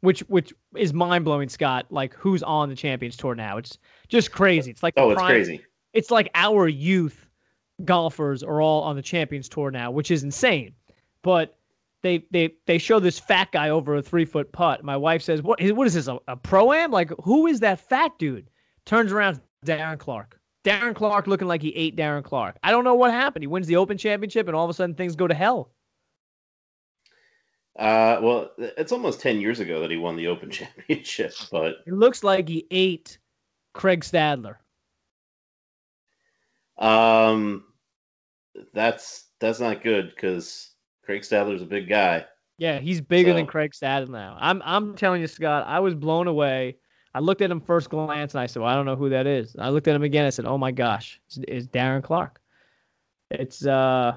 which 0.00 0.20
which 0.28 0.52
is 0.76 0.92
mind 0.92 1.24
blowing, 1.24 1.48
Scott. 1.48 1.86
Like 1.90 2.14
who's 2.14 2.42
on 2.42 2.68
the 2.68 2.76
Champions 2.76 3.16
Tour 3.16 3.34
now? 3.34 3.56
It's 3.58 3.78
just 4.08 4.32
crazy. 4.32 4.70
It's 4.70 4.82
like 4.82 4.94
oh, 4.96 5.10
it's 5.10 5.20
crazy. 5.20 5.60
It's 5.92 6.10
like 6.10 6.30
our 6.34 6.68
youth 6.68 7.26
golfers 7.84 8.42
are 8.42 8.60
all 8.60 8.82
on 8.82 8.96
the 8.96 9.02
Champions 9.02 9.48
Tour 9.48 9.70
now, 9.70 9.90
which 9.90 10.10
is 10.10 10.22
insane. 10.22 10.74
But 11.22 11.58
they 12.02 12.24
they 12.30 12.54
they 12.66 12.78
show 12.78 12.98
this 12.98 13.18
fat 13.18 13.52
guy 13.52 13.70
over 13.70 13.96
a 13.96 14.02
three 14.02 14.24
foot 14.24 14.52
putt. 14.52 14.84
My 14.84 14.96
wife 14.96 15.22
says, 15.22 15.42
"What 15.42 15.60
is 15.60 15.72
what 15.72 15.86
is 15.86 15.94
this? 15.94 16.08
A, 16.08 16.18
a 16.28 16.36
pro 16.36 16.72
am? 16.72 16.90
Like 16.90 17.10
who 17.22 17.46
is 17.46 17.60
that 17.60 17.80
fat 17.80 18.12
dude?" 18.18 18.49
Turns 18.84 19.12
around, 19.12 19.40
Darren 19.64 19.98
Clarke. 19.98 20.38
Darren 20.64 20.94
Clarke 20.94 21.26
looking 21.26 21.48
like 21.48 21.62
he 21.62 21.74
ate 21.74 21.96
Darren 21.96 22.22
Clarke. 22.22 22.56
I 22.62 22.70
don't 22.70 22.84
know 22.84 22.94
what 22.94 23.10
happened. 23.12 23.42
He 23.42 23.46
wins 23.46 23.66
the 23.66 23.76
Open 23.76 23.96
Championship, 23.96 24.46
and 24.46 24.54
all 24.56 24.64
of 24.64 24.70
a 24.70 24.74
sudden 24.74 24.94
things 24.94 25.16
go 25.16 25.26
to 25.26 25.34
hell. 25.34 25.70
Uh, 27.78 28.18
well, 28.22 28.50
it's 28.58 28.92
almost 28.92 29.20
ten 29.20 29.40
years 29.40 29.60
ago 29.60 29.80
that 29.80 29.90
he 29.90 29.96
won 29.96 30.16
the 30.16 30.26
Open 30.26 30.50
Championship, 30.50 31.32
but 31.50 31.76
It 31.86 31.92
looks 31.94 32.22
like 32.22 32.48
he 32.48 32.66
ate 32.70 33.18
Craig 33.72 34.00
Stadler. 34.00 34.56
um, 36.78 37.64
that's 38.74 39.28
that's 39.40 39.60
not 39.60 39.82
good 39.82 40.10
because 40.14 40.70
Craig 41.04 41.22
Stadler's 41.22 41.62
a 41.62 41.66
big 41.66 41.88
guy. 41.88 42.26
Yeah, 42.58 42.78
he's 42.78 43.00
bigger 43.00 43.32
than 43.32 43.46
Craig 43.46 43.72
Stadler 43.72 44.10
now. 44.10 44.36
I'm 44.38 44.60
I'm 44.64 44.94
telling 44.94 45.20
you, 45.22 45.26
Scott, 45.26 45.64
I 45.66 45.80
was 45.80 45.94
blown 45.94 46.26
away. 46.26 46.76
I 47.14 47.20
looked 47.20 47.42
at 47.42 47.50
him 47.50 47.60
first 47.60 47.90
glance 47.90 48.34
and 48.34 48.40
I 48.40 48.46
said, 48.46 48.62
well, 48.62 48.70
I 48.70 48.74
don't 48.74 48.86
know 48.86 48.96
who 48.96 49.10
that 49.10 49.26
is. 49.26 49.56
I 49.58 49.70
looked 49.70 49.88
at 49.88 49.96
him 49.96 50.02
again. 50.02 50.26
I 50.26 50.30
said, 50.30 50.44
Oh 50.44 50.58
my 50.58 50.70
gosh, 50.70 51.20
it's, 51.26 51.38
it's 51.48 51.66
Darren 51.66 52.02
Clarke. 52.02 52.40
It's 53.30 53.64
uh 53.64 54.16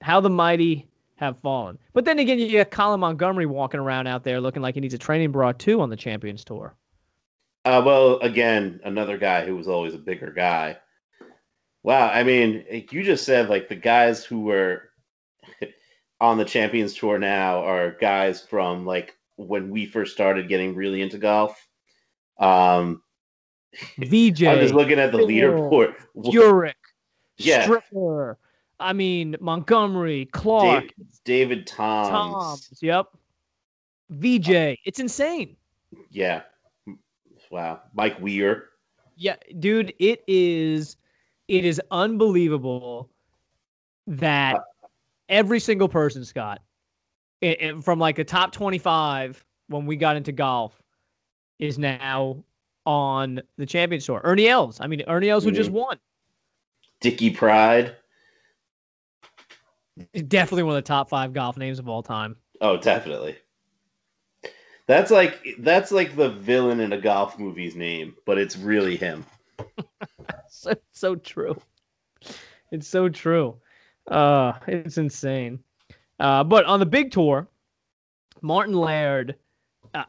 how 0.00 0.20
the 0.20 0.30
mighty 0.30 0.88
have 1.16 1.38
fallen. 1.40 1.78
But 1.92 2.04
then 2.04 2.18
again, 2.18 2.38
you 2.38 2.58
got 2.58 2.70
Colin 2.70 3.00
Montgomerie 3.00 3.46
walking 3.46 3.80
around 3.80 4.06
out 4.06 4.22
there 4.22 4.40
looking 4.40 4.62
like 4.62 4.74
he 4.74 4.80
needs 4.80 4.94
a 4.94 4.98
training 4.98 5.32
bra 5.32 5.52
too 5.52 5.80
on 5.80 5.90
the 5.90 5.96
Champions 5.96 6.44
Tour. 6.44 6.74
Uh, 7.64 7.82
well, 7.84 8.18
again, 8.20 8.80
another 8.84 9.18
guy 9.18 9.44
who 9.44 9.56
was 9.56 9.68
always 9.68 9.94
a 9.94 9.98
bigger 9.98 10.30
guy. 10.30 10.78
Wow, 11.82 12.08
I 12.08 12.22
mean, 12.22 12.64
you 12.90 13.02
just 13.02 13.24
said 13.24 13.48
like 13.48 13.68
the 13.68 13.76
guys 13.76 14.24
who 14.24 14.42
were 14.42 14.90
on 16.20 16.38
the 16.38 16.44
Champions 16.44 16.94
Tour 16.94 17.18
now 17.18 17.62
are 17.64 17.96
guys 18.00 18.40
from 18.40 18.86
like 18.86 19.16
when 19.36 19.70
we 19.70 19.86
first 19.86 20.12
started 20.12 20.48
getting 20.48 20.74
really 20.74 21.02
into 21.02 21.18
golf. 21.18 21.67
Um, 22.38 23.02
VJ, 23.98 24.44
I'm 24.46 24.60
just 24.60 24.74
looking 24.74 24.98
at 24.98 25.12
the 25.12 25.18
leaderboard. 25.18 25.94
Jurek, 26.16 26.74
Yeah. 27.36 27.66
Stricker. 27.66 28.36
I 28.80 28.92
mean 28.92 29.34
Montgomerie, 29.40 30.26
Clarke, 30.26 30.84
Dave, 30.84 30.90
David 31.24 31.66
Toms. 31.66 32.08
Toms. 32.08 32.78
Yep. 32.80 33.06
VJ. 34.10 34.78
It's 34.84 35.00
insane. 35.00 35.56
Yeah. 36.10 36.42
Wow. 37.50 37.80
Mike 37.94 38.20
Weir. 38.20 38.68
Yeah, 39.16 39.36
dude, 39.58 39.92
it 39.98 40.22
is 40.28 40.96
it 41.48 41.64
is 41.64 41.80
unbelievable 41.90 43.10
that 44.06 44.60
every 45.28 45.58
single 45.60 45.88
person, 45.88 46.24
Scott, 46.24 46.62
i- 47.42 47.56
i- 47.60 47.80
from 47.80 47.98
like 47.98 48.16
the 48.16 48.24
top 48.24 48.52
25 48.52 49.44
when 49.68 49.86
we 49.86 49.96
got 49.96 50.16
into 50.16 50.30
golf 50.30 50.80
is 51.58 51.78
now 51.78 52.42
on 52.86 53.40
the 53.56 53.66
Champions 53.66 54.06
Tour. 54.06 54.20
Ernie 54.24 54.48
Els. 54.48 54.80
I 54.80 54.86
mean, 54.86 55.02
Ernie 55.06 55.28
Els 55.28 55.44
who 55.44 55.50
just 55.50 55.70
won. 55.70 55.98
Dickie 57.00 57.30
Pride. 57.30 57.94
Definitely 60.28 60.62
one 60.62 60.76
of 60.76 60.82
the 60.82 60.88
top 60.88 61.08
5 61.08 61.32
golf 61.32 61.56
names 61.56 61.78
of 61.78 61.88
all 61.88 62.02
time. 62.02 62.36
Oh, 62.60 62.76
definitely. 62.76 63.36
That's 64.86 65.10
like 65.10 65.46
that's 65.58 65.92
like 65.92 66.16
the 66.16 66.30
villain 66.30 66.80
in 66.80 66.94
a 66.94 66.98
golf 66.98 67.38
movie's 67.38 67.76
name, 67.76 68.16
but 68.24 68.38
it's 68.38 68.56
really 68.56 68.96
him. 68.96 69.26
so 70.48 70.72
so 70.92 71.14
true. 71.14 71.60
It's 72.72 72.88
so 72.88 73.10
true. 73.10 73.56
Uh, 74.10 74.54
it's 74.66 74.96
insane. 74.96 75.58
Uh, 76.18 76.42
but 76.42 76.64
on 76.64 76.80
the 76.80 76.86
big 76.86 77.10
tour, 77.10 77.46
Martin 78.40 78.74
Laird. 78.74 79.36
Uh, 79.92 80.04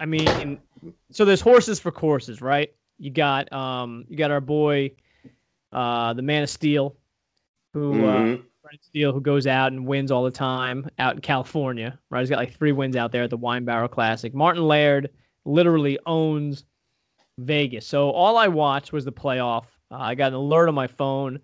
I 0.00 0.06
mean, 0.06 0.58
so 1.10 1.24
there's 1.24 1.40
horses 1.40 1.78
for 1.80 1.90
courses, 1.90 2.40
right? 2.40 2.72
You 2.98 3.10
got 3.10 3.52
um, 3.52 4.04
you 4.08 4.16
got 4.16 4.30
our 4.30 4.40
boy, 4.40 4.92
uh, 5.72 6.12
the 6.14 6.22
Man 6.22 6.42
of 6.42 6.50
Steel, 6.50 6.96
who 7.72 8.04
uh, 8.04 8.22
Mhm. 8.22 8.42
Brent 8.62 8.84
Steele, 8.84 9.12
who 9.12 9.20
goes 9.20 9.46
out 9.46 9.72
and 9.72 9.86
wins 9.86 10.10
all 10.10 10.22
the 10.24 10.30
time 10.30 10.88
out 10.98 11.14
in 11.14 11.20
California, 11.20 11.98
right? 12.10 12.20
He's 12.20 12.30
got 12.30 12.36
like 12.38 12.54
three 12.56 12.72
wins 12.72 12.96
out 12.96 13.10
there 13.12 13.24
at 13.24 13.30
the 13.30 13.36
Wine 13.36 13.64
Barrel 13.64 13.88
Classic. 13.88 14.32
Martin 14.34 14.62
Laird 14.66 15.10
literally 15.44 15.98
owns 16.06 16.64
Vegas. 17.38 17.86
So 17.86 18.10
all 18.10 18.36
I 18.36 18.48
watched 18.48 18.92
was 18.92 19.04
the 19.04 19.12
playoff. 19.12 19.64
Uh, 19.90 19.96
I 19.98 20.14
got 20.14 20.28
an 20.28 20.34
alert 20.34 20.68
on 20.68 20.74
my 20.74 20.86
phone. 20.86 21.40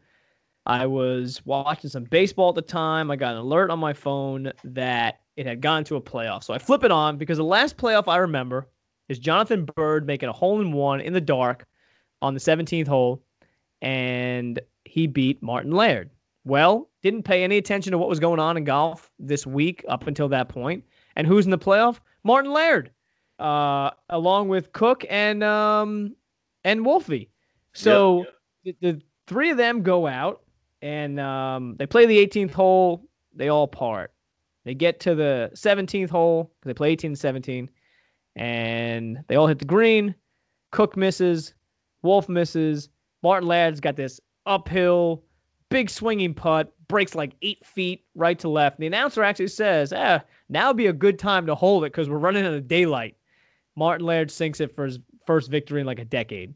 I 0.66 0.86
was 0.86 1.45
watching 1.47 1.91
some 1.91 2.05
baseball 2.05 2.51
at 2.51 2.55
the 2.55 2.62
time. 2.62 3.11
I 3.11 3.16
got 3.16 3.32
an 3.32 3.39
alert 3.39 3.70
on 3.70 3.78
my 3.78 3.95
phone 3.95 4.53
that 4.64 5.20
it 5.36 5.47
had 5.47 5.61
gone 5.61 5.82
to 5.84 5.97
a 5.97 6.01
playoff. 6.01 6.45
So 6.45 6.53
I 6.53 6.59
flip 6.59 6.84
it 6.84 6.91
on 6.93 7.16
because 7.16 7.39
the 7.39 7.45
last 7.45 7.76
playoff 7.78 8.07
I 8.07 8.18
remember 8.18 8.68
is 9.09 9.19
Jonathan 9.19 9.65
Byrd 9.65 10.07
making 10.07 10.29
a 10.29 10.33
hole 10.33 10.61
in 10.61 10.73
one 10.73 11.01
in 11.01 11.13
the 11.13 11.21
dark 11.21 11.67
on 12.23 12.35
the 12.35 12.41
17th 12.41 12.89
hole, 12.89 13.23
and 13.83 14.61
he 14.85 15.07
beat 15.07 15.43
Martin 15.43 15.73
Laird. 15.73 16.11
Well, 16.45 16.89
didn't 17.03 17.23
pay 17.23 17.45
any 17.45 17.59
attention 17.59 17.93
to 17.93 17.99
what 17.99 18.09
was 18.09 18.21
going 18.21 18.41
on 18.41 18.57
in 18.57 18.65
golf 18.65 19.11
this 19.19 19.47
week 19.47 19.85
up 19.89 20.07
until 20.07 20.29
that 20.29 20.49
point. 20.49 20.85
And 21.17 21.27
who's 21.27 21.45
in 21.45 21.51
the 21.51 21.59
playoff? 21.59 22.01
Martin 22.25 22.53
Laird, 22.53 22.91
uh, 23.39 23.91
along 24.11 24.49
with 24.49 24.73
Cook 24.73 25.05
and 25.09 25.43
um, 25.45 26.15
and 26.65 26.85
Wolfie. 26.85 27.31
So 27.73 28.19
Yep, 28.19 28.27
yep. 28.65 28.77
The, 28.81 28.93
the 28.93 29.03
three 29.27 29.51
of 29.51 29.57
them 29.57 29.83
go 29.83 30.07
out 30.07 30.43
and 30.83 31.21
um, 31.21 31.77
they 31.79 31.87
play 31.87 32.07
the 32.07 32.27
18th 32.27 32.53
hole. 32.53 33.05
They 33.35 33.49
all 33.49 33.69
part. 33.69 34.13
They 34.65 34.75
get 34.75 35.01
to 35.01 35.15
the 35.15 35.51
17th 35.55 36.11
hole 36.11 36.45
because 36.45 36.69
they 36.69 36.75
play 36.75 36.91
18 36.91 37.11
and 37.13 37.19
17, 37.19 37.71
and 38.39 39.22
they 39.26 39.36
all 39.36 39.47
hit 39.47 39.59
the 39.59 39.64
green. 39.64 40.14
Cook 40.70 40.97
misses, 40.97 41.55
Wolff 42.03 42.28
misses. 42.28 42.89
Martin 43.22 43.49
Laird's 43.49 43.80
got 43.80 43.97
this 43.97 44.20
uphill, 44.47 45.24
big 45.70 45.91
swinging 45.91 46.34
putt, 46.34 46.72
breaks 46.89 47.14
like 47.14 47.34
eight 47.43 47.64
feet 47.66 48.05
right 48.14 48.39
to 48.39 48.49
left. 48.49 48.76
And 48.78 48.82
the 48.82 48.86
announcer 48.86 49.22
actually 49.22 49.49
says, 49.49 49.93
"Ah, 49.93 50.22
now 50.49 50.72
be 50.72 50.86
a 50.86 50.93
good 50.93 51.18
time 51.18 51.47
to 51.47 51.55
hold 51.55 51.84
it 51.84 51.93
because 51.93 52.09
we're 52.09 52.18
running 52.18 52.47
out 52.47 52.55
of 52.55 52.68
daylight." 52.68 53.16
Martin 53.76 54.07
Laird 54.07 54.30
sinks 54.30 54.61
it 54.61 54.74
for 54.74 54.84
his 54.86 54.99
first 55.26 55.51
victory 55.51 55.80
in 55.80 55.86
like 55.86 55.99
a 55.99 56.05
decade. 56.05 56.55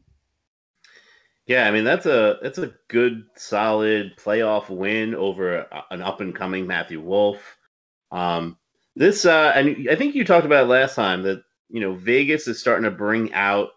Yeah, 1.45 1.67
I 1.67 1.71
mean 1.71 1.83
that's 1.83 2.05
a 2.05 2.37
that's 2.41 2.57
a 2.57 2.73
good 2.87 3.25
solid 3.35 4.15
playoff 4.17 4.69
win 4.69 5.13
over 5.13 5.67
an 5.91 6.01
up 6.01 6.21
and 6.21 6.33
coming 6.33 6.65
Matthew 6.65 7.01
Wolff. 7.01 7.57
Um, 8.11 8.57
this 8.95 9.25
uh, 9.25 9.51
and 9.55 9.89
I 9.89 9.95
think 9.95 10.15
you 10.15 10.23
talked 10.23 10.45
about 10.45 10.67
last 10.67 10.95
time 10.95 11.23
that 11.23 11.43
you 11.73 11.81
know 11.81 11.95
Vegas 11.95 12.47
is 12.47 12.59
starting 12.59 12.85
to 12.85 12.91
bring 12.91 13.33
out 13.33 13.71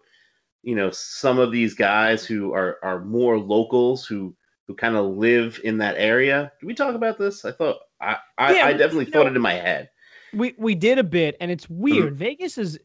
you 0.62 0.76
know 0.76 0.90
some 0.90 1.38
of 1.40 1.50
these 1.50 1.74
guys 1.74 2.24
who 2.24 2.52
are 2.52 2.78
are 2.84 3.00
more 3.04 3.38
locals 3.38 4.06
who 4.06 4.36
who 4.68 4.74
kind 4.74 4.96
of 4.96 5.16
live 5.16 5.60
in 5.64 5.78
that 5.78 5.96
area. 5.96 6.52
Did 6.60 6.66
we 6.66 6.74
talk 6.74 6.94
about 6.94 7.18
this? 7.18 7.44
I 7.44 7.50
thought 7.52 7.78
I 8.00 8.16
I, 8.38 8.54
Yeah, 8.54 8.66
I 8.66 8.72
definitely 8.74 9.06
thought 9.06 9.24
know- 9.24 9.30
it 9.32 9.36
in 9.36 9.42
my 9.42 9.54
head. 9.54 9.88
We 10.32 10.54
we 10.58 10.74
did 10.74 10.98
a 10.98 11.04
bit, 11.04 11.36
and 11.40 11.50
it's 11.50 11.70
weird. 11.70 12.14
Vegas 12.16 12.58
is 12.58 12.78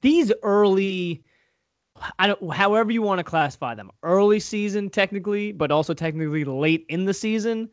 these 0.00 0.32
early. 0.42 1.22
I 2.18 2.26
don't. 2.26 2.52
However 2.52 2.90
you 2.90 3.02
want 3.02 3.20
to 3.20 3.24
classify 3.24 3.74
them, 3.74 3.90
early 4.02 4.40
season 4.40 4.90
technically, 4.90 5.52
but 5.52 5.70
also 5.70 5.94
technically 5.94 6.44
late 6.44 6.84
in 6.88 7.04
the 7.04 7.14
season. 7.14 7.68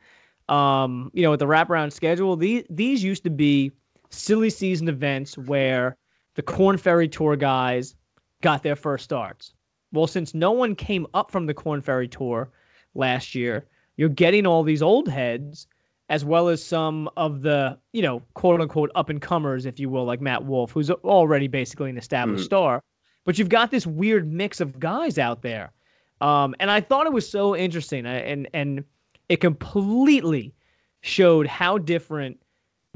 Um, 0.50 1.10
you 1.14 1.24
know, 1.24 1.32
with 1.32 1.40
the 1.40 1.48
wraparound 1.48 1.94
schedule, 1.94 2.36
these 2.36 2.64
these 2.70 3.04
used 3.04 3.24
to 3.24 3.30
be 3.32 3.72
silly 4.12 4.50
season 4.50 4.88
events 4.88 5.38
where 5.38 5.98
the 6.36 6.42
Corn 6.42 6.78
Ferry 6.78 7.08
Tour 7.08 7.36
guys 7.36 7.96
got 8.42 8.64
their 8.64 8.76
first 8.76 9.04
starts. 9.04 9.54
Well, 9.92 10.08
since 10.08 10.34
no 10.34 10.52
one 10.52 10.76
came 10.76 11.06
up 11.14 11.32
from 11.32 11.46
the 11.46 11.54
Corn 11.54 11.82
Ferry 11.82 12.08
Tour 12.08 12.50
last 12.96 13.36
year, 13.36 13.66
you're 13.98 14.10
getting 14.10 14.46
all 14.48 14.64
these 14.64 14.82
old 14.82 15.08
heads 15.08 15.68
as 16.10 16.26
well 16.26 16.50
as 16.50 16.62
some 16.62 17.10
of 17.16 17.42
the, 17.42 17.78
you 17.94 18.02
know, 18.02 18.22
quote 18.34 18.60
unquote 18.60 18.92
up 18.96 19.10
and 19.10 19.22
comers, 19.22 19.66
if 19.66 19.80
you 19.80 19.90
will, 19.90 20.04
like 20.06 20.20
Matt 20.22 20.44
Wolff, 20.46 20.72
who's 20.72 20.90
already 20.92 21.48
basically 21.48 21.90
an 21.90 21.98
established 21.98 22.44
Mhm. 22.44 22.46
star. 22.46 22.84
But 23.26 23.38
you've 23.40 23.50
got 23.50 23.72
this 23.72 23.88
weird 23.88 24.32
mix 24.32 24.60
of 24.60 24.80
guys 24.80 25.18
out 25.18 25.42
there. 25.44 25.72
Um, 26.20 26.56
and 26.60 26.70
I 26.70 26.82
thought 26.82 27.06
it 27.06 27.14
was 27.14 27.30
so 27.30 27.56
interesting. 27.56 28.06
I- 28.06 28.18
And 28.20 28.50
and 28.54 28.84
it 29.30 29.38
completely 29.40 30.54
showed 31.02 31.48
how 31.48 31.78
different 31.78 32.38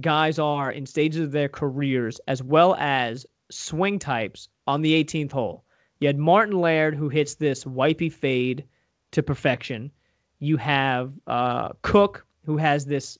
guys 0.01 0.39
are 0.39 0.71
in 0.71 0.85
stages 0.85 1.21
of 1.21 1.31
their 1.31 1.49
careers, 1.49 2.19
as 2.27 2.43
well 2.43 2.75
as 2.75 3.25
swing 3.49 3.97
types 3.99 4.49
on 4.67 4.81
the 4.81 4.93
18th 5.03 5.31
hole. 5.31 5.63
You 5.99 6.07
had 6.07 6.17
Martin 6.19 6.59
Laird, 6.59 6.95
who 6.95 7.09
hits 7.09 7.35
this 7.35 7.63
wipey 7.65 8.11
fade 8.11 8.65
to 9.11 9.23
perfection. 9.23 9.91
You 10.39 10.57
have 10.57 11.13
uh, 11.25 11.69
Cook, 11.81 12.25
who 12.45 12.57
has 12.57 12.85
this, 12.85 13.17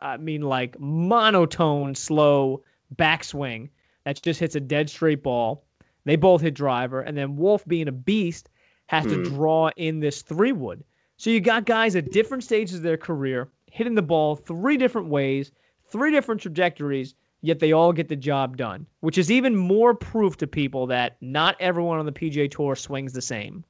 I 0.00 0.16
mean, 0.16 0.42
like 0.42 0.78
monotone, 0.78 1.94
slow 1.94 2.62
backswing 2.94 3.70
that 4.04 4.22
just 4.22 4.38
hits 4.38 4.54
a 4.54 4.60
dead 4.60 4.88
straight 4.88 5.22
ball. 5.22 5.64
They 6.04 6.16
both 6.16 6.42
hit 6.42 6.54
driver. 6.54 7.00
And 7.00 7.16
then 7.16 7.36
Wolff, 7.36 7.66
being 7.66 7.88
a 7.88 7.92
beast, 7.92 8.50
has 8.86 9.04
to 9.06 9.16
Hmm. 9.16 9.22
draw 9.24 9.70
in 9.76 9.98
this 9.98 10.22
three 10.22 10.52
wood. 10.52 10.84
So 11.16 11.30
you 11.30 11.40
got 11.40 11.64
guys 11.64 11.96
at 11.96 12.12
different 12.12 12.44
stages 12.44 12.76
of 12.76 12.82
their 12.82 12.96
career 12.98 13.48
hitting 13.70 13.94
the 13.94 14.02
ball 14.02 14.36
three 14.36 14.76
different 14.76 15.08
ways, 15.08 15.50
three 15.94 16.10
different 16.10 16.40
trajectories, 16.40 17.14
yet 17.40 17.60
they 17.60 17.70
all 17.70 17.92
get 17.92 18.08
the 18.08 18.16
job 18.16 18.56
done, 18.56 18.84
which 18.98 19.16
is 19.16 19.30
even 19.30 19.54
more 19.54 19.94
proof 19.94 20.36
to 20.36 20.44
people 20.44 20.88
that 20.88 21.16
not 21.20 21.54
everyone 21.60 22.00
on 22.00 22.04
the 22.04 22.10
PGA 22.10 22.50
Tour 22.50 22.74
swings 22.74 23.12
the 23.12 23.22
same. 23.22 23.64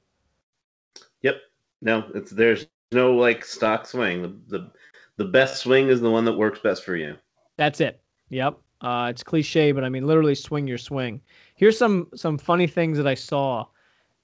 Yep. 1.21 1.35
No, 1.83 2.03
it's 2.15 2.31
there's 2.31 2.65
no 2.91 3.13
like 3.13 3.45
stock 3.45 3.85
swing. 3.85 4.23
The, 4.23 4.57
the 4.57 4.71
the 5.17 5.25
best 5.25 5.57
swing 5.61 5.89
is 5.89 6.01
the 6.01 6.09
one 6.09 6.25
that 6.25 6.33
works 6.33 6.57
best 6.57 6.83
for 6.83 6.95
you. 6.95 7.15
That's 7.57 7.79
it. 7.79 8.01
Yep. 8.29 8.57
Uh, 8.81 9.07
it's 9.11 9.21
cliche, 9.21 9.71
but 9.71 9.83
I 9.83 9.89
mean 9.89 10.07
literally 10.07 10.33
swing 10.33 10.67
your 10.67 10.79
swing. 10.79 11.21
Here's 11.53 11.77
some 11.77 12.07
some 12.15 12.39
funny 12.39 12.65
things 12.65 12.97
that 12.97 13.05
I 13.05 13.13
saw 13.13 13.67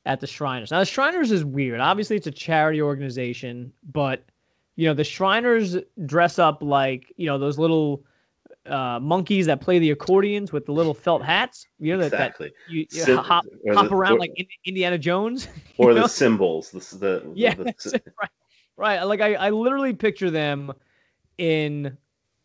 at 0.07 0.19
the 0.19 0.27
Shriners. 0.27 0.71
Now 0.71 0.79
the 0.79 0.85
Shriners 0.85 1.31
is 1.31 1.45
weird. 1.45 1.79
Obviously, 1.79 2.15
it's 2.15 2.25
a 2.25 2.31
charity 2.31 2.81
organization, 2.81 3.71
but 3.91 4.25
you 4.81 4.87
know 4.87 4.95
the 4.95 5.03
Shriners 5.03 5.77
dress 6.07 6.39
up 6.39 6.63
like 6.63 7.13
you 7.15 7.27
know 7.27 7.37
those 7.37 7.59
little 7.59 8.03
uh, 8.65 8.97
monkeys 8.99 9.45
that 9.45 9.61
play 9.61 9.77
the 9.77 9.91
accordions 9.91 10.51
with 10.51 10.65
the 10.65 10.71
little 10.71 10.95
felt 10.95 11.21
hats. 11.21 11.67
You 11.77 11.93
know 11.93 11.99
that, 11.99 12.07
exactly. 12.07 12.47
that 12.47 12.73
you, 12.73 12.87
you 12.89 13.03
Sim- 13.03 13.17
hop, 13.19 13.45
hop 13.75 13.89
the- 13.89 13.95
around 13.95 14.13
or- 14.13 14.19
like 14.21 14.31
Indiana 14.65 14.97
Jones. 14.97 15.47
or 15.77 15.89
you 15.89 15.93
the 15.93 16.01
know? 16.01 16.07
cymbals. 16.07 16.71
The, 16.71 16.97
the 16.97 17.31
Yeah, 17.35 17.53
the- 17.53 18.01
right, 18.19 18.29
right. 18.75 19.03
Like 19.03 19.21
I, 19.21 19.35
I 19.35 19.49
literally 19.51 19.93
picture 19.93 20.31
them 20.31 20.73
in 21.37 21.95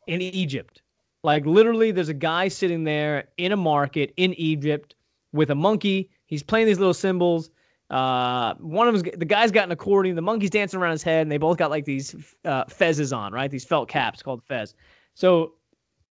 in 0.07 0.20
Egypt. 0.20 0.82
Like 1.24 1.47
literally, 1.47 1.91
there's 1.91 2.11
a 2.11 2.14
guy 2.14 2.49
sitting 2.49 2.84
there 2.84 3.28
in 3.39 3.53
a 3.53 3.57
market 3.57 4.12
in 4.18 4.34
Egypt 4.34 4.95
with 5.32 5.51
a 5.51 5.55
monkey. 5.55 6.11
He's 6.26 6.43
playing 6.43 6.66
these 6.66 6.78
little 6.78 6.93
cymbals. 6.93 7.49
Uh, 7.91 8.55
one 8.55 8.89
of 8.89 8.95
them's 8.95 9.16
the 9.16 9.24
guy's 9.24 9.53
got 9.53 9.64
an 9.64 9.72
accordion. 9.72 10.16
The 10.16 10.22
monkey's 10.22 10.51
dancing 10.51 10.80
around 10.80 10.93
his 10.93 11.03
head, 11.03 11.22
and 11.22 11.30
they 11.30 11.39
both 11.39 11.57
got 11.57 11.70
like 11.70 11.84
these 11.84 12.14
uh, 12.45 12.64
fezzes 12.64 13.16
on, 13.16 13.32
right? 13.32 13.51
These 13.51 13.64
felt 13.64 13.89
caps 13.89 14.22
called 14.22 14.43
fez. 14.43 14.74
So 15.14 15.55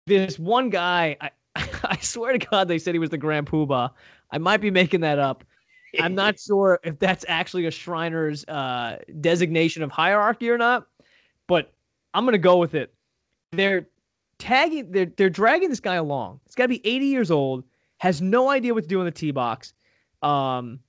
this 0.06 0.38
one 0.38 0.70
guy, 0.70 1.16
I, 1.20 1.30
I 1.84 1.98
swear 2.00 2.32
to 2.32 2.38
God, 2.38 2.68
they 2.68 2.78
said 2.78 2.94
he 2.94 2.98
was 2.98 3.10
the 3.10 3.18
Grand 3.18 3.46
Poobah. 3.46 3.90
I 4.30 4.38
might 4.38 4.60
be 4.60 4.70
making 4.70 5.00
that 5.00 5.18
up. 5.18 5.44
I'm 6.00 6.14
not 6.14 6.38
sure 6.46 6.80
if 6.84 6.98
that's 6.98 7.24
actually 7.28 7.66
a 7.66 7.70
Shriner's 7.70 8.46
uh, 8.46 8.98
designation 9.20 9.82
of 9.82 9.90
hierarchy 9.90 10.50
or 10.50 10.58
not, 10.58 10.86
but 11.46 11.74
I'm 12.14 12.24
gonna 12.24 12.38
go 12.38 12.56
with 12.56 12.74
it. 12.74 12.94
They're 13.52 13.88
tagging, 14.38 14.90
they're 14.90 15.12
they're 15.16 15.30
dragging 15.30 15.68
this 15.68 15.80
guy 15.80 15.96
along. 15.96 16.40
He's 16.46 16.54
got 16.54 16.64
to 16.64 16.68
be 16.68 16.86
80 16.86 17.06
years 17.06 17.30
old, 17.30 17.64
has 17.98 18.22
no 18.22 18.48
idea 18.48 18.72
what 18.72 18.84
to 18.84 18.88
do 18.88 19.00
in 19.00 19.04
the 19.04 19.10
tee 19.10 19.32
box. 19.32 19.74
Um, 20.22 20.80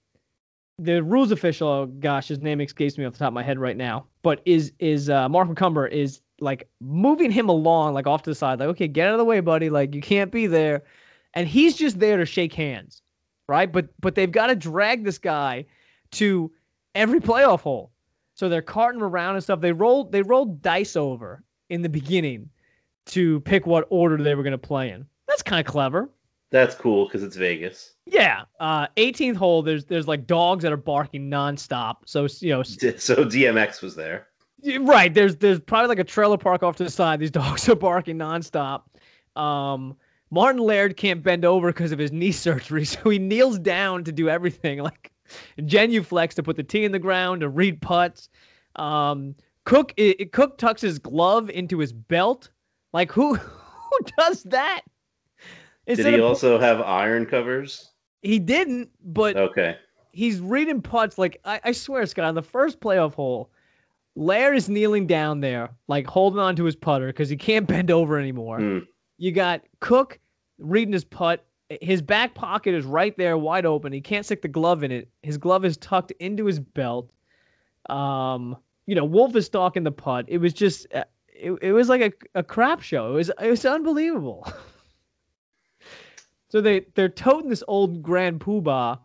the 0.80 1.04
rules 1.04 1.32
official, 1.32 1.68
oh 1.68 1.86
gosh, 1.86 2.28
his 2.28 2.40
name 2.40 2.62
escapes 2.62 2.98
me 2.98 3.06
off 3.06 3.14
the 3.14 3.20
top 3.20 3.30
of 3.30 3.34
my 3.34 3.44
head 3.44 3.60
right 3.60 3.78
now, 3.78 4.06
but 4.22 4.42
is 4.46 4.72
is 4.80 5.10
uh, 5.10 5.30
Mark 5.30 5.48
McCumber 5.48 5.90
is 5.90 6.22
like 6.40 6.70
moving 6.80 7.32
him 7.32 7.50
along, 7.50 7.94
like 7.94 8.08
off 8.08 8.24
to 8.24 8.30
the 8.30 8.36
side, 8.36 8.60
like 8.60 8.70
okay, 8.70 8.88
get 8.88 9.08
out 9.08 9.14
of 9.14 9.18
the 9.18 9.26
way, 9.26 9.40
buddy, 9.40 9.70
like 9.70 9.94
you 9.94 10.02
can't 10.02 10.32
be 10.32 10.48
there, 10.48 10.84
and 11.34 11.48
he's 11.48 11.76
just 11.76 12.00
there 12.00 12.18
to 12.18 12.26
shake 12.26 12.54
hands 12.54 13.02
right? 13.50 13.70
But 13.70 13.90
but 14.00 14.16
they've 14.16 14.32
got 14.32 14.48
to 14.48 14.56
drag 14.56 15.04
this 15.04 15.18
guy 15.18 15.66
to 16.12 16.50
every 16.96 17.20
playoff 17.20 17.62
hole. 17.62 17.92
So 18.36 18.48
they're 18.48 18.62
carting 18.62 19.02
him 19.02 19.08
around 19.08 19.36
and 19.36 19.44
stuff. 19.44 19.60
They 19.60 19.74
rolled 19.74 20.14
they 20.14 20.22
rolled 20.22 20.62
dice 20.62 20.96
over 20.96 21.44
in 21.70 21.82
the 21.82 21.90
beginning 21.90 22.50
to 23.08 23.42
pick 23.42 23.66
what 23.66 23.88
order 23.90 24.16
they 24.16 24.36
were 24.36 24.44
going 24.44 24.52
to 24.52 24.58
play 24.58 24.92
in. 24.92 25.06
That's 25.28 25.44
kind 25.44 25.60
of 25.60 25.70
clever. 25.70 26.10
That's 26.52 26.76
cool 26.76 27.06
because 27.06 27.24
it's 27.24 27.36
Vegas. 27.36 27.96
Yeah. 28.12 28.44
Uh 28.60 28.88
18th 28.98 29.36
hole 29.36 29.62
there's 29.62 29.86
there's 29.86 30.08
like 30.08 30.26
dogs 30.26 30.64
that 30.64 30.72
are 30.72 30.78
barking 30.78 31.30
nonstop. 31.30 31.98
So 32.06 32.28
you 32.40 32.50
know 32.54 32.64
So 32.64 32.78
DMX 33.26 33.82
was 33.82 33.96
there. 33.96 34.28
Right. 34.80 35.14
There's 35.14 35.36
there's 35.38 35.60
probably 35.60 35.90
like 35.90 36.00
a 36.00 36.04
trailer 36.04 36.38
park 36.38 36.64
off 36.64 36.76
to 36.78 36.84
the 36.84 36.90
side. 36.90 37.20
These 37.20 37.32
dogs 37.42 37.70
are 37.70 37.76
barking 37.76 38.18
nonstop. 38.18 38.84
Um, 39.36 39.96
Martin 40.32 40.62
Laird 40.62 40.98
can't 40.98 41.24
bend 41.24 41.46
over 41.46 41.68
because 41.72 41.92
of 41.92 42.00
his 42.00 42.12
knee 42.12 42.32
surgery, 42.32 42.86
so 42.94 43.10
he 43.10 43.20
kneels 43.20 43.58
down 43.60 44.04
to 44.04 44.12
do 44.12 44.28
everything, 44.30 44.80
like 44.84 45.12
genuflex 45.60 46.34
to 46.34 46.44
put 46.44 46.56
the 46.56 46.64
tee 46.64 46.86
in 46.86 46.92
the 46.92 47.00
ground, 47.00 47.42
to 47.42 47.50
read 47.50 47.82
putts. 47.82 48.30
Um, 48.76 49.36
Cook 49.66 49.94
i 50.00 50.16
i- 50.20 50.26
Cook 50.26 50.58
tucks 50.58 50.82
his 50.82 51.00
glove 51.00 51.50
into 51.50 51.78
his 51.80 51.94
belt. 51.94 52.50
Like 52.94 53.12
who 53.12 53.36
who 53.36 53.98
does 54.18 54.44
that? 54.44 54.82
Did 55.88 56.06
he 56.06 56.14
of- 56.16 56.22
also 56.26 56.60
have 56.60 56.82
iron 56.82 57.26
covers? 57.26 57.90
He 58.22 58.40
didn't, 58.40 58.90
but 59.04 59.36
Okay. 59.38 59.78
he's 60.12 60.40
reading 60.40 60.82
putts 60.82 61.18
like 61.18 61.40
I, 61.46 61.60
I 61.64 61.72
swear, 61.72 62.06
Scott, 62.06 62.26
on 62.26 62.36
the 62.36 62.42
first 62.42 62.80
playoff 62.80 63.14
hole, 63.14 63.50
Laird 64.16 64.58
is 64.58 64.68
kneeling 64.70 65.08
down 65.08 65.40
there, 65.40 65.70
like 65.88 66.06
holding 66.06 66.40
on 66.40 66.56
to 66.58 66.66
his 66.66 66.76
putter 66.76 67.08
because 67.08 67.30
he 67.30 67.38
can't 67.38 67.68
bend 67.68 67.92
over 67.92 68.20
anymore. 68.20 68.60
Mm. 68.60 68.86
You 69.18 69.32
got 69.32 69.62
Cook 69.80 70.20
reading 70.58 70.94
his 70.94 71.06
putt. 71.06 71.46
His 71.82 72.02
back 72.02 72.34
pocket 72.34 72.74
is 72.74 72.84
right 72.84 73.16
there, 73.18 73.38
wide 73.38 73.66
open. 73.66 73.94
He 73.94 74.02
can't 74.02 74.26
stick 74.26 74.42
the 74.42 74.48
glove 74.48 74.84
in 74.84 74.92
it. 74.92 75.08
His 75.22 75.38
glove 75.38 75.64
is 75.66 75.78
tucked 75.78 76.12
into 76.20 76.46
his 76.46 76.60
belt. 76.60 77.12
Um, 77.90 78.58
you 78.88 78.96
know, 78.96 79.06
Wolff 79.06 79.36
is 79.36 79.46
stalking 79.46 79.84
the 79.84 79.92
putt. 79.92 80.26
It 80.28 80.40
was 80.40 80.52
just, 80.52 80.88
uh, 80.94 81.04
it, 81.28 81.52
it 81.62 81.72
was 81.72 81.88
like 81.88 82.02
a, 82.02 82.40
a 82.40 82.44
crap 82.44 82.82
show. 82.82 83.12
It 83.12 83.16
was, 83.16 83.32
it 83.42 83.50
was 83.50 83.64
unbelievable. 83.66 84.52
so 86.50 86.62
they 86.62 86.82
they're 86.96 87.10
toting 87.10 87.50
this 87.50 87.64
old 87.68 88.02
Grand 88.04 88.40
Poobah 88.40 89.00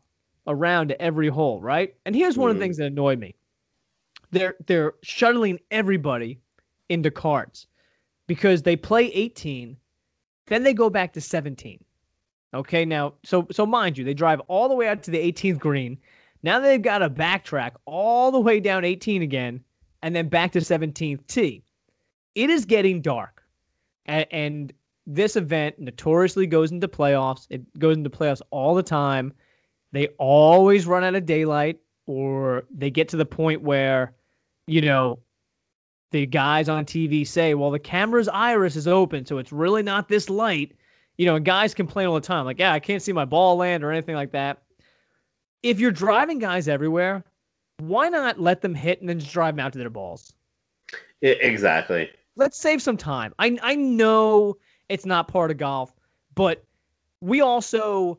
around 0.46 0.88
to 0.88 1.00
every 1.00 1.28
hole, 1.28 1.60
right? 1.60 1.94
And 2.04 2.14
here's 2.14 2.36
one 2.36 2.50
of 2.50 2.56
the 2.56 2.60
Mhm. 2.60 2.64
things 2.64 2.76
that 2.78 2.86
annoyed 2.86 3.18
me. 3.18 3.34
They're 4.30 4.56
they're 4.66 4.94
shuttling 5.02 5.60
everybody 5.70 6.40
into 6.88 7.10
carts 7.10 7.66
because 8.26 8.62
they 8.62 8.76
play 8.76 9.06
18, 9.12 9.76
then 10.46 10.62
they 10.62 10.74
go 10.74 10.90
back 10.90 11.12
to 11.14 11.20
17. 11.20 11.82
Okay, 12.52 12.84
now 12.84 13.14
so 13.24 13.46
so 13.50 13.66
mind 13.66 13.98
you, 13.98 14.04
they 14.04 14.14
drive 14.14 14.40
all 14.48 14.68
the 14.68 14.74
way 14.74 14.88
out 14.88 15.02
to 15.04 15.10
the 15.10 15.18
18th 15.18 15.58
green. 15.58 15.98
Now 16.42 16.58
they've 16.60 16.80
got 16.82 16.98
to 16.98 17.10
backtrack 17.10 17.72
all 17.86 18.30
the 18.30 18.40
way 18.40 18.60
down 18.60 18.84
18 18.84 19.22
again, 19.22 19.64
and 20.02 20.14
then 20.14 20.28
back 20.28 20.52
to 20.52 20.60
17th 20.60 21.26
tee. 21.26 21.62
It 22.34 22.50
is 22.50 22.64
getting 22.64 23.00
dark, 23.00 23.42
and, 24.06 24.26
and 24.30 24.72
this 25.06 25.36
event 25.36 25.78
notoriously 25.78 26.46
goes 26.46 26.72
into 26.72 26.88
playoffs. 26.88 27.46
It 27.50 27.78
goes 27.78 27.96
into 27.96 28.10
playoffs 28.10 28.42
all 28.50 28.74
the 28.74 28.82
time. 28.82 29.32
They 29.92 30.08
always 30.18 30.86
run 30.86 31.04
out 31.04 31.14
of 31.14 31.26
daylight, 31.26 31.78
or 32.06 32.64
they 32.70 32.90
get 32.90 33.08
to 33.10 33.16
the 33.16 33.26
point 33.26 33.62
where, 33.62 34.14
you 34.66 34.80
know, 34.80 35.20
the 36.10 36.26
guys 36.26 36.68
on 36.68 36.84
TV 36.84 37.26
say, 37.26 37.54
well, 37.54 37.70
the 37.70 37.78
camera's 37.78 38.28
iris 38.28 38.76
is 38.76 38.88
open, 38.88 39.26
so 39.26 39.38
it's 39.38 39.52
really 39.52 39.82
not 39.82 40.08
this 40.08 40.30
light. 40.30 40.72
You 41.16 41.26
know, 41.26 41.36
and 41.36 41.44
guys 41.44 41.74
complain 41.74 42.08
all 42.08 42.14
the 42.14 42.20
time, 42.20 42.44
like, 42.44 42.58
yeah, 42.58 42.72
I 42.72 42.80
can't 42.80 43.02
see 43.02 43.12
my 43.12 43.24
ball 43.24 43.56
land 43.56 43.84
or 43.84 43.92
anything 43.92 44.16
like 44.16 44.32
that. 44.32 44.62
If 45.62 45.78
you're 45.78 45.92
driving 45.92 46.38
guys 46.38 46.66
everywhere, 46.66 47.24
why 47.78 48.08
not 48.08 48.40
let 48.40 48.62
them 48.62 48.74
hit 48.74 49.00
and 49.00 49.08
then 49.08 49.20
just 49.20 49.32
drive 49.32 49.56
them 49.56 49.64
out 49.64 49.72
to 49.74 49.78
their 49.78 49.90
balls? 49.90 50.32
Exactly. 51.22 52.10
Let's 52.36 52.58
save 52.58 52.82
some 52.82 52.96
time. 52.96 53.32
I 53.38 53.56
I 53.62 53.76
know 53.76 54.56
it's 54.88 55.06
not 55.06 55.28
part 55.28 55.50
of 55.50 55.56
golf, 55.56 55.94
but 56.34 56.64
we 57.20 57.40
also 57.40 58.18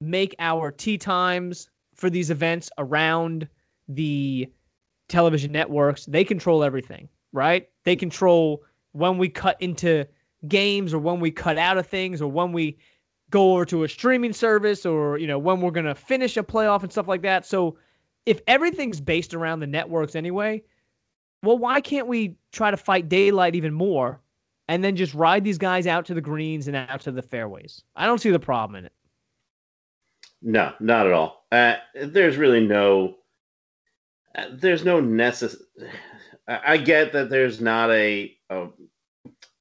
make 0.00 0.34
our 0.38 0.70
tee 0.70 0.98
times 0.98 1.70
for 1.94 2.10
these 2.10 2.30
events 2.30 2.70
around 2.78 3.48
the 3.88 4.50
television 5.08 5.52
networks. 5.52 6.06
They 6.06 6.24
control 6.24 6.64
everything, 6.64 7.08
right? 7.32 7.68
They 7.84 7.96
control 7.96 8.62
when 8.92 9.18
we 9.18 9.28
cut 9.28 9.60
into 9.60 10.06
games 10.48 10.94
or 10.94 10.98
when 10.98 11.20
we 11.20 11.30
cut 11.30 11.58
out 11.58 11.78
of 11.78 11.86
things 11.86 12.20
or 12.22 12.30
when 12.30 12.52
we 12.52 12.78
go 13.30 13.54
over 13.54 13.64
to 13.64 13.84
a 13.84 13.88
streaming 13.88 14.32
service 14.32 14.86
or 14.86 15.18
you 15.18 15.26
know 15.26 15.38
when 15.38 15.60
we're 15.60 15.70
going 15.70 15.86
to 15.86 15.94
finish 15.94 16.36
a 16.36 16.42
playoff 16.42 16.82
and 16.82 16.92
stuff 16.92 17.08
like 17.08 17.22
that. 17.22 17.46
So 17.46 17.76
if 18.26 18.40
everything's 18.46 19.00
based 19.00 19.34
around 19.34 19.60
the 19.60 19.66
networks 19.66 20.14
anyway, 20.14 20.62
well 21.42 21.58
why 21.58 21.80
can't 21.80 22.06
we 22.06 22.36
try 22.52 22.70
to 22.70 22.76
fight 22.76 23.08
daylight 23.08 23.54
even 23.54 23.72
more 23.72 24.20
and 24.68 24.82
then 24.82 24.96
just 24.96 25.14
ride 25.14 25.44
these 25.44 25.58
guys 25.58 25.86
out 25.86 26.06
to 26.06 26.14
the 26.14 26.20
greens 26.20 26.68
and 26.68 26.76
out 26.76 27.00
to 27.02 27.12
the 27.12 27.22
fairways? 27.22 27.82
I 27.96 28.06
don't 28.06 28.20
see 28.20 28.30
the 28.30 28.38
problem 28.38 28.76
in 28.76 28.86
it. 28.86 28.92
No, 30.42 30.72
not 30.80 31.06
at 31.06 31.12
all. 31.12 31.46
Uh, 31.50 31.76
there's 31.94 32.36
really 32.36 32.66
no. 32.66 33.16
uh, 34.34 34.46
There's 34.52 34.84
no 34.84 35.00
necess. 35.00 35.56
I 36.46 36.76
get 36.76 37.12
that 37.14 37.30
there's 37.30 37.60
not 37.60 37.90
a, 37.90 38.36
a. 38.50 38.68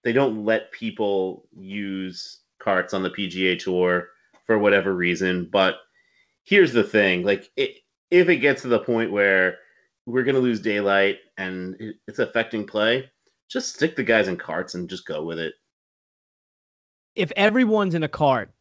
They 0.03 0.11
don't 0.11 0.43
let 0.43 0.71
people 0.73 1.47
use 1.55 2.39
carts 2.59 2.93
on 2.93 3.03
the 3.03 3.09
PGA 3.09 3.57
Tour 3.57 4.09
for 4.45 4.59
whatever 4.59 4.93
reason, 4.93 5.47
but 5.49 5.77
here's 6.43 6.73
the 6.73 6.83
thing: 6.83 7.23
like, 7.23 7.49
it, 7.55 7.77
if 8.11 8.27
it 8.27 8.37
gets 8.37 8.63
to 8.63 8.67
the 8.67 8.79
point 8.79 9.13
where 9.13 9.59
we're 10.05 10.23
gonna 10.23 10.39
lose 10.39 10.59
daylight 10.59 11.19
and 11.37 11.93
it's 12.07 12.19
affecting 12.19 12.67
play, 12.67 13.09
just 13.49 13.75
stick 13.75 13.95
the 13.95 14.03
guys 14.03 14.27
in 14.27 14.37
carts 14.37 14.73
and 14.75 14.89
just 14.89 15.05
go 15.05 15.23
with 15.23 15.39
it. 15.39 15.53
If 17.15 17.31
everyone's 17.35 17.93
in 17.95 18.03
a 18.03 18.07
cart, 18.07 18.51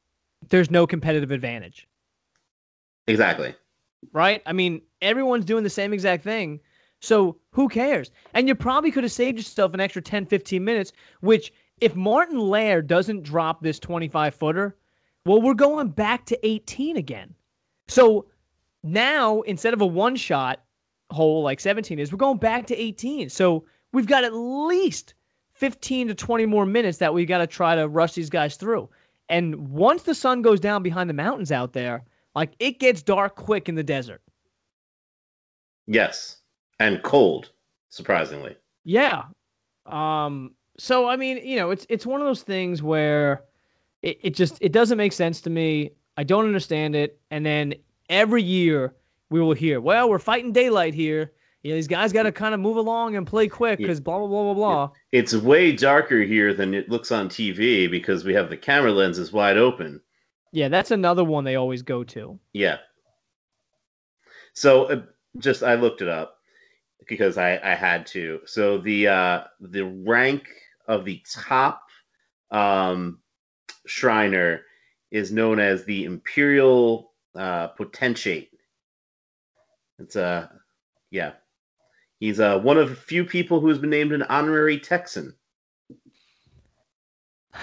there's 0.48 0.70
no 0.70 0.86
competitive 0.86 1.30
advantage. 1.30 1.88
Exactly. 3.06 3.54
right? 4.12 4.42
I 4.46 4.52
mean, 4.52 4.82
everyone's 5.00 5.44
doing 5.44 5.64
the 5.64 5.70
same 5.70 5.92
exact 5.92 6.24
thing. 6.24 6.60
So 7.00 7.36
who 7.50 7.68
cares? 7.68 8.10
And 8.34 8.46
you 8.46 8.54
probably 8.54 8.90
could 8.90 9.04
have 9.04 9.12
saved 9.12 9.38
yourself 9.38 9.74
an 9.74 9.80
extra 9.80 10.02
10, 10.02 10.26
15 10.26 10.64
minutes, 10.64 10.92
which 11.20 11.52
if 11.80 11.96
Martin 11.96 12.38
Laird 12.38 12.86
doesn't 12.86 13.22
drop 13.24 13.62
this 13.62 13.78
25 13.80 14.34
footer, 14.34 14.76
well, 15.26 15.40
we're 15.40 15.54
going 15.54 15.88
back 15.88 16.26
to 16.26 16.46
18 16.46 16.96
again. 16.96 17.34
So 17.88 18.26
now 18.84 19.40
instead 19.42 19.74
of 19.74 19.80
a 19.80 19.86
one 19.86 20.14
shot 20.16 20.62
hole 21.10 21.42
like 21.42 21.60
17 21.60 21.98
is, 21.98 22.12
we're 22.12 22.18
going 22.18 22.38
back 22.38 22.66
to 22.68 22.76
18. 22.76 23.30
So 23.30 23.64
we've 23.92 24.06
got 24.06 24.24
at 24.24 24.34
least 24.34 25.14
15 25.54 26.08
to 26.08 26.14
20 26.14 26.46
more 26.46 26.66
minutes 26.66 26.98
that 26.98 27.14
we 27.14 27.24
got 27.24 27.38
to 27.38 27.46
try 27.46 27.74
to 27.74 27.88
rush 27.88 28.14
these 28.14 28.30
guys 28.30 28.56
through. 28.56 28.88
And 29.28 29.70
once 29.70 30.02
the 30.02 30.14
sun 30.14 30.42
goes 30.42 30.60
down 30.60 30.82
behind 30.82 31.08
the 31.08 31.14
mountains 31.14 31.52
out 31.52 31.72
there, 31.72 32.04
like 32.34 32.52
it 32.58 32.78
gets 32.78 33.02
dark 33.02 33.36
quick 33.36 33.68
in 33.68 33.74
the 33.74 33.82
desert. 33.82 34.20
Yes, 35.86 36.38
and 36.78 37.02
cold, 37.02 37.50
surprisingly. 37.88 38.56
Yeah. 38.84 39.24
Um 39.86 40.54
so 40.78 41.08
I 41.08 41.16
mean, 41.16 41.38
you 41.46 41.56
know, 41.56 41.70
it's 41.70 41.86
it's 41.88 42.06
one 42.06 42.20
of 42.20 42.26
those 42.26 42.42
things 42.42 42.82
where 42.82 43.44
it, 44.02 44.18
it 44.22 44.30
just 44.34 44.58
it 44.60 44.72
doesn't 44.72 44.98
make 44.98 45.12
sense 45.12 45.40
to 45.42 45.50
me. 45.50 45.92
I 46.16 46.24
don't 46.24 46.46
understand 46.46 46.94
it. 46.94 47.20
And 47.30 47.44
then 47.44 47.74
every 48.08 48.42
year 48.42 48.94
we 49.30 49.40
will 49.40 49.54
hear, 49.54 49.80
well, 49.80 50.08
we're 50.08 50.18
fighting 50.18 50.52
daylight 50.52 50.94
here. 50.94 51.32
You 51.62 51.70
know, 51.70 51.76
these 51.76 51.86
guys 51.88 52.12
got 52.12 52.24
to 52.24 52.32
kind 52.32 52.54
of 52.54 52.60
move 52.60 52.76
along 52.76 53.14
and 53.14 53.26
play 53.26 53.46
quick 53.48 53.78
Yeah. 53.78 53.86
because 53.86 54.00
blah 54.00 54.18
blah 54.18 54.26
blah 54.26 54.42
blah 54.42 54.54
blah. 54.54 54.90
It's 55.12 55.34
way 55.34 55.72
darker 55.72 56.22
here 56.22 56.52
than 56.54 56.74
it 56.74 56.88
looks 56.88 57.12
on 57.12 57.28
TV 57.28 57.88
because 57.90 58.24
we 58.24 58.34
have 58.34 58.50
the 58.50 58.56
camera 58.56 58.90
lenses 58.92 59.32
wide 59.32 59.56
open. 59.56 60.00
Yeah, 60.52 60.68
that's 60.68 60.90
another 60.90 61.24
one 61.24 61.44
they 61.44 61.54
always 61.56 61.82
go 61.82 62.02
to. 62.04 62.38
Yeah. 62.52 62.78
So 64.54 64.84
uh, 64.84 65.02
just 65.38 65.62
I 65.62 65.74
looked 65.76 66.02
it 66.02 66.08
up 66.08 66.38
because 67.08 67.38
I 67.38 67.58
I 67.62 67.74
had 67.74 68.06
to. 68.08 68.40
So 68.44 68.78
the 68.78 69.08
uh 69.08 69.44
the 69.60 69.84
rank 69.84 70.48
of 70.88 71.04
the 71.04 71.22
top 71.32 71.82
um 72.50 73.20
Shriner 73.86 74.62
is 75.10 75.30
known 75.32 75.60
as 75.60 75.84
the 75.84 76.04
Imperial 76.04 77.12
uh 77.36 77.68
Potentate. 77.68 78.50
It's 80.00 80.16
uh 80.16 80.48
yeah. 81.10 81.32
He's 82.22 82.38
uh 82.38 82.56
one 82.60 82.78
of 82.78 82.88
a 82.88 82.94
few 82.94 83.24
people 83.24 83.58
who 83.58 83.66
has 83.66 83.78
been 83.78 83.90
named 83.90 84.12
an 84.12 84.22
honorary 84.22 84.78
Texan. 84.78 85.34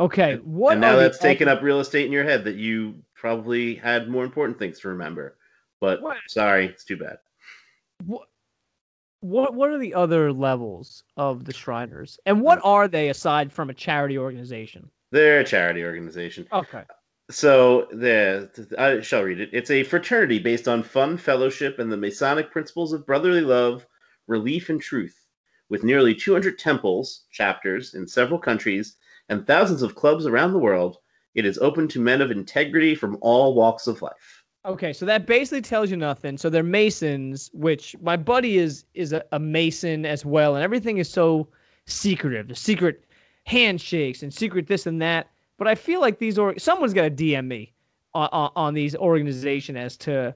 Okay, 0.00 0.36
what 0.44 0.72
and 0.72 0.80
now 0.80 0.94
that's 0.96 1.18
taken 1.18 1.48
up 1.48 1.60
real 1.60 1.80
estate 1.80 2.06
in 2.06 2.12
your 2.12 2.22
head 2.22 2.44
that 2.44 2.54
you 2.54 3.02
probably 3.16 3.74
had 3.74 4.08
more 4.08 4.24
important 4.24 4.56
things 4.56 4.78
to 4.80 4.88
remember. 4.88 5.36
But 5.80 6.00
What? 6.00 6.18
sorry, 6.28 6.66
it's 6.66 6.84
too 6.84 6.96
bad. 6.96 7.18
what 8.04 8.28
what 9.20 9.54
what 9.54 9.70
are 9.70 9.78
the 9.78 9.94
other 9.94 10.32
levels 10.32 11.02
of 11.16 11.44
the 11.44 11.52
Shriners? 11.52 12.18
And 12.26 12.40
what 12.40 12.60
are 12.64 12.86
they 12.86 13.08
aside 13.08 13.52
from 13.52 13.70
a 13.70 13.74
charity 13.74 14.18
organization? 14.18 14.88
They're 15.10 15.40
a 15.40 15.44
charity 15.44 15.84
organization. 15.84 16.46
Okay. 16.52 16.82
So 17.30 17.88
the 17.92 18.50
I 18.78 19.00
shall 19.00 19.22
read 19.22 19.40
it. 19.40 19.50
It's 19.52 19.70
a 19.70 19.82
fraternity 19.82 20.38
based 20.38 20.66
on 20.66 20.82
fun, 20.82 21.18
fellowship, 21.18 21.78
and 21.78 21.92
the 21.92 21.96
Masonic 21.96 22.50
principles 22.50 22.92
of 22.92 23.06
brotherly 23.06 23.42
love, 23.42 23.86
relief, 24.26 24.70
and 24.70 24.80
truth. 24.80 25.26
With 25.68 25.84
nearly 25.84 26.14
200 26.14 26.58
temples, 26.58 27.26
chapters 27.30 27.94
in 27.94 28.06
several 28.06 28.38
countries, 28.38 28.96
and 29.28 29.46
thousands 29.46 29.82
of 29.82 29.94
clubs 29.94 30.24
around 30.24 30.54
the 30.54 30.58
world, 30.58 30.96
it 31.34 31.44
is 31.44 31.58
open 31.58 31.86
to 31.88 32.00
men 32.00 32.22
of 32.22 32.30
integrity 32.30 32.94
from 32.94 33.18
all 33.20 33.54
walks 33.54 33.86
of 33.86 34.00
life. 34.00 34.44
Okay, 34.64 34.92
so 34.94 35.04
that 35.04 35.26
basically 35.26 35.60
tells 35.60 35.90
you 35.90 35.96
nothing. 35.96 36.38
So 36.38 36.48
they're 36.48 36.62
Masons, 36.62 37.50
which 37.52 37.94
my 38.00 38.16
buddy 38.16 38.58
is 38.58 38.86
is 38.94 39.12
a, 39.12 39.22
a 39.32 39.38
Mason 39.38 40.06
as 40.06 40.24
well, 40.24 40.54
and 40.54 40.64
everything 40.64 40.96
is 40.96 41.10
so 41.10 41.48
secretive. 41.86 42.48
The 42.48 42.54
secret 42.54 43.04
handshakes 43.44 44.22
and 44.22 44.32
secret 44.32 44.66
this 44.66 44.86
and 44.86 45.00
that. 45.02 45.28
But 45.58 45.68
I 45.68 45.74
feel 45.74 46.00
like 46.00 46.18
these 46.18 46.38
or 46.38 46.58
someone's 46.58 46.94
got 46.94 47.02
to 47.02 47.10
DM 47.10 47.46
me 47.46 47.72
on, 48.14 48.28
on 48.32 48.50
on 48.56 48.74
these 48.74 48.94
organization 48.96 49.76
as 49.76 49.96
to 49.98 50.34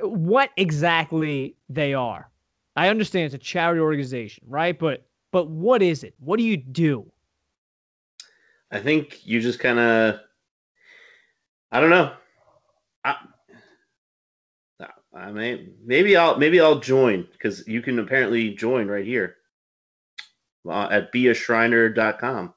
what 0.00 0.50
exactly 0.56 1.54
they 1.68 1.94
are. 1.94 2.28
I 2.76 2.88
understand 2.88 3.26
it's 3.26 3.34
a 3.34 3.38
charity 3.38 3.80
organization, 3.80 4.44
right? 4.48 4.78
But 4.78 5.06
but 5.30 5.48
what 5.48 5.82
is 5.82 6.02
it? 6.02 6.14
What 6.18 6.38
do 6.38 6.42
you 6.42 6.56
do? 6.56 7.10
I 8.72 8.80
think 8.80 9.26
you 9.26 9.40
just 9.40 9.58
kind 9.58 9.78
of, 9.78 10.20
I 11.72 11.80
don't 11.80 11.90
know. 11.90 12.12
I, 13.04 13.16
I 15.12 15.32
may 15.32 15.68
maybe 15.84 16.16
I'll 16.16 16.38
maybe 16.38 16.60
I'll 16.60 16.78
join 16.78 17.26
because 17.32 17.66
you 17.66 17.82
can 17.82 17.98
apparently 17.98 18.54
join 18.54 18.86
right 18.86 19.04
here 19.04 19.36
uh, 20.68 20.88
at 20.90 21.12
beashriner.com. 21.12 22.54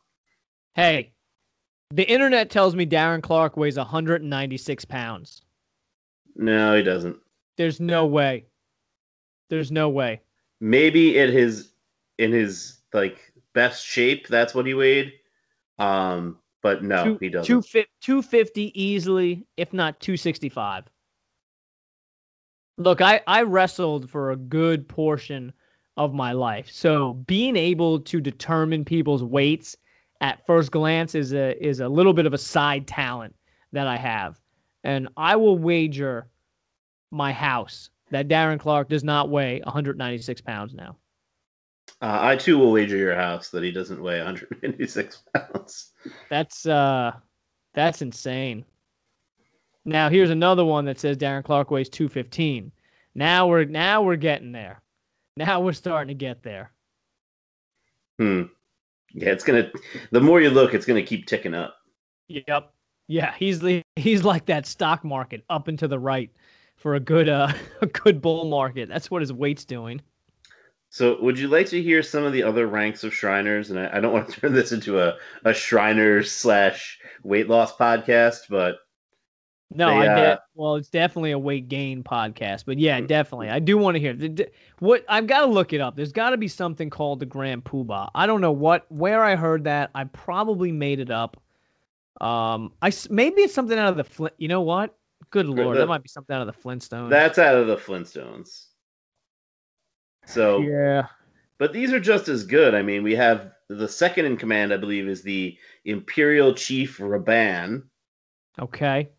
Hey, 0.75 1.12
the 1.93 2.09
internet 2.09 2.49
tells 2.49 2.75
me 2.75 2.85
Darren 2.87 3.21
Clark 3.21 3.55
weighs 3.55 3.77
196 3.77 4.85
pounds. 4.85 5.43
No, 6.35 6.75
he 6.75 6.81
doesn't. 6.81 7.17
There's 7.55 7.79
no 7.79 8.07
way. 8.07 8.45
There's 9.49 9.71
no 9.71 9.89
way. 9.89 10.21
Maybe 10.59 11.19
in 11.19 11.31
his 11.31 11.69
in 12.17 12.31
his 12.31 12.79
like 12.93 13.31
best 13.53 13.85
shape, 13.85 14.27
that's 14.27 14.55
what 14.55 14.65
he 14.65 14.73
weighed. 14.73 15.13
Um, 15.77 16.39
but 16.63 16.83
no, 16.83 17.03
Two- 17.03 17.17
he 17.19 17.29
doesn't. 17.29 17.47
250 17.47 17.91
250 18.01 18.81
easily, 18.81 19.45
if 19.57 19.71
not 19.71 19.99
265. 19.99 20.85
Look, 22.79 23.01
I, 23.01 23.21
I 23.27 23.43
wrestled 23.43 24.09
for 24.09 24.31
a 24.31 24.35
good 24.35 24.87
portion 24.87 25.53
of 25.95 26.15
my 26.15 26.31
life. 26.31 26.71
So 26.71 27.13
being 27.13 27.55
able 27.55 27.99
to 27.99 28.19
determine 28.19 28.83
people's 28.83 29.23
weights 29.23 29.77
at 30.21 30.45
first 30.45 30.71
glance 30.71 31.15
is 31.15 31.33
a 31.33 31.61
is 31.65 31.79
a 31.79 31.87
little 31.87 32.13
bit 32.13 32.25
of 32.25 32.33
a 32.33 32.37
side 32.37 32.87
talent 32.87 33.35
that 33.71 33.87
I 33.87 33.97
have. 33.97 34.39
And 34.83 35.09
I 35.17 35.35
will 35.35 35.57
wager 35.57 36.27
my 37.11 37.31
house 37.31 37.89
that 38.11 38.27
Darren 38.27 38.59
Clark 38.59 38.89
does 38.89 39.03
not 39.03 39.29
weigh 39.29 39.61
196 39.61 40.41
pounds 40.41 40.73
now. 40.73 40.97
Uh, 42.01 42.19
I 42.21 42.35
too 42.35 42.57
will 42.57 42.71
wager 42.71 42.97
your 42.97 43.15
house 43.15 43.49
that 43.49 43.63
he 43.63 43.71
doesn't 43.71 44.01
weigh 44.01 44.17
196 44.17 45.23
pounds. 45.33 45.91
That's 46.29 46.65
uh 46.65 47.13
that's 47.73 48.01
insane. 48.01 48.65
Now 49.85 50.09
here's 50.09 50.29
another 50.29 50.63
one 50.63 50.85
that 50.85 50.99
says 50.99 51.17
Darren 51.17 51.43
Clark 51.43 51.71
weighs 51.71 51.89
215. 51.89 52.71
Now 53.15 53.47
we're 53.47 53.65
now 53.65 54.01
we're 54.01 54.15
getting 54.15 54.51
there. 54.51 54.81
Now 55.35 55.61
we're 55.61 55.73
starting 55.73 56.09
to 56.09 56.13
get 56.13 56.43
there. 56.43 56.71
Hmm. 58.19 58.43
Yeah, 59.13 59.29
it's 59.29 59.43
gonna. 59.43 59.71
The 60.11 60.21
more 60.21 60.41
you 60.41 60.49
look, 60.49 60.73
it's 60.73 60.85
gonna 60.85 61.03
keep 61.03 61.27
ticking 61.27 61.53
up. 61.53 61.75
Yep. 62.27 62.73
Yeah, 63.07 63.33
he's 63.37 63.59
the 63.59 63.81
he's 63.95 64.23
like 64.23 64.45
that 64.47 64.65
stock 64.65 65.03
market 65.03 65.43
up 65.49 65.67
and 65.67 65.77
to 65.79 65.87
the 65.87 65.99
right 65.99 66.31
for 66.77 66.95
a 66.95 66.99
good 66.99 67.29
uh 67.29 67.51
a 67.81 67.87
good 67.87 68.21
bull 68.21 68.45
market. 68.45 68.89
That's 68.89 69.11
what 69.11 69.21
his 69.21 69.33
weight's 69.33 69.65
doing. 69.65 70.01
So, 70.89 71.19
would 71.21 71.39
you 71.39 71.47
like 71.47 71.67
to 71.69 71.81
hear 71.81 72.03
some 72.03 72.23
of 72.23 72.33
the 72.33 72.43
other 72.43 72.67
ranks 72.67 73.03
of 73.03 73.15
Shriners? 73.15 73.71
And 73.71 73.79
I, 73.79 73.97
I 73.97 73.99
don't 73.99 74.13
want 74.13 74.29
to 74.29 74.39
turn 74.41 74.53
this 74.53 74.71
into 74.71 74.99
a 74.99 75.17
a 75.45 75.53
Shriners 75.53 76.31
slash 76.31 76.99
weight 77.23 77.49
loss 77.49 77.75
podcast, 77.75 78.41
but 78.49 78.77
No, 79.75 79.87
They, 79.87 80.07
I 80.07 80.13
uh, 80.13 80.15
did. 80.29 80.39
Well, 80.55 80.75
it's 80.75 80.89
definitely 80.89 81.31
a 81.31 81.39
weight 81.39 81.67
gain 81.67 82.03
podcast, 82.03 82.63
but 82.65 82.77
yeah, 82.79 82.99
Mm. 83.01 83.07
definitely, 83.07 83.49
I 83.49 83.59
do 83.59 83.77
want 83.77 83.95
to 83.95 83.99
hear 83.99 84.13
the, 84.13 84.27
the- 84.29 84.51
what. 84.79 85.03
I've 85.09 85.27
got 85.27 85.41
to 85.41 85.47
look 85.47 85.73
it 85.73 85.81
up. 85.81 85.95
There's 85.95 86.11
got 86.11 86.31
to 86.31 86.37
be 86.37 86.47
something 86.47 86.89
called 86.89 87.19
the 87.19 87.25
Grand 87.25 87.63
Poobah. 87.63 88.09
I 88.15 88.25
don't 88.27 88.41
know 88.41 88.51
what 88.51 88.85
where 88.91 89.23
I 89.23 89.35
heard 89.35 89.63
that. 89.65 89.89
I 89.95 90.03
probably 90.05 90.71
made 90.71 90.99
it 90.99 91.09
up. 91.11 91.37
Um, 92.21 92.71
I 92.81 92.91
maybe 93.09 93.41
it's 93.41 93.53
something 93.53 93.77
out 93.77 93.89
of 93.89 93.97
the 93.97 94.03
Flint. 94.03 94.33
You 94.37 94.47
know 94.47 94.61
what? 94.61 94.95
Good 95.31 95.47
lord, 95.47 95.75
the- 95.75 95.81
that 95.81 95.87
might 95.87 96.03
be 96.03 96.09
something 96.09 96.35
out 96.35 96.47
of 96.47 96.53
the 96.53 96.61
Flintstones. 96.61 97.09
that's 97.09 97.39
out 97.39 97.55
of 97.55 97.67
the 97.67 97.77
Flintstones. 97.77 98.67
So, 100.25 100.61
yeah. 100.61 101.07
but 101.57 101.73
these 101.73 101.91
are 101.91 101.99
just 101.99 102.27
as 102.29 102.45
good. 102.45 102.73
I 102.75 102.81
mean, 102.81 103.03
we 103.03 103.15
have 103.15 103.51
the 103.67 103.87
second 103.87 104.25
in 104.25 104.37
command, 104.37 104.71
I 104.73 104.77
believe, 104.77 105.07
is 105.07 105.21
the 105.23 105.57
Imperial 105.85 106.53
Chief 106.53 106.97
Rabban. 106.99 107.83
Okay. 108.59 109.09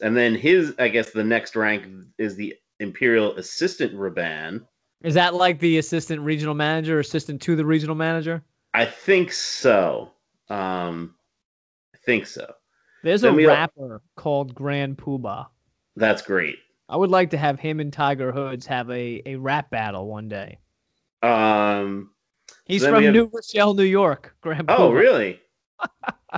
And 0.00 0.16
then 0.16 0.34
his, 0.34 0.74
I 0.78 0.88
guess, 0.88 1.10
the 1.10 1.24
next 1.24 1.56
rank 1.56 1.84
is 2.18 2.36
the 2.36 2.54
Imperial 2.78 3.34
Assistant 3.36 3.92
Rabban. 3.94 4.64
Is 5.02 5.14
that 5.14 5.34
like 5.34 5.58
the 5.58 5.78
assistant 5.78 6.20
regional 6.20 6.54
manager, 6.54 6.98
assistant 7.00 7.40
to 7.42 7.56
the 7.56 7.64
regional 7.64 7.94
manager? 7.96 8.42
I 8.74 8.84
think 8.84 9.32
so. 9.32 10.12
Um, 10.48 11.14
I 11.94 11.98
think 12.04 12.26
so. 12.26 12.52
There's 13.02 13.24
a 13.24 13.32
Then 13.32 13.40
al- 13.40 13.46
rapper 13.48 14.02
called 14.16 14.54
Grand 14.54 14.98
Puba. 14.98 15.46
That's 15.96 16.22
great. 16.22 16.58
I 16.88 16.96
would 16.96 17.10
like 17.10 17.30
to 17.30 17.38
have 17.38 17.58
him 17.58 17.80
and 17.80 17.92
Tiger 17.92 18.30
Hoods 18.32 18.66
have 18.66 18.90
a, 18.90 19.22
a 19.26 19.36
rap 19.36 19.70
battle 19.70 20.06
one 20.06 20.28
day. 20.28 20.58
Um, 21.22 22.10
He's 22.66 22.84
from 22.86 23.02
have- 23.02 23.12
New 23.12 23.30
Rochelle, 23.32 23.74
New 23.74 23.82
York. 23.84 24.36
Grand 24.42 24.66
oh, 24.68 24.92
really? 24.92 25.40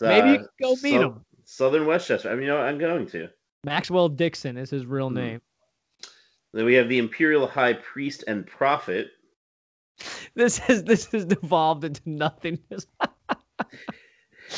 Maybe 0.00 0.28
you 0.30 0.34
Uh, 0.34 0.38
can 0.38 0.48
go 0.60 0.70
meet 0.70 0.78
Sou- 0.94 1.00
him. 1.02 1.24
Southern 1.50 1.84
Westchester. 1.84 2.30
I 2.30 2.34
mean, 2.34 2.42
you 2.44 2.48
know, 2.48 2.58
I'm 2.58 2.78
going 2.78 3.06
to. 3.08 3.28
Maxwell 3.64 4.08
Dixon 4.08 4.56
is 4.56 4.70
his 4.70 4.86
real 4.86 5.08
Hmm. 5.08 5.16
name. 5.16 5.40
Then 6.52 6.64
we 6.64 6.74
have 6.74 6.88
the 6.88 6.98
Imperial 6.98 7.46
High 7.46 7.74
Priest 7.74 8.24
and 8.28 8.46
Prophet. 8.46 9.10
This 10.34 10.60
is 10.70 10.84
this 10.84 11.06
has 11.06 11.24
devolved 11.24 11.84
into 11.84 12.00
nothingness. 12.06 12.86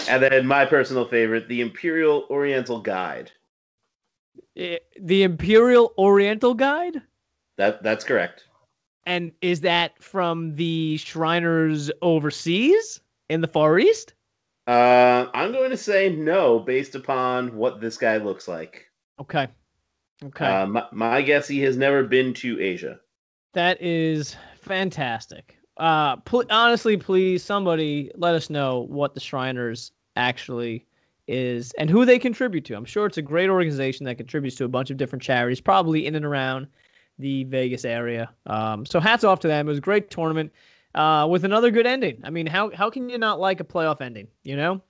And 0.09 0.23
then 0.23 0.47
my 0.47 0.65
personal 0.65 1.07
favorite, 1.07 1.49
the 1.49 1.61
Imperial 1.61 2.27
Oriental 2.31 2.81
Guide. 2.81 3.31
The 4.55 5.23
Imperial 5.23 5.93
Oriental 5.99 6.55
Guide, 6.55 7.03
That 7.59 7.83
that's 7.83 8.03
correct. 8.05 8.45
and 9.05 9.33
is 9.43 9.61
that 9.63 10.03
from 10.03 10.55
the 10.57 10.97
Shriners 10.97 11.91
overseas 12.01 13.01
in 13.29 13.41
the 13.43 13.49
Far 13.49 13.79
East? 13.79 14.15
Uh, 14.73 15.31
I'm 15.35 15.53
going 15.53 15.71
to 15.71 15.77
say 15.77 16.09
no, 16.17 16.59
based 16.59 16.95
upon 16.95 17.55
what 17.57 17.81
this 17.81 17.99
guy 17.99 18.17
looks 18.17 18.49
like. 18.49 18.87
Okay, 19.21 19.47
okay, 20.25 20.47
Uh, 20.47 20.67
my, 20.67 20.87
my 20.93 21.23
guess, 21.23 21.47
he 21.47 21.61
has 21.61 21.77
never 21.77 22.03
been 22.05 22.33
to 22.35 22.59
Asia. 22.61 22.99
that 23.53 23.81
is 23.83 24.35
fantastic. 24.61 25.59
Uh, 25.77 26.17
pl- 26.17 26.45
honestly, 26.51 26.97
please, 26.97 27.43
somebody 27.43 28.11
let 28.17 28.35
us 28.35 28.49
know 28.49 28.87
what 28.89 29.13
the 29.15 29.21
Shriners 29.21 29.93
actually 30.17 30.87
is 31.29 31.73
and 31.79 31.91
who 31.91 32.05
they 32.07 32.19
contribute 32.19 32.65
to. 32.67 32.75
I'm 32.75 32.85
sure 32.87 33.05
it's 33.07 33.19
a 33.19 33.23
great 33.23 33.51
organization 33.51 34.05
that 34.07 34.17
contributes 34.17 34.57
to 34.57 34.65
a 34.65 34.69
bunch 34.69 34.91
of 34.91 34.97
different 34.97 35.23
charities, 35.23 35.61
probably 35.61 36.07
in 36.07 36.15
and 36.15 36.25
around 36.25 36.67
the 37.19 37.45
Vegas 37.45 37.85
area. 37.85 38.31
Um, 38.47 38.87
so 38.87 39.01
hats 39.01 39.23
off 39.23 39.41
to 39.41 39.49
them. 39.49 39.67
It 39.67 39.71
was 39.71 39.79
a 39.79 39.83
great 39.83 40.11
tournament 40.11 40.51
uh, 40.95 41.27
with 41.31 41.45
another 41.45 41.71
good 41.71 41.87
ending. 41.87 42.21
I 42.25 42.31
mean, 42.31 42.47
how 42.47 42.71
how 42.71 42.91
can 42.91 43.09
you 43.09 43.19
not 43.19 43.41
like 43.41 43.61
a 43.61 43.65
playoff 43.65 44.01
ending? 44.01 44.29
You 44.43 44.57
know? 44.57 44.83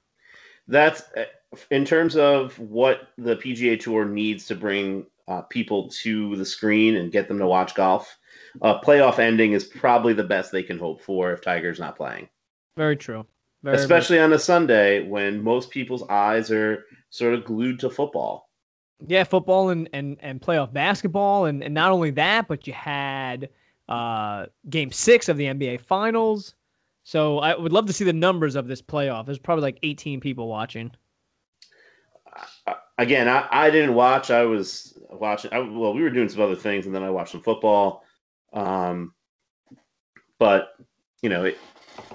That's 0.69 1.03
uh, 1.17 1.25
in 1.71 1.85
terms 1.85 2.17
of 2.17 2.59
what 2.59 3.09
the 3.19 3.37
PGA 3.37 3.79
Tour 3.79 4.05
needs 4.05 4.47
to 4.47 4.55
bring 4.55 5.07
uh, 5.29 5.43
people 5.43 5.89
to 6.03 6.37
the 6.37 6.45
screen 6.47 6.97
and 6.97 7.13
get 7.13 7.29
them 7.29 7.39
to 7.39 7.47
watch 7.47 7.75
golf. 7.75 8.19
Uh, 8.61 8.81
playoff 8.81 9.19
ending 9.19 9.53
is 9.53 9.65
probably 9.65 10.13
the 10.13 10.25
best 10.25 10.53
they 10.53 10.63
can 10.63 10.79
hope 10.79 11.01
for 11.01 11.33
if 11.33 11.41
Tiger's 11.41 11.81
not 11.81 11.97
playing, 11.97 12.29
Very 12.77 12.97
true. 12.97 13.25
Very, 13.63 13.77
very- 13.77 13.83
especially 13.83 14.19
on 14.21 14.33
a 14.33 14.39
Sunday 14.39 15.07
when 15.07 15.43
most 15.43 15.71
people's 15.71 16.03
eyes 16.09 16.51
are 16.51 16.85
sort 17.11 17.35
of 17.35 17.45
glued 17.45 17.79
to 17.81 17.91
football. 17.91 18.51
yeah, 19.07 19.25
football 19.25 19.71
and 19.71 19.89
and 19.93 20.17
and 20.21 20.41
playoff 20.41 20.73
basketball, 20.73 21.47
and 21.47 21.63
and 21.63 21.75
not 21.75 21.91
only 21.93 22.11
that, 22.13 22.47
but 22.49 22.67
you 22.67 22.73
had 22.73 23.49
uh, 23.89 24.47
Game 24.69 24.93
Six 24.93 25.29
of 25.29 25.37
the 25.37 25.45
NBA 25.45 25.81
Finals. 25.81 26.55
So 27.05 27.39
I 27.39 27.57
would 27.57 27.73
love 27.73 27.87
to 27.87 27.93
see 27.93 28.05
the 28.05 28.13
numbers 28.13 28.55
of 28.55 28.69
this 28.69 28.81
playoff. 28.81 29.27
There's 29.27 29.39
probably 29.39 29.63
like 29.63 29.79
18 29.83 30.21
people 30.21 30.49
watching. 30.49 30.93
Again, 32.99 33.29
I, 33.29 33.49
I 33.51 33.71
didn't 33.71 33.95
watch. 33.95 34.31
I 34.31 34.45
was 34.45 34.97
watching. 35.11 35.53
I, 35.53 35.59
well, 35.59 35.93
we 35.93 36.03
were 36.03 36.11
doing 36.11 36.29
some 36.29 36.41
other 36.41 36.55
things, 36.55 36.87
and 36.87 36.95
then 36.95 37.03
I 37.03 37.11
watched 37.11 37.33
some 37.33 37.43
football. 37.43 38.05
Um, 38.53 39.15
but 40.39 40.75
you 41.23 41.29
know, 41.29 41.45
it, 41.45 41.59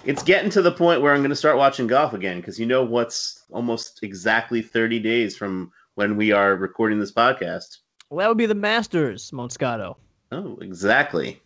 it's 0.05 0.23
getting 0.23 0.49
to 0.51 0.61
the 0.61 0.71
point 0.71 1.01
where 1.01 1.13
I'm 1.13 1.19
going 1.19 1.29
to 1.29 1.35
start 1.35 1.57
watching 1.57 1.87
golf 1.87 2.13
again 2.13 2.37
because 2.37 2.59
you 2.59 2.65
know 2.65 2.83
what's 2.83 3.43
almost 3.51 4.03
exactly 4.03 4.61
30 4.61 4.99
days 4.99 5.35
from 5.35 5.71
when 5.95 6.15
we 6.15 6.31
are 6.31 6.55
recording 6.55 6.99
this 6.99 7.11
podcast. 7.11 7.79
Well, 8.09 8.19
that 8.19 8.29
would 8.29 8.37
be 8.37 8.45
the 8.45 8.55
Masters, 8.55 9.31
Monscato. 9.31 9.95
Oh, 10.31 10.57
exactly. 10.61 11.41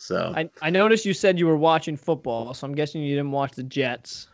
So, 0.00 0.32
I, 0.34 0.48
I 0.62 0.70
noticed 0.70 1.04
you 1.04 1.12
said 1.12 1.38
you 1.38 1.46
were 1.46 1.58
watching 1.58 1.94
football, 1.94 2.54
so 2.54 2.66
I'm 2.66 2.74
guessing 2.74 3.02
you 3.02 3.16
didn't 3.16 3.32
watch 3.32 3.52
the 3.52 3.62
Jets. 3.62 4.28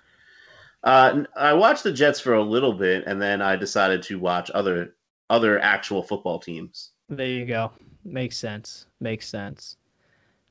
uh, 0.84 1.24
I 1.36 1.54
watched 1.54 1.82
the 1.82 1.90
Jets 1.92 2.20
for 2.20 2.34
a 2.34 2.42
little 2.42 2.72
bit, 2.72 3.02
and 3.08 3.20
then 3.20 3.42
I 3.42 3.56
decided 3.56 4.00
to 4.04 4.20
watch 4.20 4.48
other 4.54 4.94
other 5.28 5.58
actual 5.58 6.04
football 6.04 6.38
teams. 6.38 6.92
There 7.08 7.26
you 7.26 7.44
go. 7.46 7.72
Makes 8.04 8.36
sense. 8.36 8.86
Makes 9.00 9.28
sense. 9.28 9.76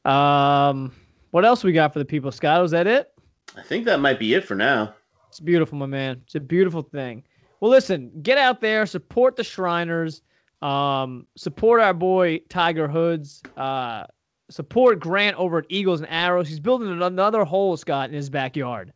Um, 0.04 0.92
what 1.32 1.46
else 1.46 1.64
we 1.64 1.72
got 1.72 1.94
for 1.94 2.00
the 2.00 2.06
people, 2.06 2.30
Scott? 2.34 2.62
Was 2.62 2.72
that 2.72 2.86
it? 2.86 3.14
I 3.56 3.62
think 3.62 3.86
that 3.86 4.02
might 4.02 4.20
be 4.20 4.34
it 4.34 4.44
for 4.44 4.56
now. 4.56 4.96
It's 5.30 5.40
beautiful, 5.40 5.78
my 5.78 5.86
man. 5.86 6.22
It's 6.26 6.36
a 6.36 6.42
beautiful 6.42 6.82
thing. 6.82 7.24
Well, 7.62 7.72
listen, 7.72 8.12
get 8.22 8.38
out 8.38 8.60
there, 8.60 8.86
support 8.86 9.38
the 9.38 9.46
Shriners, 9.46 10.24
um, 10.62 11.26
support 11.38 11.80
our 11.80 11.94
boy 11.94 12.40
Tiger 12.50 12.90
Hoods, 12.90 13.42
uh, 13.56 14.04
support 14.50 15.00
Grant 15.00 15.38
over 15.38 15.60
at 15.60 15.66
Eagles 15.70 16.02
and 16.02 16.10
Arrows. 16.10 16.48
He's 16.48 16.60
building 16.60 17.02
another 17.02 17.44
hole, 17.44 17.78
Scott, 17.78 18.10
in 18.10 18.16
his 18.16 18.30
backyard. 18.30 18.94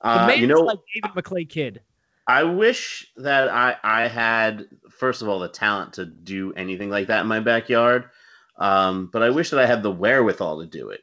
Uh, 0.00 0.32
you 0.36 0.46
know, 0.46 0.60
like 0.60 0.78
David 0.94 1.10
McLay 1.16 1.48
Kidd. 1.48 1.80
I 2.26 2.42
wish 2.42 3.10
that 3.16 3.48
I 3.48 3.76
I 3.82 4.08
had 4.08 4.66
first 4.90 5.22
of 5.22 5.28
all 5.28 5.38
the 5.38 5.48
talent 5.48 5.94
to 5.94 6.06
do 6.06 6.52
anything 6.54 6.90
like 6.90 7.06
that 7.06 7.20
in 7.20 7.26
my 7.26 7.40
backyard, 7.40 8.10
um, 8.58 9.08
but 9.12 9.22
I 9.22 9.30
wish 9.30 9.50
that 9.50 9.60
I 9.60 9.66
had 9.66 9.82
the 9.82 9.92
wherewithal 9.92 10.60
to 10.60 10.66
do 10.66 10.90
it. 10.90 11.00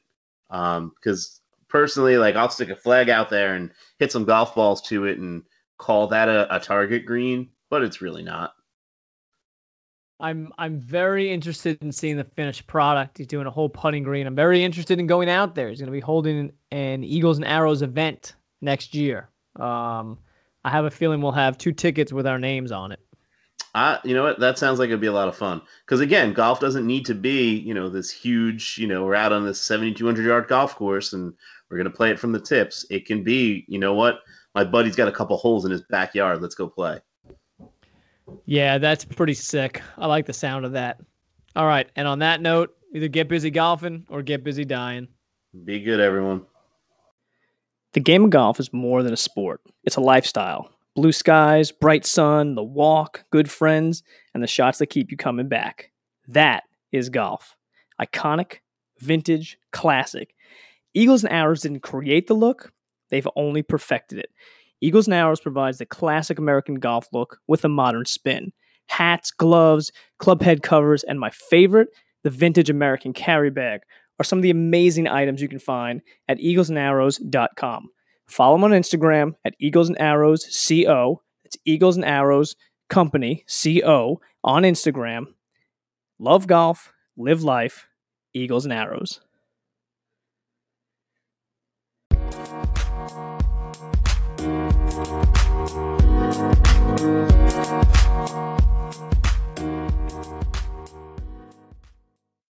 Because 0.50 1.42
um, 1.42 1.64
personally, 1.70 2.18
like 2.18 2.36
I'll 2.36 2.50
stick 2.50 2.70
a 2.70 2.76
flag 2.76 3.10
out 3.10 3.30
there 3.30 3.56
and 3.56 3.72
hit 4.00 4.12
some 4.12 4.26
golf 4.26 4.54
balls 4.54 4.82
to 4.84 5.06
it 5.06 5.18
and 5.18 5.44
call 5.78 6.08
that 6.08 6.30
a, 6.30 6.56
a 6.56 6.60
target 6.60 7.06
green, 7.06 7.50
but 7.70 7.84
it's 7.84 8.02
really 8.02 8.24
not. 8.24 8.54
I'm 10.24 10.54
I'm 10.58 10.80
very 10.80 11.30
interested 11.30 11.78
in 11.82 11.92
seeing 11.92 12.16
the 12.16 12.24
finished 12.24 12.66
product. 12.66 13.18
He's 13.18 13.28
doing 13.28 13.46
a 13.46 13.52
whole 13.52 13.68
putting 13.68 14.04
green. 14.04 14.26
I'm 14.26 14.36
very 14.36 14.64
interested 14.64 14.98
in 14.98 15.06
going 15.06 15.30
out 15.30 15.54
there. 15.54 15.68
He's 15.68 15.80
going 15.80 15.88
to 15.88 15.92
be 15.92 16.00
holding 16.00 16.54
an 16.72 17.04
Eagles 17.04 17.38
and 17.38 17.46
Arrows 17.46 17.82
event 17.82 18.36
next 18.62 18.96
year. 18.96 19.30
Um, 19.58 20.18
I 20.64 20.70
have 20.70 20.86
a 20.86 20.92
feeling 20.92 21.22
we'll 21.22 21.34
have 21.34 21.58
two 21.58 21.74
tickets 21.74 22.14
with 22.14 22.26
our 22.26 22.40
names 22.40 22.72
on 22.72 22.94
it. 22.94 23.02
Uh, 23.76 23.98
you 24.06 24.14
know 24.14 24.24
what? 24.24 24.40
That 24.40 24.58
sounds 24.58 24.80
like 24.80 24.88
it'd 24.88 25.02
be 25.02 25.08
a 25.08 25.14
lot 25.14 25.28
of 25.28 25.36
fun. 25.36 25.62
Because 25.86 26.00
again, 26.00 26.32
golf 26.32 26.62
doesn't 26.62 26.88
need 26.88 27.06
to 27.08 27.16
be, 27.16 27.58
you 27.58 27.74
know, 27.74 27.90
this 27.90 28.10
huge, 28.10 28.78
you 28.78 28.88
know, 28.88 29.04
we're 29.04 29.16
out 29.16 29.34
on 29.34 29.44
this 29.44 29.60
7,200 29.60 30.26
yard 30.26 30.48
golf 30.48 30.76
course 30.76 31.12
and 31.12 31.34
we're 31.70 31.78
going 31.78 31.92
to 31.92 31.96
play 31.96 32.12
it 32.12 32.20
from 32.20 32.32
the 32.32 32.40
tips. 32.40 32.86
It 32.90 33.06
can 33.06 33.24
be, 33.24 33.66
you 33.68 33.78
know 33.78 33.94
what? 33.94 34.20
My 34.56 34.64
buddy's 34.64 34.96
got 34.96 35.10
a 35.10 35.12
couple 35.12 35.36
holes 35.36 35.66
in 35.66 35.72
his 35.72 35.82
backyard. 35.90 36.42
Let's 36.42 36.56
go 36.56 36.70
play. 36.70 37.02
Yeah, 38.46 38.78
that's 38.78 39.06
pretty 39.06 39.34
sick. 39.34 39.82
I 39.98 40.08
like 40.08 40.26
the 40.26 40.34
sound 40.34 40.66
of 40.66 40.74
that. 40.74 41.00
All 41.56 41.66
right. 41.66 41.90
And 41.96 42.08
on 42.08 42.20
that 42.20 42.42
note, 42.42 42.76
either 42.94 43.08
get 43.08 43.28
busy 43.28 43.52
golfing 43.52 44.06
or 44.10 44.22
get 44.22 44.44
busy 44.44 44.66
dying. 44.66 45.08
Be 45.66 45.80
good, 45.80 46.00
everyone. 46.00 46.46
The 47.94 48.00
game 48.00 48.24
of 48.24 48.30
golf 48.32 48.60
is 48.60 48.74
more 48.74 49.04
than 49.04 49.14
a 49.14 49.18
sport, 49.18 49.62
it's 49.84 49.98
a 49.98 50.02
lifestyle. 50.02 50.70
Blue 50.96 51.12
skies, 51.12 51.72
bright 51.72 52.06
sun, 52.06 52.54
the 52.56 52.64
walk, 52.64 53.26
good 53.32 53.50
friends, 53.50 54.04
and 54.34 54.44
the 54.44 54.48
shots 54.48 54.78
that 54.78 54.88
keep 54.88 55.10
you 55.10 55.18
coming 55.18 55.48
back. 55.48 55.92
That 56.28 56.64
is 56.92 57.10
golf. 57.10 57.56
Iconic, 58.00 58.58
vintage, 59.00 59.58
classic. 59.72 60.36
Eagles 60.94 61.24
and 61.24 61.34
Arrows 61.34 61.62
didn't 61.62 61.80
create 61.80 62.28
the 62.28 62.36
look, 62.36 62.74
they've 63.10 63.28
only 63.36 63.64
perfected 63.64 64.20
it. 64.20 64.30
Eagles 64.84 65.08
and 65.08 65.14
Arrows 65.14 65.40
provides 65.40 65.78
the 65.78 65.86
classic 65.86 66.38
American 66.38 66.76
golf 66.76 67.08
look 67.14 67.38
with 67.48 67.64
a 67.64 67.70
modern 67.70 68.04
spin. 68.04 68.52
Hats, 68.88 69.32
gloves, 69.32 69.94
club 70.20 70.42
head 70.42 70.62
covers, 70.62 71.04
and 71.06 71.22
my 71.22 71.30
favorite, 71.30 71.88
the 72.24 72.30
vintage 72.30 72.70
American 72.70 73.14
carry 73.14 73.50
bag, 73.50 73.80
are 74.20 74.26
some 74.26 74.40
of 74.40 74.44
the 74.44 74.50
amazing 74.50 75.08
items 75.08 75.42
you 75.42 75.48
can 75.48 75.58
find 75.58 76.02
at 76.28 76.38
eaglesandarrows.com. 76.38 77.88
Follow 78.28 78.56
them 78.56 78.66
on 78.66 78.72
Instagram 78.72 79.36
at 79.46 79.56
Eagles 79.58 79.88
and 79.88 80.00
Arrows 80.02 80.46
CO. 80.68 81.22
It's 81.46 81.56
Eagles 81.64 81.96
and 81.96 82.04
Arrows 82.04 82.58
Company 82.90 83.46
CO 83.48 84.20
on 84.44 84.64
Instagram. 84.64 85.28
Love 86.20 86.46
golf, 86.46 86.92
live 87.16 87.42
life, 87.42 87.88
Eagles 88.34 88.66
and 88.66 88.74
Arrows. 88.74 89.22